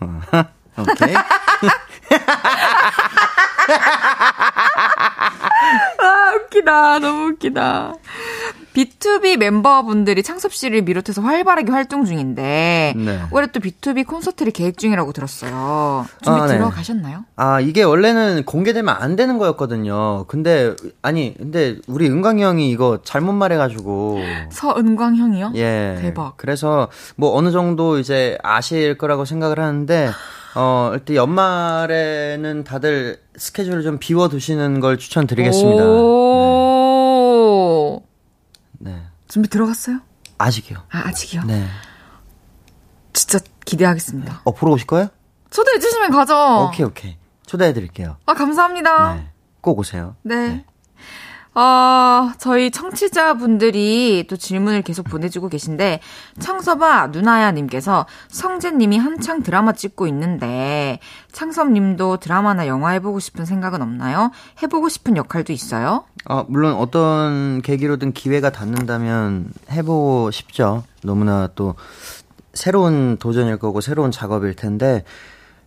오케이. 0.78 1.14
아, 6.00 6.32
웃기다. 6.34 6.98
너무 6.98 7.28
웃기다. 7.28 7.92
B2B 8.74 9.36
멤버분들이 9.36 10.22
창섭 10.22 10.52
씨를 10.52 10.84
비롯해서 10.84 11.22
활발하게 11.22 11.72
활동 11.72 12.04
중인데 12.04 12.94
네. 12.96 13.20
올해 13.30 13.48
또 13.48 13.60
B2B 13.60 14.06
콘서트를 14.06 14.52
계획 14.52 14.78
중이라고 14.78 15.12
들었어요. 15.12 16.06
준비 16.22 16.40
아, 16.40 16.46
네. 16.46 16.54
들어가셨나요? 16.54 17.24
아 17.36 17.60
이게 17.60 17.82
원래는 17.82 18.44
공개되면 18.44 18.94
안 18.98 19.16
되는 19.16 19.38
거였거든요. 19.38 20.24
근데 20.28 20.74
아니 21.02 21.34
근데 21.36 21.76
우리 21.88 22.08
은광 22.08 22.40
형이 22.40 22.70
이거 22.70 23.00
잘못 23.02 23.32
말해가지고 23.32 24.20
서은광 24.50 25.16
형이요? 25.16 25.52
예 25.56 25.98
대박. 26.00 26.36
그래서 26.36 26.88
뭐 27.16 27.36
어느 27.36 27.50
정도 27.50 27.98
이제 27.98 28.38
아실 28.42 28.96
거라고 28.96 29.24
생각을 29.24 29.58
하는데 29.58 30.10
어 30.54 30.90
일단 30.94 31.16
연말에는 31.16 32.64
다들 32.64 33.18
스케줄을 33.36 33.82
좀 33.82 33.98
비워 33.98 34.28
두시는 34.28 34.80
걸 34.80 34.98
추천드리겠습니다. 34.98 35.84
오~ 35.84 36.74
네. 36.74 36.79
네. 38.80 39.02
준비 39.28 39.48
들어갔어요? 39.48 40.00
아직이요. 40.38 40.78
아, 40.90 41.08
아직이요? 41.08 41.44
네. 41.44 41.66
진짜 43.12 43.38
기대하겠습니다. 43.66 44.40
어, 44.44 44.52
보러 44.52 44.72
오실 44.72 44.86
거예요? 44.86 45.08
초대해 45.50 45.78
주시면 45.78 46.10
가죠. 46.10 46.68
오케이, 46.68 46.86
오케이. 46.86 47.16
초대해 47.46 47.72
드릴게요. 47.72 48.16
아, 48.26 48.32
감사합니다. 48.34 49.14
네. 49.16 49.30
꼭 49.60 49.78
오세요. 49.78 50.16
네. 50.22 50.64
네. 51.52 51.60
어, 51.60 52.32
저희 52.38 52.70
청취자분들이 52.70 54.26
또 54.28 54.36
질문을 54.36 54.82
계속 54.82 55.04
보내주고 55.04 55.48
계신데, 55.48 56.00
창섭아, 56.38 57.08
누나야 57.08 57.50
님께서 57.52 58.06
성재님이 58.28 58.98
한창 58.98 59.42
드라마 59.42 59.72
찍고 59.72 60.06
있는데, 60.06 61.00
창섭님도 61.32 62.18
드라마나 62.18 62.68
영화 62.68 62.90
해보고 62.90 63.18
싶은 63.18 63.44
생각은 63.44 63.82
없나요? 63.82 64.30
해보고 64.62 64.88
싶은 64.88 65.16
역할도 65.16 65.52
있어요? 65.52 66.04
아, 66.24 66.44
물론 66.48 66.74
어떤 66.74 67.62
계기로든 67.62 68.12
기회가 68.12 68.50
닿는다면 68.50 69.52
해보고 69.72 70.30
싶죠. 70.30 70.84
너무나 71.02 71.48
또 71.56 71.74
새로운 72.54 73.16
도전일 73.16 73.58
거고, 73.58 73.80
새로운 73.80 74.12
작업일 74.12 74.54
텐데, 74.54 75.02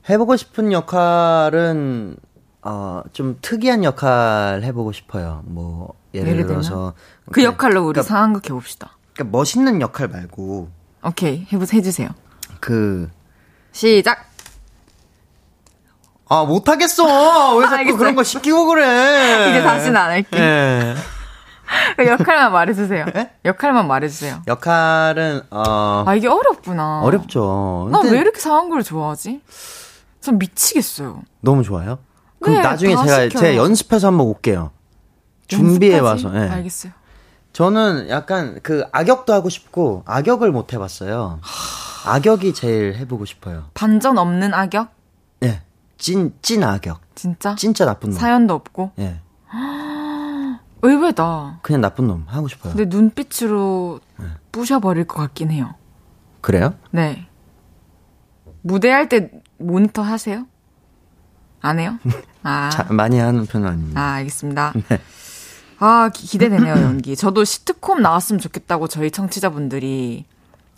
해보고 0.10 0.38
싶은 0.38 0.72
역할은 0.72 2.16
어, 2.64 3.03
좀 3.11 3.38
특이한 3.41 3.84
역할 3.84 4.61
해보고 4.64 4.91
싶어요. 4.93 5.41
뭐, 5.45 5.93
예를, 6.14 6.30
예를 6.32 6.47
들어서. 6.47 6.93
그 7.32 7.43
역할로 7.43 7.82
우리 7.82 7.93
그러니까, 7.93 8.03
상황극 8.03 8.45
해봅시다. 8.49 8.97
그러니까 9.14 9.38
멋있는 9.38 9.82
역할 9.82 10.07
말고. 10.07 10.70
오케이. 11.03 11.45
해보세요. 11.51 11.78
해주세요. 11.80 12.09
그. 12.59 13.09
시작! 13.74 14.30
아, 16.30 16.45
못하겠어! 16.45 17.57
왜 17.57 17.68
자꾸 17.68 17.97
그런 17.97 18.16
거 18.16 18.24
시키고 18.24 18.66
그래! 18.68 19.49
이제 19.51 19.61
다시는 19.61 19.97
안 19.97 20.11
할게. 20.11 20.30
네. 20.39 20.95
그 21.97 22.07
역할만 22.07 22.51
말해주세요. 22.51 23.05
네? 23.14 23.32
역할만 23.45 23.88
말해주세요. 23.88 24.43
역할은, 24.47 25.41
어. 25.49 26.03
아, 26.07 26.16
이게 26.16 26.28
어렵구나. 26.28 27.01
어렵죠. 27.01 27.89
나왜 27.91 28.20
이렇게 28.20 28.39
상황극을 28.39 28.84
좋아하지? 28.84 29.41
전 30.22 30.38
미치겠어요. 30.38 31.22
너무 31.41 31.64
좋아요? 31.64 31.99
그럼 32.44 32.58
네, 32.58 32.62
나중에 32.62 32.96
제가 32.96 33.30
제가 33.30 33.56
연습해서 33.56 34.08
한번 34.08 34.28
올게요. 34.28 34.72
준비해 35.48 36.00
와서. 36.00 36.30
네. 36.30 36.50
알겠어요. 36.50 36.91
저는 37.54 38.10
약간 38.10 38.60
그 38.64 38.84
악역도 38.91 39.32
하고 39.34 39.50
싶고 39.50 40.04
악역을 40.06 40.52
못 40.52 40.74
해봤어요. 40.74 41.39
악역이 42.06 42.54
제일 42.54 42.96
해보고 42.96 43.26
싶어요. 43.26 43.66
반전 43.74 44.18
없는 44.18 44.54
악역? 44.54 44.89
네. 45.39 45.62
찐, 45.98 46.34
찐 46.41 46.64
악역. 46.64 47.00
진짜? 47.16 47.56
진짜 47.56 47.86
나쁜 47.86 48.10
놈. 48.10 48.20
사연도 48.20 48.56
없고? 48.56 48.91
네. 48.96 49.22
의외다. 50.82 51.60
그냥 51.62 51.80
나쁜 51.80 52.08
놈 52.08 52.26
하고 52.28 52.48
싶어요. 52.50 52.74
근데 52.74 52.94
눈빛으로 52.94 54.02
네. 54.18 54.26
부셔버릴 54.52 55.06
것 55.06 55.22
같긴 55.22 55.52
해요. 55.52 55.76
그래요? 56.41 56.74
네. 56.91 57.26
무대할 58.62 59.08
때 59.08 59.30
모니터 59.58 60.02
하세요? 60.02 60.46
안 61.62 61.80
해요? 61.80 62.00
아. 62.44 62.70
자, 62.70 62.86
많이 62.89 63.20
하는 63.20 63.46
편은 63.46 63.68
아닙니다. 63.68 64.02
아, 64.02 64.14
알겠습니다. 64.14 64.74
네. 64.89 65.00
아, 65.80 66.10
기, 66.14 66.38
대되네요 66.38 66.76
연기. 66.76 67.16
저도 67.16 67.44
시트콤 67.44 68.02
나왔으면 68.02 68.39
좋겠다고 68.39 68.88
저희 68.88 69.12
청취자분들이. 69.12 70.26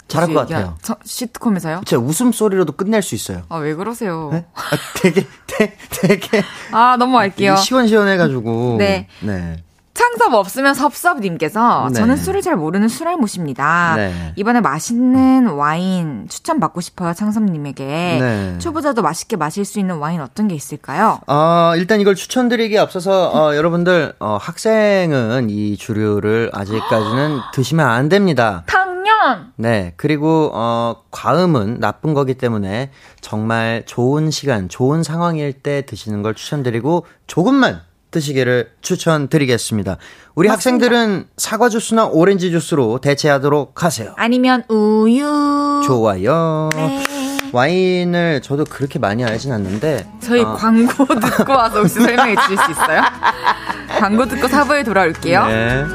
잘할 0.07 0.33
것 0.33 0.41
같아요. 0.41 0.77
저, 0.83 0.95
시트콤에서요? 1.03 1.81
제 1.85 1.95
웃음소리로도 1.95 2.73
끝낼 2.73 3.01
수 3.01 3.15
있어요. 3.15 3.43
아, 3.49 3.57
왜 3.57 3.73
그러세요? 3.73 4.29
네? 4.31 4.45
아, 4.53 4.61
되게, 5.01 5.25
되게, 5.47 5.75
되게. 5.89 6.43
아, 6.71 6.95
넘어갈게요. 6.97 7.55
시원시원해가지고. 7.55 8.75
네. 8.77 9.07
네. 9.21 9.63
창섭 9.95 10.33
없으면 10.33 10.73
섭섭님께서 10.73 11.87
네. 11.87 11.99
저는 11.99 12.17
술을 12.17 12.41
잘 12.41 12.57
모르는 12.57 12.89
술알못입니다. 12.89 13.93
네. 13.95 14.33
이번에 14.35 14.59
맛있는 14.59 15.47
와인 15.47 16.27
추천 16.29 16.59
받고 16.59 16.81
싶어요, 16.81 17.13
창섭님에게. 17.13 17.85
네. 17.85 18.55
초보자도 18.59 19.01
맛있게 19.01 19.37
마실 19.37 19.63
수 19.63 19.79
있는 19.79 19.95
와인 19.95 20.19
어떤 20.19 20.49
게 20.49 20.53
있을까요? 20.53 21.21
어, 21.27 21.73
일단 21.77 22.01
이걸 22.01 22.13
추천드리기에 22.13 22.77
앞서서 22.77 23.29
어, 23.29 23.55
여러분들 23.55 24.13
어, 24.19 24.37
학생은 24.39 25.49
이 25.49 25.77
주류를 25.77 26.51
아직까지는 26.53 27.39
드시면 27.53 27.87
안 27.87 28.09
됩니다. 28.09 28.63
당연. 28.67 29.53
네, 29.55 29.93
그리고 29.95 30.51
어, 30.53 31.03
과음은 31.11 31.79
나쁜 31.79 32.13
거기 32.13 32.33
때문에 32.33 32.91
정말 33.21 33.83
좋은 33.85 34.29
시간, 34.29 34.67
좋은 34.67 35.03
상황일 35.03 35.53
때 35.53 35.85
드시는 35.85 36.21
걸 36.21 36.35
추천드리고 36.35 37.05
조금만 37.27 37.81
드시기를 38.15 38.71
추천드리겠습니다. 38.81 39.97
우리 40.35 40.47
맞습니다. 40.47 40.53
학생들은 40.53 41.27
사과 41.35 41.67
주스나 41.67 42.05
오렌지 42.05 42.49
주스로 42.49 42.99
대체하도록 42.99 43.83
하세요. 43.83 44.13
아니면 44.17 44.63
우유. 44.69 45.81
좋아요. 45.85 46.69
네. 46.75 47.03
와인을 47.51 48.41
저도 48.41 48.63
그렇게 48.65 48.99
많이 48.99 49.23
알진 49.23 49.51
않는데 49.51 50.09
저희 50.21 50.41
어. 50.41 50.55
광고 50.55 51.05
듣고 51.05 51.53
와서 51.53 51.79
혹시 51.79 51.95
설명해 51.95 52.35
주실 52.35 52.57
수 52.57 52.71
있어요? 52.71 53.01
광고 53.99 54.25
듣고 54.25 54.47
사부에 54.47 54.83
돌아올게요. 54.83 55.45
네. 55.47 55.85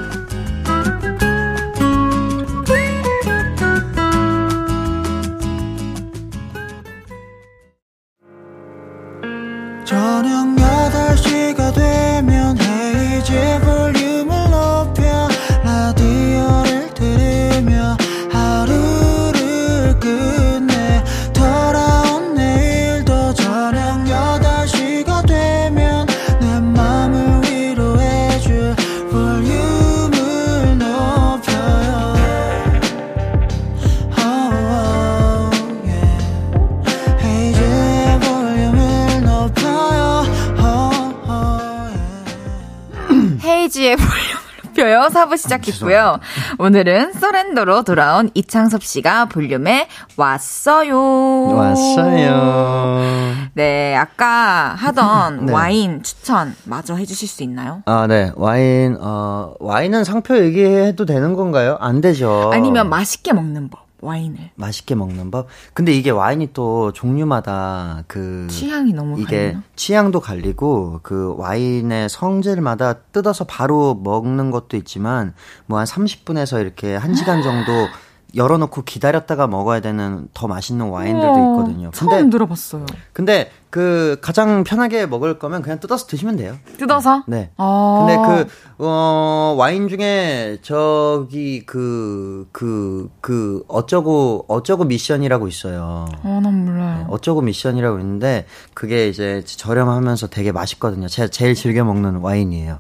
4부 45.30 45.38
시작했고요. 45.38 46.18
오늘은 46.58 47.12
서렌더로 47.12 47.84
돌아온 47.84 48.30
이창섭 48.34 48.82
씨가 48.82 49.26
볼륨에 49.26 49.88
왔어요. 50.16 51.46
왔어요. 51.54 53.34
네, 53.54 53.94
아까 53.96 54.74
하던 54.76 55.46
네. 55.46 55.52
와인 55.52 56.02
추천 56.02 56.54
마저 56.64 56.96
해주실 56.96 57.28
수 57.28 57.42
있나요? 57.44 57.82
아, 57.86 58.06
네. 58.06 58.32
와인, 58.34 58.96
어, 59.00 59.54
와인은 59.60 60.04
상표 60.04 60.36
얘기해도 60.36 61.06
되는 61.06 61.34
건가요? 61.34 61.76
안 61.80 62.00
되죠. 62.00 62.50
아니면 62.52 62.88
맛있게 62.88 63.32
먹는 63.32 63.70
법. 63.70 63.89
와인을 64.02 64.50
맛있게 64.54 64.94
먹는 64.94 65.30
법. 65.30 65.48
근데 65.74 65.92
이게 65.92 66.10
와인이 66.10 66.52
또 66.52 66.92
종류마다 66.92 68.04
그 68.06 68.46
취향이 68.50 68.92
너무 68.92 69.20
이게 69.20 69.36
갈리나? 69.36 69.62
취향도 69.76 70.20
갈리고 70.20 71.00
그 71.02 71.34
와인의 71.36 72.08
성질마다 72.08 72.94
뜯어서 73.12 73.44
바로 73.44 73.94
먹는 73.94 74.50
것도 74.50 74.76
있지만 74.76 75.34
뭐 75.66 75.78
한 75.78 75.86
30분에서 75.86 76.60
이렇게 76.60 76.98
1시간 76.98 77.42
정도 77.42 77.88
열어놓고 78.34 78.82
기다렸다가 78.82 79.46
먹어야 79.46 79.80
되는 79.80 80.28
더 80.34 80.46
맛있는 80.46 80.88
와인들도 80.88 81.28
있거든요. 81.28 81.90
근데, 81.90 82.16
처음 82.16 82.30
들어봤어요. 82.30 82.86
근데 83.12 83.50
그 83.70 84.18
가장 84.20 84.64
편하게 84.64 85.06
먹을 85.06 85.38
거면 85.38 85.62
그냥 85.62 85.78
뜯어서 85.80 86.06
드시면 86.06 86.36
돼요. 86.36 86.56
뜯어서? 86.76 87.22
네. 87.26 87.50
아~ 87.56 88.06
근데 88.06 88.46
그, 88.46 88.50
어, 88.78 89.54
와인 89.56 89.88
중에 89.88 90.58
저기 90.62 91.64
그, 91.66 92.48
그, 92.52 93.10
그, 93.20 93.64
어쩌고, 93.68 94.46
어쩌고 94.48 94.84
미션이라고 94.84 95.48
있어요. 95.48 96.06
어, 96.22 96.40
난 96.42 96.64
몰라요. 96.64 96.98
네, 96.98 97.06
어쩌고 97.08 97.42
미션이라고 97.42 97.98
있는데 98.00 98.46
그게 98.74 99.08
이제 99.08 99.42
저렴하면서 99.44 100.28
되게 100.28 100.52
맛있거든요. 100.52 101.08
제가 101.08 101.28
제일 101.28 101.54
즐겨 101.54 101.84
먹는 101.84 102.16
와인이에요. 102.16 102.78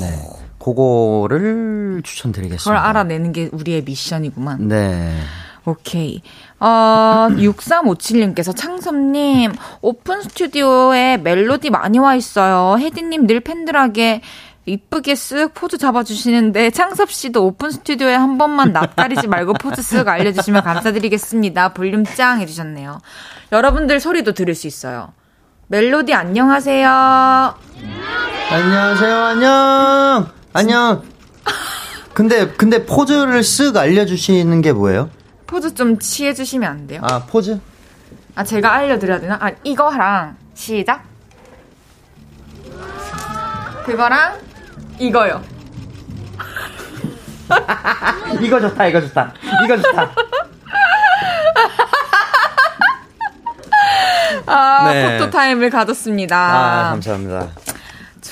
네. 0.00 0.43
그거를 0.64 2.00
추천드리겠습니다. 2.02 2.62
그걸 2.62 2.76
알아내는 2.76 3.32
게 3.32 3.50
우리의 3.52 3.82
미션이구만. 3.82 4.68
네. 4.68 5.14
오케이. 5.66 6.22
어, 6.58 7.28
6357님께서 7.30 8.56
창섭님, 8.56 9.52
오픈 9.82 10.22
스튜디오에 10.22 11.18
멜로디 11.18 11.68
많이 11.70 11.98
와 11.98 12.14
있어요. 12.14 12.78
헤디님 12.78 13.26
늘 13.26 13.40
팬들에게 13.40 14.22
이쁘게 14.66 15.12
쓱 15.12 15.52
포즈 15.52 15.76
잡아주시는데 15.76 16.70
창섭 16.70 17.10
씨도 17.10 17.44
오픈 17.44 17.70
스튜디오에 17.70 18.14
한 18.14 18.38
번만 18.38 18.72
낯가리지 18.72 19.26
말고 19.26 19.54
포즈 19.54 19.82
쓱 19.82 20.08
알려주시면 20.08 20.62
감사드리겠습니다. 20.62 21.74
볼륨 21.74 22.04
짱 22.04 22.40
해주셨네요. 22.40 23.00
여러분들 23.52 24.00
소리도 24.00 24.32
들을 24.32 24.54
수 24.54 24.66
있어요. 24.66 25.12
멜로디 25.66 26.14
안녕하세요. 26.14 26.88
안녕하세요. 28.50 29.14
안녕. 29.14 29.52
안녕. 29.52 30.43
근데 32.14 32.46
근데 32.46 32.86
포즈를 32.86 33.40
쓱 33.40 33.76
알려주시는 33.76 34.62
게 34.62 34.72
뭐예요? 34.72 35.10
포즈 35.46 35.74
좀 35.74 35.98
취해주시면 35.98 36.70
안 36.70 36.86
돼요? 36.86 37.00
아 37.02 37.24
포즈? 37.26 37.58
아 38.36 38.44
제가 38.44 38.72
알려드려야 38.72 39.20
되나? 39.20 39.38
아 39.40 39.50
이거랑 39.64 40.36
시작. 40.54 41.02
그거랑 43.84 44.38
이거요. 44.98 45.42
이거 48.40 48.60
좋다 48.60 48.86
이거 48.86 49.00
좋다 49.00 49.32
이거 49.64 49.76
좋다. 49.76 50.10
아 54.46 54.92
네. 54.92 55.18
포토 55.18 55.30
타임을 55.30 55.70
가졌습니다. 55.70 56.36
아 56.36 56.90
감사합니다. 56.90 57.48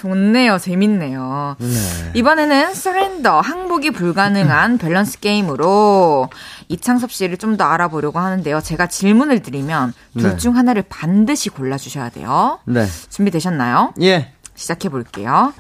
좋네요. 0.03 0.59
재밌네요. 0.59 1.57
네. 1.61 1.67
이번에는 2.15 2.75
surrender 2.75 3.41
항복이 3.41 3.93
불가능한 3.93 4.79
밸런스 4.79 5.21
게임으로 5.21 6.29
이창섭 6.69 7.13
씨를 7.13 7.37
좀 7.37 7.53
더 7.53 7.65
알아보려고 7.65 8.19
하는데요. 8.19 8.61
제가 8.63 8.87
질문을 8.87 9.43
드리면 9.43 9.93
둘중 10.19 10.53
네. 10.55 10.57
하나를 10.57 10.85
반드시 10.89 11.51
골라 11.51 11.77
주셔야 11.77 12.09
돼요. 12.09 12.59
네. 12.65 12.87
준비되셨나요? 13.11 13.93
예. 14.01 14.33
시작해 14.55 14.89
볼게요. 14.89 15.53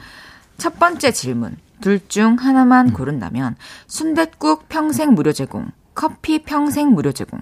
첫 0.57 0.79
번째 0.79 1.13
질문. 1.13 1.57
둘 1.83 2.01
중 2.09 2.37
하나만 2.41 2.89
음. 2.89 2.93
고른다면 2.95 3.57
순댓국 3.89 4.69
평생 4.69 5.13
무료 5.15 5.33
제공, 5.33 5.67
커피 5.95 6.43
평생 6.43 6.89
무료 6.95 7.13
제공. 7.13 7.41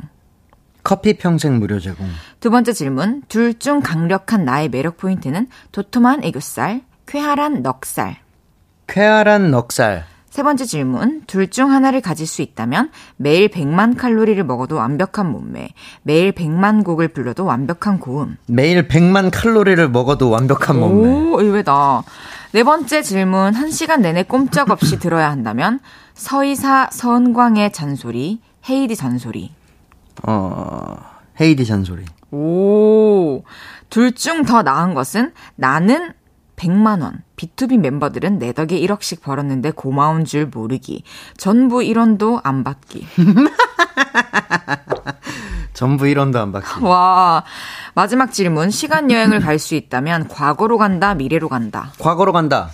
커피 0.83 1.17
평생 1.17 1.59
무료 1.61 1.79
제공. 1.79 2.09
두 2.41 2.51
번째 2.51 2.73
질문. 2.73 3.23
둘 3.29 3.59
중 3.59 3.81
강력한 3.81 4.45
나의 4.45 4.69
매력 4.71 4.97
포인트는 4.97 5.47
도톰한 5.73 6.25
애교살, 6.25 6.83
쾌활한 7.15 7.63
넉살. 7.63 8.19
쾌활한 8.87 9.51
넉살. 9.51 10.05
세 10.31 10.45
번째 10.45 10.65
질문. 10.65 11.23
둘 11.27 11.51
중 11.51 11.73
하나를 11.73 12.01
가질 12.01 12.25
수 12.25 12.41
있다면 12.41 12.91
매일 13.17 13.49
100만 13.49 13.99
칼로리를 13.99 14.43
먹어도 14.45 14.77
완벽한 14.77 15.27
몸매, 15.29 15.71
매일 16.05 16.31
100만 16.31 16.85
곡을 16.85 17.09
불러도 17.09 17.45
완벽한 17.45 17.99
고음. 17.99 18.37
매일 18.47 18.87
100만 18.87 19.31
칼로리를 19.33 19.89
먹어도 19.89 20.31
완벽한 20.31 20.79
몸매. 20.79 21.09
오, 21.33 21.41
의외다. 21.41 22.05
네 22.53 22.63
번째 22.63 23.03
질문. 23.03 23.55
한 23.55 23.73
시간 23.73 24.03
내내 24.03 24.23
꼼짝없이 24.23 25.01
들어야 25.01 25.31
한다면 25.33 25.81
서이사 26.15 26.91
서은광의 26.93 27.73
잔소리, 27.73 28.41
헤이디 28.69 28.95
잔소리. 28.95 29.53
어, 30.23 30.97
헤이디 31.41 31.67
잔소리. 31.67 32.05
오. 32.31 33.43
둘 33.89 34.13
중 34.15 34.45
더 34.45 34.63
나은 34.63 34.95
것은 34.95 35.33
나는 35.57 36.13
100만원. 36.61 37.23
B2B 37.37 37.79
멤버들은 37.79 38.39
내 38.39 38.53
덕에 38.53 38.79
1억씩 38.81 39.23
벌었는데 39.23 39.71
고마운 39.71 40.27
줄 40.27 40.47
모르기. 40.47 41.05
전부 41.39 41.79
1원도 41.79 42.41
안 42.45 42.65
받기. 42.65 43.07
전부 45.73 46.05
1원도 46.05 46.37
안 46.37 46.53
받기. 46.53 46.85
와. 46.85 47.45
마지막 47.95 48.33
질문. 48.33 48.71
시간 48.71 49.11
여행을 49.11 49.41
갈 49.41 49.59
수 49.59 49.75
있다면 49.75 50.29
과거로 50.29 50.79
간다, 50.79 51.15
미래로 51.15 51.49
간다. 51.49 51.93
과거로 51.99 52.33
간다. 52.33 52.71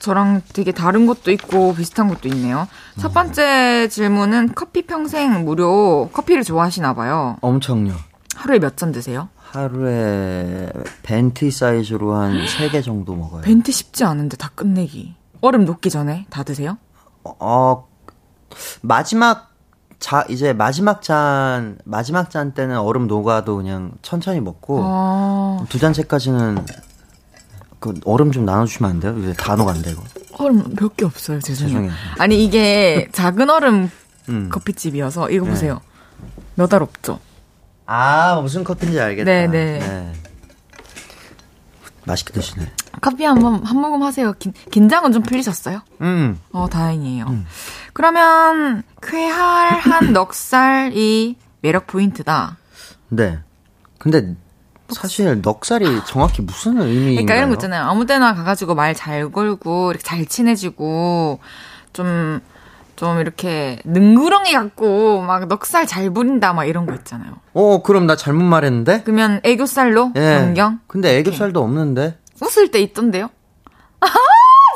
저랑 0.00 0.42
되게 0.54 0.70
다른 0.72 1.06
것도 1.06 1.30
있고 1.32 1.74
비슷한 1.74 2.08
것도 2.08 2.28
있네요. 2.28 2.68
첫 2.98 3.12
번째 3.12 3.88
질문은 3.88 4.54
커피 4.54 4.86
평생 4.86 5.44
무료 5.44 6.08
커피를 6.12 6.44
좋아하시나 6.44 6.94
봐요. 6.94 7.36
엄청요. 7.40 7.94
하루에 8.36 8.58
몇 8.60 8.76
잔 8.76 8.92
드세요? 8.92 9.28
하루에 9.50 10.70
벤티 11.02 11.50
사이즈로 11.50 12.14
한 12.14 12.44
3개 12.44 12.84
정도 12.84 13.14
먹어요. 13.14 13.42
벤티 13.42 13.72
쉽지 13.72 14.04
않은데 14.04 14.36
다 14.36 14.50
끝내기. 14.54 15.14
얼음 15.40 15.64
녹기 15.64 15.88
전에 15.90 16.26
다 16.30 16.42
드세요? 16.42 16.76
어, 17.24 17.86
마지막 18.82 19.48
자 19.98 20.24
이제 20.28 20.52
마지막 20.52 21.02
잔 21.02 21.78
마지막 21.84 22.30
잔 22.30 22.52
때는 22.52 22.78
얼음 22.78 23.06
녹아도 23.08 23.56
그냥 23.56 23.92
천천히 24.02 24.40
먹고 24.40 24.80
아... 24.84 25.64
두 25.68 25.78
잔째까지는 25.78 26.64
그 27.80 27.94
얼음 28.04 28.30
좀 28.30 28.44
나눠주시면 28.44 28.90
안 28.90 29.00
돼요? 29.00 29.16
이제 29.18 29.32
다 29.34 29.56
녹았는데 29.56 29.90
이거. 29.92 30.02
얼음 30.38 30.74
몇 30.78 30.94
개 30.96 31.04
없어요, 31.04 31.40
죄송해요. 31.40 31.74
죄송해요. 31.74 31.92
아니 32.18 32.44
이게 32.44 33.08
작은 33.12 33.48
얼음 33.50 33.90
음. 34.28 34.48
커피집이어서 34.52 35.30
이거 35.30 35.44
네. 35.46 35.50
보세요. 35.50 35.80
몇알 36.54 36.82
없죠? 36.82 37.18
아, 37.90 38.38
무슨 38.42 38.64
커피인지 38.64 39.00
알겠다. 39.00 39.24
네네. 39.24 39.48
네. 39.48 39.78
네. 39.78 40.12
맛있게 42.04 42.32
드시네. 42.34 42.70
커피 43.00 43.24
한 43.24 43.38
번 43.40 43.64
한 43.64 43.76
모금 43.80 44.02
하세요. 44.02 44.32
긴, 44.38 44.52
긴장은 44.70 45.12
좀 45.12 45.22
풀리셨어요? 45.22 45.80
음. 46.02 46.38
어, 46.52 46.68
다행이에요. 46.68 47.26
음. 47.28 47.46
그러면 47.94 48.82
쾌활한 49.02 50.12
넉살이 50.12 51.36
매력 51.60 51.86
포인트다. 51.86 52.56
네. 53.08 53.38
근데 53.98 54.34
사실 54.90 55.40
넉살이 55.42 56.00
정확히 56.06 56.42
무슨 56.42 56.80
의미인가요? 56.80 57.14
그러니까 57.14 57.34
이런 57.36 57.48
거 57.50 57.54
있잖아요. 57.56 57.84
아무 57.84 58.04
때나 58.06 58.34
가가지고 58.34 58.74
말 58.74 58.94
잘 58.94 59.30
걸고 59.30 59.90
이렇게 59.92 60.02
잘 60.04 60.24
친해지고 60.26 61.40
좀 61.92 62.40
좀 62.98 63.20
이렇게 63.20 63.78
능구렁이 63.84 64.52
같고 64.52 65.22
막 65.22 65.46
넉살 65.46 65.86
잘 65.86 66.10
부린다 66.10 66.52
막 66.52 66.64
이런 66.64 66.84
거 66.84 66.94
있잖아요. 66.94 67.30
어, 67.54 67.80
그럼 67.80 68.08
나 68.08 68.16
잘못 68.16 68.42
말했는데? 68.42 69.02
그러면 69.04 69.40
애교살로 69.44 70.14
예. 70.16 70.20
변경? 70.20 70.80
근데 70.88 71.16
애교살도 71.18 71.62
없는데? 71.62 72.18
웃을 72.42 72.72
때 72.72 72.80
있던데요? 72.80 73.30
아, 74.00 74.06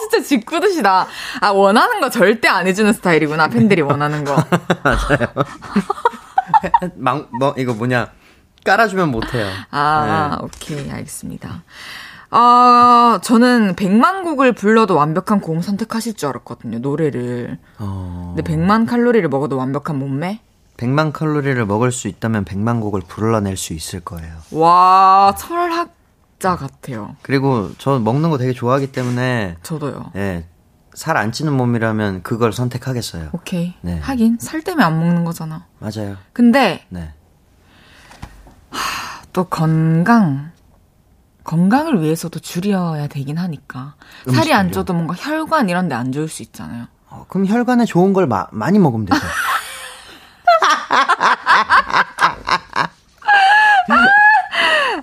진짜 0.09 0.25
짓궂으시다. 0.25 1.09
아, 1.41 1.51
원하는 1.51 2.01
거 2.01 2.11
절대 2.11 2.47
안 2.47 2.69
해주는 2.69 2.93
스타일이구나. 2.93 3.49
팬들이 3.49 3.83
원하는 3.83 4.23
거. 4.23 4.37
맞아요. 4.85 5.27
망, 6.95 7.27
뭐, 7.41 7.57
이거 7.59 7.75
뭐냐. 7.75 8.13
깔아주면 8.65 9.11
못해요. 9.11 9.49
아, 9.73 10.39
네. 10.41 10.45
오케이. 10.45 10.89
알겠습니다. 10.93 11.65
아, 12.35 13.21
저는 13.23 13.77
100만 13.77 14.25
곡을 14.25 14.53
불러도 14.55 14.97
완벽한 14.97 15.41
고음 15.41 15.61
선택하실 15.61 16.15
줄 16.15 16.31
알았거든요, 16.31 16.79
노래를. 16.79 17.59
어... 17.79 18.33
근데 18.35 18.51
100만 18.51 18.89
칼로리를 18.89 19.29
먹어도 19.29 19.59
완벽한 19.59 19.99
몸매? 19.99 20.41
100만 20.79 21.13
칼로리를 21.13 21.65
먹을 21.67 21.93
수 21.93 22.09
있다면 22.09 22.47
100만 22.47 22.81
곡을 22.81 23.03
불러낼 23.07 23.59
수 23.59 23.75
있을 23.75 24.01
거예요. 24.01 24.33
와, 24.51 25.35
철학자 25.39 26.57
같아요. 26.57 27.17
그리고 27.21 27.71
저 27.77 27.99
먹는 27.99 28.31
거 28.31 28.39
되게 28.39 28.53
좋아하기 28.55 28.93
때문에. 28.93 29.59
저도요. 29.63 30.13
예. 30.17 30.47
살 30.95 31.17
안 31.19 31.33
찌는 31.33 31.53
몸이라면 31.55 32.23
그걸 32.23 32.53
선택하겠어요. 32.53 33.29
오케이. 33.33 33.75
네. 33.83 33.99
하긴 34.01 34.39
살 34.41 34.63
때문에 34.63 34.85
안 34.85 34.99
먹는 34.99 35.25
거잖아. 35.25 35.67
맞아요. 35.79 36.17
근데 36.33 36.85
네. 36.89 37.13
하, 38.71 39.23
또 39.33 39.45
건강 39.45 40.52
건강을 41.45 42.01
위해서도 42.03 42.39
줄여야 42.41 43.09
되긴 43.09 43.39
하니까 43.39 43.95
살이 44.33 44.53
안 44.55 44.71
쪄도 44.73 44.93
뭔가 44.95 45.15
혈관 45.17 45.69
이런 45.69 45.89
데 45.89 45.95
안 45.95 46.13
좋을 46.13 46.29
수 46.29 46.43
있잖아요. 46.43 46.87
어, 47.09 47.27
그럼 47.29 47.47
혈관에 47.47 47.85
좋은 47.85 48.13
걸 48.13 48.27
마, 48.27 48.47
많이 48.53 48.79
먹으면 48.79 49.07
되죠. 49.07 49.21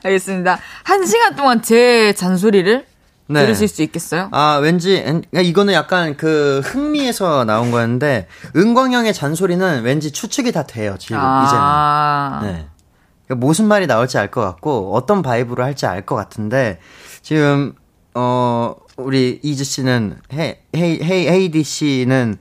알겠습니다. 0.04 0.60
한 0.84 1.06
시간 1.06 1.36
동안 1.36 1.62
제 1.62 2.14
잔소리를 2.14 2.86
네. 3.28 3.42
들으실 3.42 3.68
수 3.68 3.84
있겠어요? 3.84 4.30
아, 4.32 4.56
왠지, 4.62 5.00
그러니까 5.04 5.42
이거는 5.42 5.74
약간 5.74 6.18
그 6.18 6.62
흥미에서 6.66 7.46
나온 7.46 7.70
거였는데, 7.70 8.28
은광 8.56 8.92
형의 8.92 9.14
잔소리는 9.14 9.84
왠지 9.84 10.12
추측이 10.12 10.52
다 10.52 10.64
돼요, 10.64 10.96
지금, 10.98 11.18
아~ 11.22 12.40
이제는. 12.42 12.54
네. 12.56 12.68
그러니까 13.30 13.46
무슨 13.46 13.68
말이 13.68 13.86
나올지 13.86 14.18
알 14.18 14.32
것 14.32 14.42
같고, 14.42 14.94
어떤 14.96 15.22
vibe로 15.22 15.64
할지 15.64 15.86
알 15.86 16.06
것 16.06 16.16
같은데, 16.16 16.80
지금, 17.22 17.74
어, 18.16 18.76
우리 18.98 19.40
이즈 19.44 19.64
씨는, 19.64 20.18
헤이, 20.34 20.56
헤이, 20.76 21.28
헤이디 21.28 21.64
씨는 21.64 22.38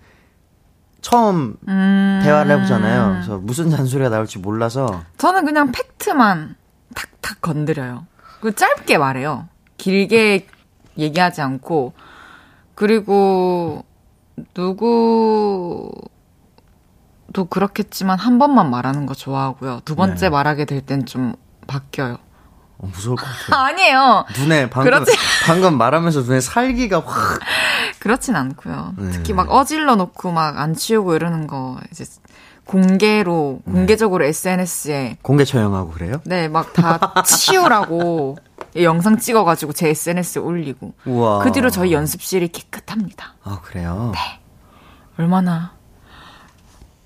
처음 1.03 1.57
음... 1.68 2.20
대화를 2.24 2.57
해보잖아요. 2.57 3.12
그래서 3.12 3.39
무슨 3.39 3.70
잔소리가 3.70 4.09
나올지 4.11 4.39
몰라서. 4.39 5.03
저는 5.18 5.45
그냥 5.45 5.70
팩트만 5.70 6.57
탁탁 6.95 7.41
건드려요. 7.41 8.07
그 8.41 8.55
짧게 8.55 8.99
말해요. 8.99 9.49
길게 9.76 10.47
얘기하지 10.99 11.41
않고 11.41 11.93
그리고 12.74 13.84
누구 14.55 15.93
도 17.33 17.45
그렇겠지만 17.45 18.18
한 18.18 18.39
번만 18.39 18.70
말하는 18.70 19.07
거 19.07 19.14
좋아하고요. 19.14 19.81
두 19.85 19.95
번째 19.97 20.26
네. 20.26 20.31
말하게 20.31 20.64
될 20.64 20.81
땐 20.81 21.05
좀 21.07 21.35
바뀌어요. 21.66 22.16
어, 22.79 22.87
무서울 22.93 23.16
것 23.16 23.26
같아요. 23.26 23.61
아니에요. 23.66 24.24
눈에 24.39 24.70
방금 24.70 24.91
그렇지. 24.91 25.12
방금 25.47 25.76
말하면서 25.76 26.22
눈에 26.22 26.41
살기가 26.41 27.01
확. 27.05 27.41
그렇진 28.01 28.37
않고요. 28.37 28.95
네. 28.97 29.11
특히 29.11 29.33
막 29.35 29.51
어질러 29.51 29.97
놓고 29.97 30.33
막 30.33 30.57
안 30.59 30.74
치우고 30.74 31.14
이러는 31.16 31.47
거 31.47 31.76
이제 31.91 32.05
공개로 32.64 33.61
네. 33.64 33.72
공개적으로 33.72 34.24
SNS에 34.24 35.18
공개 35.22 35.45
처형하고 35.45 35.91
그래요? 35.91 36.20
네, 36.24 36.49
막 36.49 36.72
다 36.72 37.22
치우라고 37.24 38.37
영상 38.76 39.18
찍어가지고 39.18 39.72
제 39.72 39.89
SNS에 39.89 40.41
올리고 40.41 40.95
우와. 41.07 41.41
그 41.41 41.51
뒤로 41.53 41.70
저희 41.70 41.93
연습실이 41.93 42.49
깨끗합니다. 42.49 43.35
아 43.43 43.61
그래요? 43.62 44.12
네. 44.14 44.41
얼마나 45.18 45.72
군, 45.72 45.78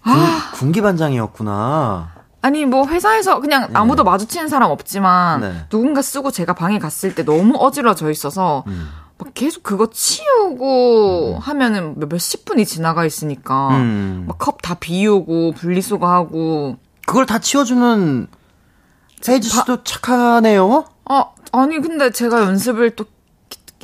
아. 0.04 0.50
군기반장이었구나. 0.54 2.10
아니 2.42 2.64
뭐 2.64 2.86
회사에서 2.86 3.40
그냥 3.40 3.68
네. 3.68 3.74
아무도 3.74 4.02
마주치는 4.02 4.48
사람 4.48 4.70
없지만 4.70 5.40
네. 5.40 5.66
누군가 5.68 6.02
쓰고 6.02 6.32
제가 6.32 6.54
방에 6.54 6.78
갔을 6.80 7.14
때 7.14 7.24
너무 7.24 7.56
어지러져 7.56 8.10
있어서 8.10 8.64
음. 8.66 8.88
막 9.16 9.28
계속 9.32 9.62
그거 9.62 9.88
치우고 9.90 11.36
음. 11.36 11.38
하면은 11.38 11.94
몇십 12.08 12.44
분이 12.44 12.66
지나가 12.66 13.04
있으니까 13.04 13.68
음. 13.76 14.24
막컵 14.26 14.60
다 14.60 14.74
비우고 14.74 15.52
분리수거하고 15.52 16.76
그걸 17.06 17.26
다 17.26 17.38
치워주는 17.38 18.26
세이지 19.20 19.48
씨도 19.48 19.76
바... 19.76 19.82
착하네요. 19.84 20.84
아 21.04 21.26
아니 21.52 21.80
근데 21.80 22.10
제가 22.10 22.42
연습을 22.42 22.96
또 22.96 23.04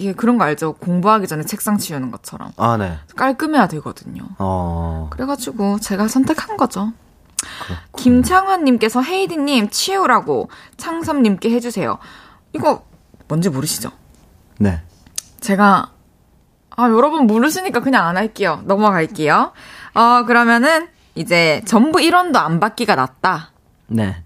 예, 0.00 0.12
그런 0.12 0.38
거 0.38 0.44
알죠? 0.44 0.74
공부하기 0.74 1.26
전에 1.26 1.42
책상 1.44 1.78
치우는 1.78 2.10
것처럼. 2.10 2.52
아, 2.56 2.76
네. 2.76 2.98
깔끔해야 3.16 3.66
되거든요. 3.68 4.22
어. 4.38 5.08
그래가지고 5.10 5.80
제가 5.80 6.08
선택한 6.08 6.56
거죠. 6.56 6.92
김창환님께서 7.96 9.02
헤이디님 9.02 9.70
치우라고 9.70 10.50
창섭님께 10.76 11.50
해주세요. 11.50 11.98
이거 12.52 12.84
뭔지 13.28 13.48
모르시죠? 13.48 13.90
네. 14.58 14.82
제가 15.40 15.92
아 16.70 16.82
여러분 16.90 17.26
모르시니까 17.26 17.80
그냥 17.80 18.06
안 18.06 18.16
할게요. 18.16 18.62
넘어갈게요. 18.64 19.52
어 19.94 20.24
그러면은 20.24 20.88
이제 21.14 21.62
전부 21.66 21.98
1원도 21.98 22.36
안 22.36 22.60
받기가 22.60 22.94
낫다. 22.94 23.52
네. 23.88 24.22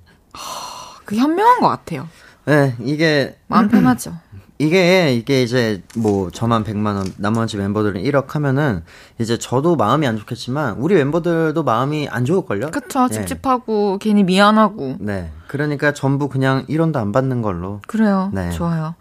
그 1.05 1.17
현명한 1.17 1.61
것 1.61 1.69
같아요. 1.69 2.09
네, 2.45 2.75
이게 2.81 3.39
마음 3.47 3.69
편하죠. 3.69 4.15
이게 4.63 5.13
이게 5.13 5.43
이제 5.43 5.83
뭐 5.97 6.31
저만 6.31 6.63
100만 6.63 6.95
원, 6.95 7.13
나머지 7.17 7.57
멤버들은 7.57 8.01
1억 8.01 8.31
하면은 8.31 8.85
이제 9.19 9.37
저도 9.37 9.75
마음이 9.75 10.07
안 10.07 10.17
좋겠지만 10.17 10.77
우리 10.79 10.95
멤버들도 10.95 11.61
마음이 11.65 12.09
안 12.09 12.25
좋을 12.25 12.45
걸요? 12.45 12.71
그쵸 12.71 13.09
네. 13.09 13.25
찝찝하고 13.27 13.99
괜히 13.99 14.23
미안하고. 14.23 14.99
네. 15.01 15.33
그러니까 15.49 15.93
전부 15.93 16.29
그냥 16.29 16.65
1원도 16.67 16.99
안 16.99 17.11
받는 17.11 17.43
걸로. 17.43 17.81
그래요. 17.89 18.31
네. 18.33 18.51
좋아요. 18.51 18.95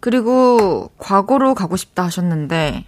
그리고 0.00 0.90
과거로 0.98 1.54
가고 1.54 1.76
싶다 1.76 2.02
하셨는데 2.02 2.84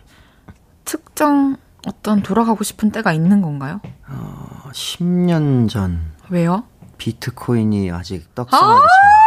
특정 0.85 1.57
어떤 1.87 2.23
돌아가고 2.25 2.65
싶은 2.65 2.91
때가 2.91 3.13
있는 3.13 3.43
건가요? 3.43 3.81
어, 4.09 4.71
10년 4.73 5.69
전. 5.69 6.01
왜요? 6.31 6.65
비트코인이 6.99 7.93
아직 7.93 8.35
떡상하기 8.35 8.83
아! 8.85 9.18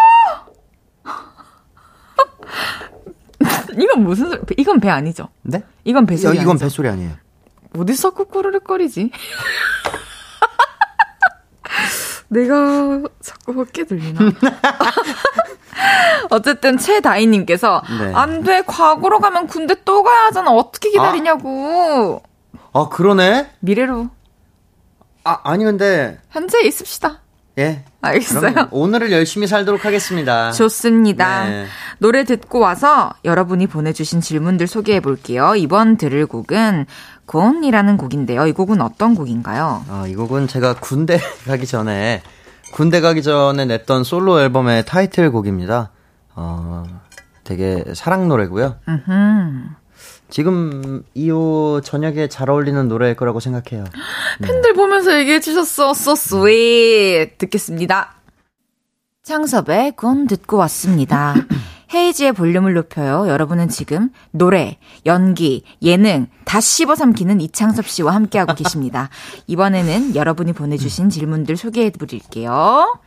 이건 3.77 4.03
무슨 4.03 4.29
소리? 4.29 4.41
이건 4.57 4.79
배 4.79 4.89
아니죠? 4.89 5.29
네? 5.41 5.63
이건 5.83 6.05
배소리 6.05 6.39
이건 6.39 6.57
배소리 6.57 6.87
아니에요. 6.87 7.11
어디서 7.77 8.11
꾸꾸르륵거리지? 8.11 9.11
내가 12.29 13.01
자꾸 13.21 13.53
밖에 13.55 13.83
들리나? 13.85 14.19
어쨌든 16.31 16.77
최다희님께서 16.77 17.81
네. 17.99 18.13
안돼 18.13 18.61
과거로 18.63 19.19
가면 19.19 19.47
군대 19.47 19.75
또 19.83 20.03
가야 20.03 20.25
하잖아 20.25 20.51
어떻게 20.51 20.89
기다리냐고. 20.91 22.23
아, 22.71 22.81
아 22.81 22.89
그러네. 22.89 23.51
미래로. 23.59 24.09
아 25.23 25.39
아니 25.43 25.65
근데 25.65 26.19
현재 26.29 26.61
있읍시다. 26.61 27.21
예. 27.61 27.83
알겠어요. 28.01 28.69
오늘을 28.71 29.11
열심히 29.11 29.45
살도록 29.47 29.85
하겠습니다. 29.85 30.51
좋습니다. 30.51 31.45
네. 31.45 31.65
노래 31.99 32.23
듣고 32.23 32.59
와서 32.59 33.11
여러분이 33.23 33.67
보내주신 33.67 34.21
질문들 34.21 34.65
소개해 34.67 34.99
볼게요. 34.99 35.53
이번 35.55 35.97
들을 35.97 36.25
곡은 36.25 36.87
곤이라는 37.27 37.97
곡인데요. 37.97 38.47
이 38.47 38.51
곡은 38.51 38.81
어떤 38.81 39.13
곡인가요? 39.15 39.85
아, 39.87 40.05
이 40.07 40.15
곡은 40.15 40.47
제가 40.47 40.75
군대 40.75 41.19
가기 41.45 41.67
전에 41.67 42.23
군대 42.73 43.01
가기 43.01 43.21
전에 43.21 43.65
냈던 43.65 44.03
솔로 44.03 44.41
앨범의 44.41 44.85
타이틀곡입니다. 44.85 45.91
어, 46.35 46.83
되게 47.43 47.83
사랑 47.93 48.27
노래고요. 48.27 48.77
지금 50.31 51.03
이호 51.13 51.81
저녁에 51.83 52.27
잘 52.27 52.49
어울리는 52.49 52.87
노래일 52.87 53.15
거라고 53.15 53.39
생각해요. 53.39 53.83
네. 54.39 54.47
팬들 54.47 54.73
보면서 54.73 55.19
얘기해 55.19 55.39
주셨어. 55.41 55.91
So 55.91 56.13
sweet. 56.13 57.37
듣겠습니다. 57.37 58.15
창섭의 59.21 59.91
군 59.95 60.25
듣고 60.25 60.57
왔습니다. 60.57 61.35
헤이지의 61.93 62.31
볼륨을 62.31 62.73
높여요. 62.73 63.27
여러분은 63.27 63.67
지금 63.67 64.09
노래, 64.31 64.77
연기, 65.05 65.63
예능 65.81 66.27
다 66.45 66.61
씹어 66.61 66.95
삼키는 66.95 67.41
이창섭 67.41 67.85
씨와 67.85 68.15
함께하고 68.15 68.55
계십니다. 68.55 69.09
이번에는 69.47 70.15
여러분이 70.15 70.53
보내주신 70.53 71.09
질문들 71.09 71.57
소개해 71.57 71.89
드릴게요. 71.89 72.97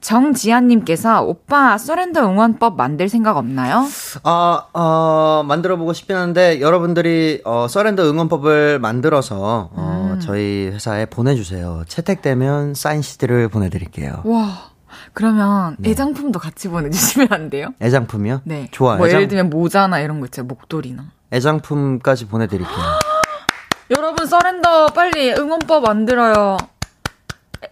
정지한님께서 0.00 1.22
오빠 1.22 1.78
서렌더 1.78 2.22
응원법 2.22 2.76
만들 2.76 3.08
생각 3.08 3.36
없나요? 3.36 3.86
아, 4.24 4.66
어, 4.72 5.44
만들어 5.46 5.76
보고 5.76 5.92
싶긴 5.92 6.16
한데 6.16 6.60
여러분들이 6.60 7.42
어, 7.44 7.66
서렌더 7.68 8.08
응원법을 8.08 8.78
만들어서 8.78 9.70
어, 9.72 10.10
음. 10.14 10.20
저희 10.20 10.70
회사에 10.72 11.06
보내주세요. 11.06 11.84
채택되면 11.86 12.74
사인 12.74 13.02
CD를 13.02 13.48
보내드릴게요. 13.48 14.22
와. 14.24 14.70
그러면 15.12 15.76
네. 15.78 15.90
애장품도 15.90 16.38
같이 16.38 16.68
보내주시면 16.68 17.28
안 17.30 17.50
돼요? 17.50 17.74
애장품이요? 17.80 18.42
네. 18.44 18.68
좋아요. 18.70 18.98
뭐 18.98 19.06
애장... 19.06 19.20
예를 19.20 19.28
들면 19.28 19.50
모자나 19.50 20.00
이런 20.00 20.20
거 20.20 20.26
있잖아요. 20.26 20.48
목도리나. 20.48 21.04
애장품까지 21.32 22.26
보내드릴게요. 22.26 22.76
여러분 23.96 24.26
서렌더 24.26 24.88
빨리 24.88 25.32
응원법 25.32 25.84
만들어요. 25.84 26.56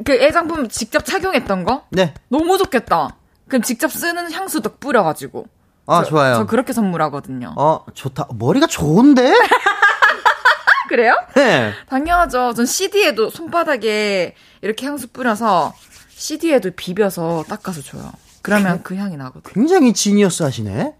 그 0.04 0.12
애장품 0.12 0.68
직접 0.68 1.04
착용했던 1.04 1.64
거? 1.64 1.84
네. 1.90 2.14
너무 2.28 2.58
좋겠다. 2.58 3.16
그럼 3.48 3.62
직접 3.62 3.90
쓰는 3.90 4.32
향수도 4.32 4.76
뿌려가지고. 4.78 5.46
아, 5.86 6.04
저, 6.04 6.10
좋아요. 6.10 6.34
저 6.36 6.46
그렇게 6.46 6.72
선물하거든요. 6.72 7.54
어, 7.56 7.84
좋다. 7.94 8.28
머리가 8.34 8.66
좋은데? 8.66 9.32
그래요? 10.88 11.14
네. 11.34 11.72
당연하죠. 11.88 12.54
전 12.54 12.66
CD에도 12.66 13.30
손바닥에 13.30 14.34
이렇게 14.62 14.86
향수 14.86 15.08
뿌려서 15.08 15.74
CD에도 16.10 16.70
비벼서 16.72 17.44
닦아서 17.48 17.82
줘요. 17.82 18.12
그러면 18.42 18.82
그 18.82 18.96
향이 18.96 19.16
나거든요. 19.16 19.52
굉장히 19.52 19.92
지니어스 19.92 20.42
하시네? 20.42 20.94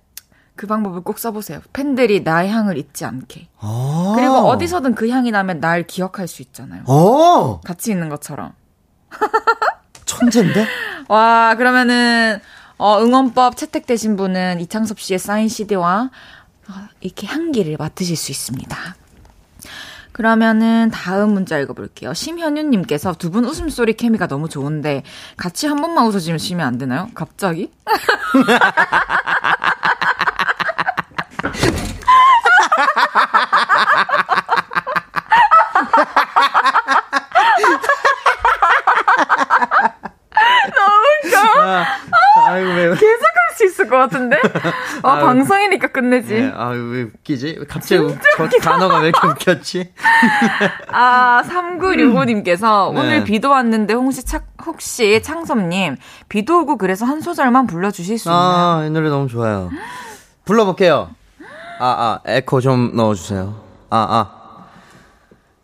그 0.57 0.67
방법을 0.67 1.03
꼭 1.03 1.19
써보세요. 1.19 1.61
팬들이 1.73 2.21
나의 2.21 2.51
향을 2.51 2.77
잊지 2.79 3.05
않게. 3.05 3.49
아~ 3.61 4.15
그리고 4.17 4.35
어디서든 4.49 4.95
그 4.95 5.09
향이 5.09 5.31
나면 5.31 5.61
날 5.61 5.87
기억할 5.87 6.27
수 6.27 6.43
있잖아요. 6.43 6.83
어. 6.87 7.61
같이 7.61 7.91
있는 7.91 8.09
것처럼. 8.09 8.53
천재인데? 10.05 10.67
와, 11.09 11.55
그러면은, 11.57 12.41
어, 12.77 13.01
응원법 13.03 13.57
채택되신 13.57 14.17
분은 14.17 14.61
이창섭 14.61 15.01
씨의 15.01 15.19
사인 15.19 15.49
CD와 15.49 16.11
어, 16.69 16.73
이렇게 17.01 17.27
향기를 17.27 17.77
맡으실 17.79 18.17
수 18.17 18.31
있습니다. 18.31 18.77
그러면은 20.13 20.91
다음 20.91 21.33
문자 21.33 21.59
읽어볼게요. 21.59 22.13
심현윤님께서 22.13 23.15
두 23.15 23.31
분 23.31 23.45
웃음소리 23.45 23.95
케미가 23.95 24.27
너무 24.27 24.49
좋은데 24.49 25.03
같이 25.37 25.67
한 25.69 25.81
번만 25.81 26.07
웃어주시면 26.07 26.67
안 26.67 26.77
되나요? 26.79 27.09
갑자기? 27.15 27.71
너무 40.75 41.05
웃겨. 41.25 41.68
아, 41.81 42.51
아이고, 42.51 42.69
왜. 42.71 42.89
계속 42.91 43.01
할 43.01 43.49
수 43.59 43.67
있을 43.67 43.89
것 43.89 43.97
같은데? 43.97 44.41
아, 45.03 45.11
아 45.13 45.19
방송이니까 45.19 45.89
끝내지. 45.89 46.35
네, 46.35 46.53
아, 46.55 46.69
왜 46.69 47.03
웃기지? 47.03 47.59
갑자기 47.69 48.17
저 48.37 48.49
단어가 48.61 49.01
왜 49.01 49.09
이렇게 49.09 49.27
웃겼지? 49.27 49.93
아, 50.93 51.43
3965님께서 51.45 52.93
네. 52.93 53.01
오늘 53.01 53.25
비도 53.25 53.51
왔는데 53.51 53.95
혹시, 53.95 54.25
차, 54.25 54.41
혹시 54.65 55.21
창섭님, 55.23 55.97
비도 56.29 56.61
오고 56.61 56.79
그래서 56.79 57.05
한 57.05 57.21
소절만 57.21 57.67
불러주실 57.67 58.19
수 58.19 58.29
있나요? 58.29 58.41
아, 58.41 58.85
이 58.87 58.91
노래 58.91 59.09
너무 59.09 59.27
좋아요. 59.29 59.71
불러볼게요. 60.45 61.11
아, 61.81 61.87
아, 61.87 62.21
에코 62.27 62.61
좀 62.61 62.93
넣어주세요. 62.95 63.55
아, 63.91 64.07
아. 64.11 64.39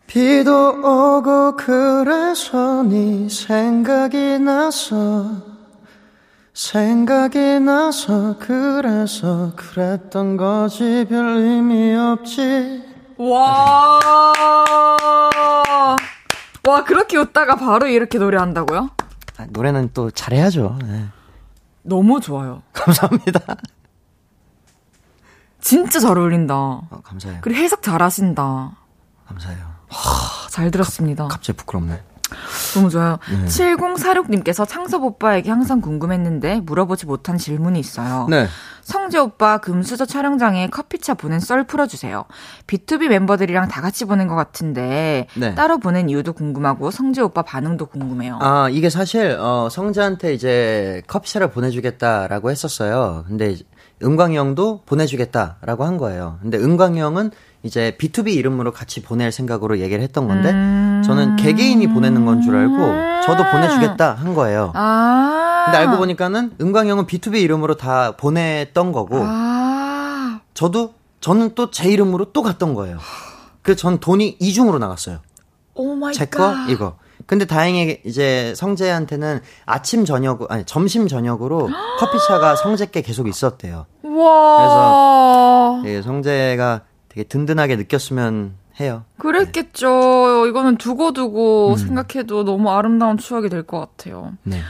비도 0.07 0.69
오고 0.81 1.57
그래서 1.57 2.83
네 2.85 3.29
생각이 3.29 4.39
나서 4.39 5.54
생각이 6.55 7.59
나서 7.59 8.39
그래서 8.39 9.53
그랬던 9.57 10.37
거지 10.37 11.05
별 11.09 11.37
의미 11.37 11.95
없지 11.97 12.83
와. 13.19 14.01
와, 16.67 16.85
그렇게 16.85 17.19
웃다가 17.19 17.57
바로 17.57 17.87
이렇게 17.89 18.19
노래한다고요? 18.19 18.91
아, 19.37 19.47
노래는 19.51 19.91
또 19.93 20.11
잘해야죠. 20.11 20.79
네. 20.83 21.07
너무 21.83 22.21
좋아요. 22.21 22.63
감사합니다. 22.73 23.41
진짜 25.61 25.99
잘 25.99 26.17
어울린다. 26.17 26.55
어, 26.55 26.89
감사해요. 27.03 27.41
그리고 27.43 27.61
해석 27.61 27.83
잘하신다. 27.83 28.77
감사해요. 29.27 29.75
하, 29.89 30.49
잘 30.51 30.71
들었습니다. 30.71 31.25
가, 31.25 31.29
갑자기 31.29 31.57
부끄럽네. 31.59 32.01
너무 32.75 32.91
좋아요. 32.91 33.19
네. 33.31 33.47
7046님께서 33.47 34.67
창섭 34.69 35.03
오빠에게 35.03 35.51
항상 35.51 35.81
궁금했는데 35.81 36.61
물어보지 36.61 37.07
못한 37.07 37.39
질문이 37.39 37.79
있어요. 37.79 38.27
네. 38.31 38.47
성재 38.83 39.19
오빠 39.19 39.59
금수저 39.59 40.05
촬영장에 40.05 40.69
커피차 40.69 41.15
보낸 41.15 41.41
썰 41.41 41.65
풀어주세요. 41.65 42.25
B2B 42.67 43.09
멤버들이랑 43.09 43.69
다 43.69 43.81
같이 43.81 44.05
보낸 44.05 44.29
것 44.29 44.35
같은데 44.35 45.27
네. 45.37 45.55
따로 45.55 45.79
보낸 45.79 46.11
이유도 46.11 46.35
궁금하고 46.35 46.91
성재 46.91 47.23
오빠 47.23 47.43
반응도 47.43 47.87
궁금해요. 47.87 48.39
아 48.43 48.69
이게 48.71 48.91
사실 48.91 49.37
어, 49.41 49.69
성재한테 49.71 50.35
이제 50.35 51.03
커피차를 51.07 51.51
보내주겠다라고 51.51 52.51
했었어요. 52.51 53.25
근데 53.27 53.57
은광이 54.03 54.37
형도 54.37 54.83
보내주겠다라고 54.85 55.85
한 55.85 55.97
거예요. 55.97 56.39
근데 56.43 56.59
은광이 56.59 57.01
형은 57.01 57.31
이제 57.65 57.97
B2B 57.99 58.29
이름으로 58.35 58.71
같이 58.73 59.03
보낼 59.03 59.33
생각으로 59.33 59.79
얘기를 59.81 60.03
했던 60.05 60.29
건데 60.29 60.51
음~ 60.51 61.03
저는 61.05 61.37
개개인이 61.37 61.87
보내는 61.89 62.25
건 62.27 62.43
줄 62.43 62.55
알고 62.57 62.77
저도 63.27 63.43
보내주겠다 63.51 64.13
한 64.13 64.35
거예요. 64.35 64.71
아~ 64.75 65.63
근데 65.65 65.79
알고 65.79 65.97
보니까는 65.97 66.53
은광 66.61 66.89
형은 66.89 67.07
B2B 67.07 67.41
이름으로 67.41 67.77
다 67.77 68.13
보냈던 68.17 68.93
거고 68.93 69.19
아~ 69.23 70.41
저도 70.53 70.95
저는 71.21 71.55
또 71.55 71.71
제 71.71 71.89
이름으로 71.91 72.33
또 72.33 72.43
갔던 72.43 72.75
거예요. 72.75 72.99
그래서 73.63 73.81
전 73.81 73.99
돈이 73.99 74.37
이중으로 74.41 74.79
나갔어요. 74.79 75.21
제거 76.13 76.55
이거. 76.69 76.97
근데 77.27 77.47
다행히 77.47 78.01
이제 78.05 78.53
성재한테는 78.57 79.41
아침 79.65 80.05
저녁 80.05 80.51
아니 80.53 80.65
점심 80.65 81.09
저녁으로 81.09 81.71
커피차가 81.99 82.57
성재께 82.57 83.01
계속 83.01 83.27
있었대요. 83.27 83.87
와. 84.03 85.81
그래서 85.81 85.83
예, 85.87 86.03
성재가 86.03 86.83
되게 87.15 87.23
든든하게 87.29 87.77
느꼈으면 87.77 88.55
해요. 88.81 89.05
그랬겠죠. 89.19 90.43
네. 90.45 90.49
이거는 90.51 90.77
두고두고 90.79 91.71
음. 91.73 91.77
생각해도 91.77 92.45
너무 92.45 92.71
아름다운 92.71 93.17
추억이 93.19 93.49
될 93.49 93.63
것 93.65 93.79
같아요. 93.79 94.33
네. 94.43 94.61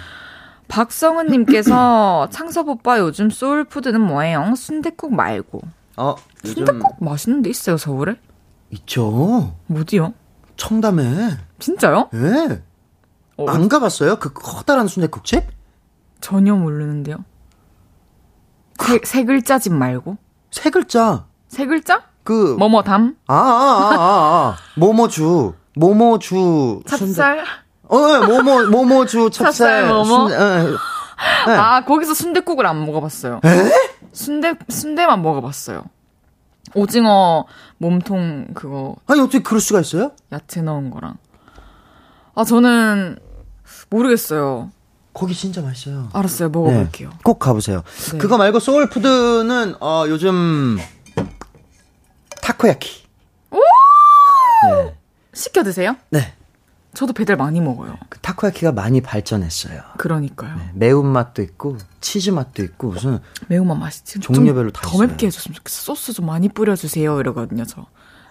박성은님께서 0.69 2.29
창섭 2.33 2.69
오빠 2.69 2.99
요즘 2.99 3.31
소울푸드는 3.31 3.99
뭐예요? 4.01 4.55
순대국 4.57 5.15
말고. 5.15 5.63
어, 5.97 6.17
순대국 6.45 7.03
맛있는 7.03 7.41
데 7.43 7.49
있어요 7.49 7.79
서울에? 7.79 8.17
있죠. 8.71 9.55
어디요? 9.75 10.13
청담에. 10.57 11.03
진짜요? 11.59 12.11
예. 12.13 12.19
네. 12.19 12.63
어. 13.39 13.47
안 13.49 13.69
가봤어요? 13.71 14.19
그 14.19 14.33
커다란 14.35 14.87
순대국집? 14.87 15.45
전혀 16.21 16.55
모르는데요. 16.55 17.25
세, 18.81 19.01
세 19.03 19.25
글자 19.25 19.59
집 19.59 19.73
말고? 19.73 20.19
세 20.51 20.69
글자. 20.71 21.25
세 21.49 21.65
글자? 21.67 22.03
그 22.25 22.57
뭐뭐담? 22.59 23.17
아, 23.29 23.35
아, 23.35 23.39
아, 23.39 23.95
아, 23.95 23.97
아. 23.99 24.57
뭐뭐주. 24.77 25.55
뭐뭐주. 25.77 26.81
찹쌀? 26.87 27.45
어, 27.89 27.97
예, 27.97 28.27
뭐뭐 28.27 28.67
뭐뭐주 28.71 29.29
찹쌀. 29.33 29.53
찹쌀 29.53 29.87
뭐뭐? 29.89 30.05
순, 30.05 30.41
어, 30.41 30.79
네. 31.47 31.53
아, 31.57 31.85
거기서 31.85 32.15
순대국을 32.15 32.67
안 32.67 32.85
먹어봤어요. 32.87 33.41
에? 33.45 33.49
순대 34.13 34.55
순대만 34.69 35.23
먹어봤어요. 35.23 35.85
오징어 36.75 37.45
몸통 37.79 38.49
그거. 38.55 38.97
아니 39.07 39.21
어떻게 39.21 39.41
그럴 39.43 39.61
수가 39.61 39.81
있어요? 39.81 40.13
야채 40.33 40.61
넣은 40.63 40.91
거랑. 40.91 41.17
아 42.35 42.45
저는 42.45 43.19
모르겠어요. 43.91 44.71
거기 45.13 45.35
진짜 45.35 45.63
맛있어요. 45.63 46.09
알았어요, 46.13 46.49
먹어볼게요. 46.49 47.11
네, 47.11 47.17
꼭 47.23 47.39
가보세요. 47.39 47.83
네. 48.13 48.19
그거 48.19 48.37
말고 48.37 48.59
소울푸드는 48.59 49.77
어 49.81 50.05
요즘 50.09 50.79
타코야키. 52.45 53.05
오! 53.53 53.59
네. 54.69 54.95
시켜 55.33 55.63
드세요? 55.63 55.97
네. 56.11 56.35
저도 56.93 57.15
배달 57.15 57.37
많이 57.37 57.61
먹어요. 57.61 57.97
그 58.11 58.19
타코야키가 58.21 58.73
많이 58.73 59.01
발전했어요. 59.01 59.81
그러니까요. 59.97 60.55
네, 60.57 60.71
매운맛도 60.75 61.43
있고 61.43 61.79
치즈 62.03 62.31
맛도 62.31 62.63
있고 62.63 62.89
무슨 62.89 63.19
매운맛 63.49 63.79
맛있지. 63.79 64.21
종류별로 64.21 64.71
다더 64.71 64.99
맵게 64.99 65.27
해줬으면 65.27 65.55
좋겠어. 65.55 65.83
소스 65.83 66.13
좀 66.13 66.27
많이 66.27 66.49
뿌려주세요 66.49 67.19
이러거든요 67.19 67.65
저. 67.65 67.87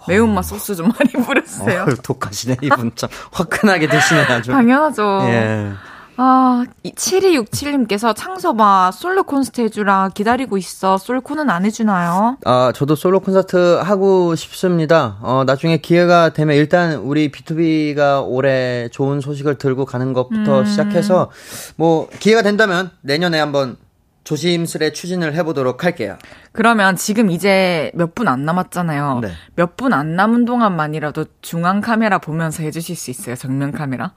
매운맛 0.08 0.46
소스 0.46 0.76
좀 0.76 0.90
많이 0.90 1.12
뿌려주세요. 1.26 1.82
어, 1.90 1.96
독하시네 2.02 2.58
이분 2.62 2.92
참 2.96 3.10
화끈하게 3.32 3.88
드시네 3.88 4.22
아주. 4.22 4.52
당연하죠. 4.52 5.22
예. 5.24 5.74
아, 6.16 6.64
7267님께서 6.84 8.16
창서봐, 8.16 8.92
솔로 8.92 9.24
콘서트 9.24 9.62
해주라 9.62 10.10
기다리고 10.14 10.58
있어. 10.58 10.98
솔코는 11.00 11.50
안 11.50 11.66
해주나요? 11.66 12.38
아, 12.46 12.72
저도 12.76 12.96
솔로 12.96 13.20
콘서트 13.20 13.80
하고 13.82 14.36
싶습니다. 14.36 15.18
어, 15.22 15.44
나중에 15.46 15.78
기회가 15.78 16.30
되면 16.30 16.56
일단 16.56 16.94
우리 16.98 17.32
B2B가 17.32 18.24
올해 18.28 18.90
좋은 18.90 19.22
소식을 19.22 19.58
들고 19.58 19.86
가는 19.86 20.14
것부터 20.14 20.60
음. 20.60 20.66
시작해서 20.66 21.32
뭐 21.78 22.08
기회가 22.20 22.44
된다면 22.44 22.92
내년에 23.02 23.40
한번 23.40 23.78
조심스레 24.24 24.94
추진을 24.94 25.34
해보도록 25.34 25.84
할게요. 25.84 26.18
그러면 26.54 26.96
지금 26.96 27.30
이제 27.32 27.92
몇 27.96 28.14
분 28.14 28.28
안 28.28 28.46
남았잖아요. 28.46 29.20
네. 29.22 29.32
몇분 29.56 29.92
안 29.94 30.16
남은 30.16 30.46
동안만이라도 30.46 31.26
중앙 31.42 31.82
카메라 31.82 32.20
보면서 32.20 32.62
해주실 32.64 32.96
수 32.96 33.10
있어요? 33.12 33.36
정면 33.36 33.72
카메라? 33.72 34.14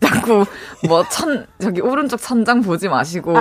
자꾸 0.00 0.44
뭐 0.88 1.04
천 1.10 1.46
저기 1.60 1.80
오른쪽 1.80 2.20
천장 2.20 2.60
보지 2.62 2.88
마시고 2.88 3.32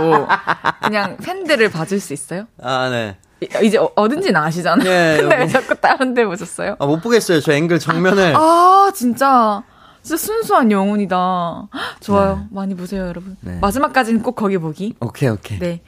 그냥 0.84 1.18
팬들을 1.18 1.70
봐줄 1.72 2.00
수 2.00 2.14
있어요? 2.14 2.46
아 2.62 2.90
네. 2.90 3.18
이제 3.62 3.78
어, 3.78 4.08
딘지는 4.10 4.40
아시잖아요. 4.40 4.84
네, 4.90 5.18
근데 5.22 5.48
자꾸 5.48 5.76
다른 5.76 6.14
데 6.14 6.24
보셨어요? 6.26 6.78
아, 6.80 6.86
못 6.86 7.02
보겠어요. 7.02 7.42
저 7.42 7.52
앵글 7.52 7.80
정면을. 7.80 8.34
아, 8.38 8.90
진짜. 8.96 9.62
진짜 10.02 10.16
순수한 10.18 10.72
영혼이다. 10.72 11.68
좋아요. 12.00 12.36
네. 12.38 12.48
많이 12.52 12.74
보세요, 12.76 13.06
여러분. 13.06 13.36
네. 13.42 13.58
마지막까지는 13.60 14.22
꼭 14.24 14.36
거기 14.36 14.58
보기. 14.58 14.96
오케이, 15.02 15.28
오케이. 15.28 15.60
네. 15.60 15.82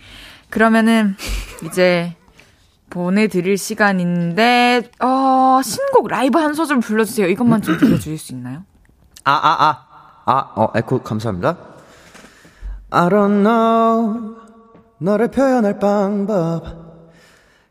그러면은 0.50 1.16
이제 1.66 2.16
보내드릴 2.90 3.58
시간인데, 3.58 4.90
어, 5.00 5.62
신곡 5.64 6.10
라이브 6.10 6.38
한 6.40 6.54
소절 6.56 6.80
불러주세요. 6.82 7.28
이것만 7.28 7.62
좀 7.62 7.78
들려주실 7.78 8.18
수 8.18 8.34
있나요? 8.34 8.64
아, 9.24 9.32
아, 9.32 9.64
아. 9.66 9.86
아, 10.26 10.52
어, 10.56 10.72
에코 10.76 11.02
감사합니다. 11.02 11.58
I 12.92 13.10
don't 13.10 13.44
know. 13.44 14.36
너를 15.00 15.30
표현할 15.30 15.80
방법. 15.80 16.86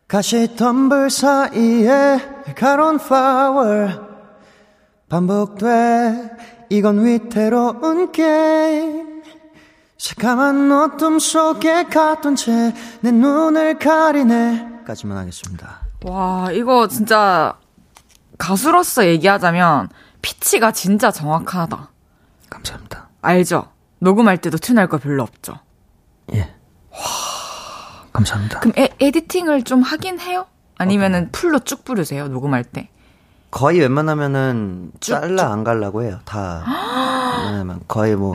가시 0.07 0.55
덤불 0.57 1.11
사이에 1.11 2.21
가론 2.57 2.99
파워 2.99 3.89
반복돼 5.09 6.31
이건 6.69 7.05
위태로운 7.05 8.13
게임 8.13 9.23
새까만 9.97 10.71
어둠 10.71 11.19
속에 11.19 11.85
갔던 11.85 12.37
채 12.37 12.75
내 13.01 13.11
눈을 13.11 13.79
가리네 13.79 14.83
까지만 14.87 15.17
하겠습니다 15.17 15.81
와 16.05 16.53
이거 16.53 16.87
진짜 16.87 17.57
가수로서 18.39 19.07
얘기하자면 19.07 19.89
피치가 20.21 20.71
진짜 20.71 21.11
정확하다 21.11 21.89
감사합니다 22.55 23.09
알죠? 23.23 23.69
녹음할 24.01 24.39
때도 24.39 24.59
tune할 24.59 24.89
거 24.89 24.99
별로 24.99 25.23
없죠 25.23 25.59
예 26.35 26.55
와, 26.91 26.99
감사합니다 28.13 28.61
그럼 28.61 28.73
에, 28.79 28.89
editing을 29.01 29.63
좀 29.63 29.83
하긴 29.83 30.21
해요? 30.21 30.47
아니면은 30.77 31.31
full로 31.33 31.61
쭉 31.61 31.85
부르세요 31.85 32.29
녹음할 32.29 32.65
때 32.65 32.91
거의 33.55 33.79
웬만하면은 33.79 34.91
쭉, 34.99 35.13
잘라 35.13 35.53
안 35.53 35.63
갈라고 35.63 36.03
해요. 36.03 36.19
다. 36.25 36.65
왜냐면 37.47 37.81
거의 37.87 38.17
뭐, 38.17 38.35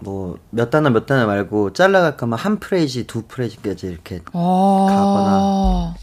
뭐, 0.00 0.38
몇 0.50 0.68
단어 0.68 0.90
몇 0.90 1.06
단어 1.06 1.26
말고 1.26 1.72
잘라갈 1.72 2.18
거면 2.18 2.38
한 2.38 2.58
phrase, 2.58 3.06
두 3.06 3.22
phrase까지 3.22 3.86
이렇게 3.86 4.20
아~ 4.34 4.86
가거나 4.86 5.94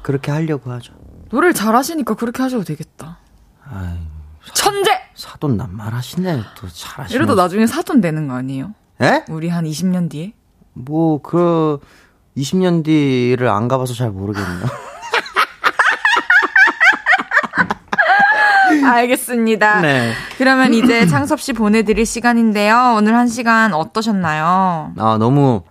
그렇게 0.00 0.30
하려고 0.32 0.70
하죠. 0.72 0.94
노래를 1.28 1.52
잘하시니까 1.52 2.14
그렇게 2.14 2.42
하셔도 2.42 2.64
되겠다. 2.64 3.18
아이, 3.70 3.98
천재! 4.54 4.90
사돈 5.14 5.56
낱말 5.56 5.94
하시네. 5.94 6.42
또 6.56 6.68
잘하시네. 6.68 7.16
이러다 7.16 7.34
나중에 7.34 7.66
사돈 7.66 8.00
되는 8.00 8.28
거 8.28 8.34
아니에요? 8.34 8.74
예? 9.02 9.24
우리 9.28 9.48
한 9.48 9.64
20년 9.64 10.10
뒤에? 10.10 10.32
뭐, 10.74 11.20
그, 11.22 11.78
20년 12.36 12.84
뒤를 12.84 13.48
안 13.48 13.68
가봐서 13.68 13.94
잘 13.94 14.10
모르겠네요. 14.10 14.66
알겠습니다. 18.86 19.80
네. 19.80 20.12
그러면 20.36 20.74
이제 20.74 21.06
창섭 21.06 21.40
씨 21.40 21.52
보내드릴 21.52 22.06
시간인데요. 22.06 22.94
오늘 22.96 23.14
한 23.14 23.28
시간 23.28 23.72
어떠셨나요? 23.74 24.92
아, 24.96 25.16
너무, 25.18 25.62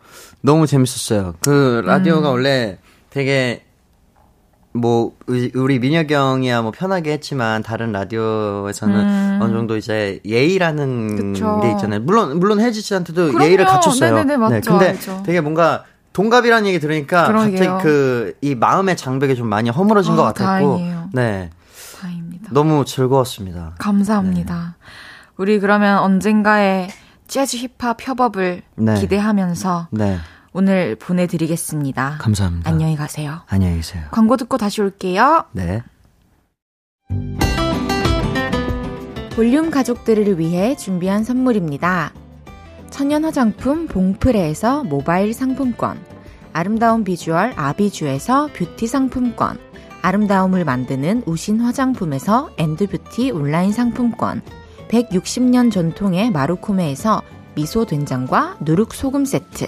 너무 0.42 0.68
재밌었어요. 0.68 1.36
그 1.42 1.82
라디오가 1.86 2.30
음. 2.30 2.34
원래 2.34 2.78
되게 3.10 3.64
뭐 4.78 5.14
우리 5.28 5.80
민혁이 5.80 6.14
형이야 6.14 6.62
뭐 6.62 6.72
편하게 6.72 7.14
했지만 7.14 7.64
다른 7.64 7.92
라디오에서는 7.92 8.96
음. 8.96 9.40
어느 9.42 9.52
정도 9.54 9.78
이제 9.78 10.20
예의라는 10.26 11.34
그쵸. 11.34 11.60
게 11.62 11.72
있잖아요. 11.72 12.00
물론 12.02 12.40
물론 12.40 12.60
혜지 12.60 12.82
씨한테도 12.82 13.28
그럼요. 13.28 13.46
예의를 13.46 13.66
갖췄어요. 13.66 14.16
네네네, 14.16 14.38
맞죠, 14.38 14.54
네, 14.56 14.62
근데 14.62 14.88
알죠. 14.90 15.24
되게 15.26 15.42
뭔가 15.42 15.84
동갑이라는 16.14 16.68
얘기 16.68 16.80
들으니까 16.80 17.28
그러게요. 17.28 17.52
갑자기 17.60 17.84
그 17.84 18.34
이 18.42 18.56
마음의 18.56 18.98
장벽이 18.98 19.36
좀 19.36 19.48
많이 19.48 19.70
허물어진 19.70 20.14
아, 20.14 20.16
것 20.16 20.24
같았고, 20.24 20.44
다행이에요. 20.46 21.10
네. 21.14 21.50
너무 22.52 22.86
즐거웠습니다. 22.86 23.76
감사합니다. 23.80 24.76
네. 24.80 24.86
우리 25.38 25.60
그러면 25.60 26.00
언젠가의 26.00 26.88
재즈 27.28 27.58
힙합 27.58 27.98
협업을 28.00 28.62
네. 28.76 28.94
기대하면서 28.96 29.90
네. 29.92 30.18
오늘 30.60 30.96
보내드리겠습니다. 30.96 32.18
감사합니다. 32.20 32.68
안녕히 32.68 32.96
가세요. 32.96 33.42
안녕히 33.46 33.76
계세요. 33.76 34.06
광고 34.10 34.38
듣고 34.38 34.58
다시 34.58 34.82
올게요. 34.82 35.46
네. 35.52 35.84
볼륨 39.36 39.70
가족들을 39.70 40.40
위해 40.40 40.76
준비한 40.76 41.24
선물입니다. 41.24 42.12
천연 42.90 43.24
화장품 43.24 43.86
봉프레에서 43.86 44.84
모바일 44.84 45.36
상품권, 45.36 46.04
아름다운 46.54 47.04
비주얼 47.04 47.54
아비주에서 47.56 48.50
뷰티 48.54 48.88
상품권, 48.88 49.60
아름다움을 50.02 50.66
만드는 50.66 51.22
우신 51.28 51.62
화장품에서 51.62 52.50
엔드뷰티 52.58 53.30
온라인 53.30 53.72
상품권, 53.72 54.42
160년 54.88 55.72
전통의 55.72 56.32
마루코메에서 56.32 57.22
미소 57.54 57.86
된장과 57.86 58.58
누룩 58.62 58.96
소금 58.96 59.24
세트, 59.24 59.68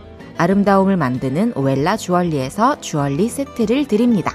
아름다움을 0.41 0.97
만드는 0.97 1.53
오엘라 1.55 1.97
주얼리에서 1.97 2.81
주얼리 2.81 3.29
세트를 3.29 3.85
드립니다. 3.85 4.33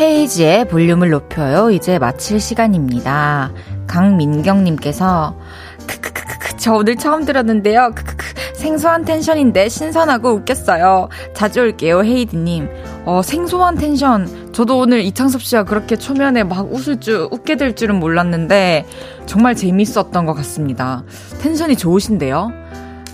헤이즈의 0.00 0.68
볼륨을 0.68 1.10
높여요. 1.10 1.70
이제 1.70 1.98
마칠 1.98 2.40
시간입니다. 2.40 3.52
강민경님께서 3.86 5.38
크크크크 5.86 6.56
저 6.56 6.72
오늘 6.72 6.96
처음 6.96 7.26
들었는데요. 7.26 7.90
크크크 7.94 8.28
생소한 8.54 9.04
텐션인데 9.04 9.68
신선하고 9.68 10.30
웃겼어요. 10.30 11.10
자주 11.34 11.60
올게요, 11.60 12.02
헤이드님. 12.02 12.87
어, 13.04 13.22
생소한 13.22 13.76
텐션. 13.76 14.52
저도 14.52 14.78
오늘 14.78 15.02
이창섭 15.02 15.42
씨가 15.42 15.64
그렇게 15.64 15.96
초면에 15.96 16.44
막 16.44 16.72
웃을 16.72 17.00
줄, 17.00 17.28
웃게 17.30 17.56
될 17.56 17.74
줄은 17.74 17.98
몰랐는데, 17.98 18.86
정말 19.26 19.54
재밌었던 19.54 20.26
것 20.26 20.34
같습니다. 20.34 21.04
텐션이 21.40 21.76
좋으신데요? 21.76 22.52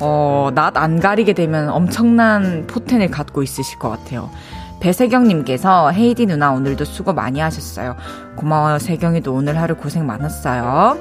어, 0.00 0.50
낯안 0.54 1.00
가리게 1.00 1.32
되면 1.32 1.68
엄청난 1.70 2.66
포텐을 2.66 3.10
갖고 3.10 3.42
있으실 3.42 3.78
것 3.78 3.90
같아요. 3.90 4.30
배세경님께서 4.80 5.90
헤이디 5.92 6.26
누나 6.26 6.52
오늘도 6.52 6.84
수고 6.84 7.12
많이 7.14 7.40
하셨어요. 7.40 7.96
고마워요. 8.36 8.78
세경이도 8.78 9.32
오늘 9.32 9.58
하루 9.58 9.76
고생 9.76 10.06
많았어요. 10.06 10.98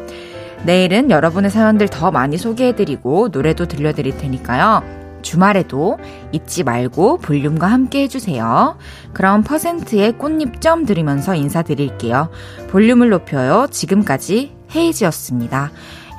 내일은 0.64 1.11
여러분의 1.11 1.51
사연들 1.51 1.89
더 1.89 2.10
많이 2.10 2.38
소개해드리고 2.38 3.30
노래도 3.34 3.65
들려드릴 3.65 4.18
테니까요. 4.18 5.02
주말에도 5.24 5.98
잊지 6.32 6.64
말고 6.64 7.18
볼륨과 7.18 7.66
함께 7.66 8.04
해주세요. 8.04 8.78
그럼 9.14 9.44
퍼센트의 9.44 10.18
꽃잎점 10.20 10.86
들으면서 10.86 11.34
인사드릴게요. 11.34 12.30
볼륨을 12.70 13.10
높여요. 13.10 13.68
지금까지 13.72 14.56
헤이지였습니다. 14.76 15.72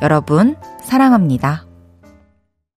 여러분, 0.03 0.57
사랑합니다. 0.83 1.67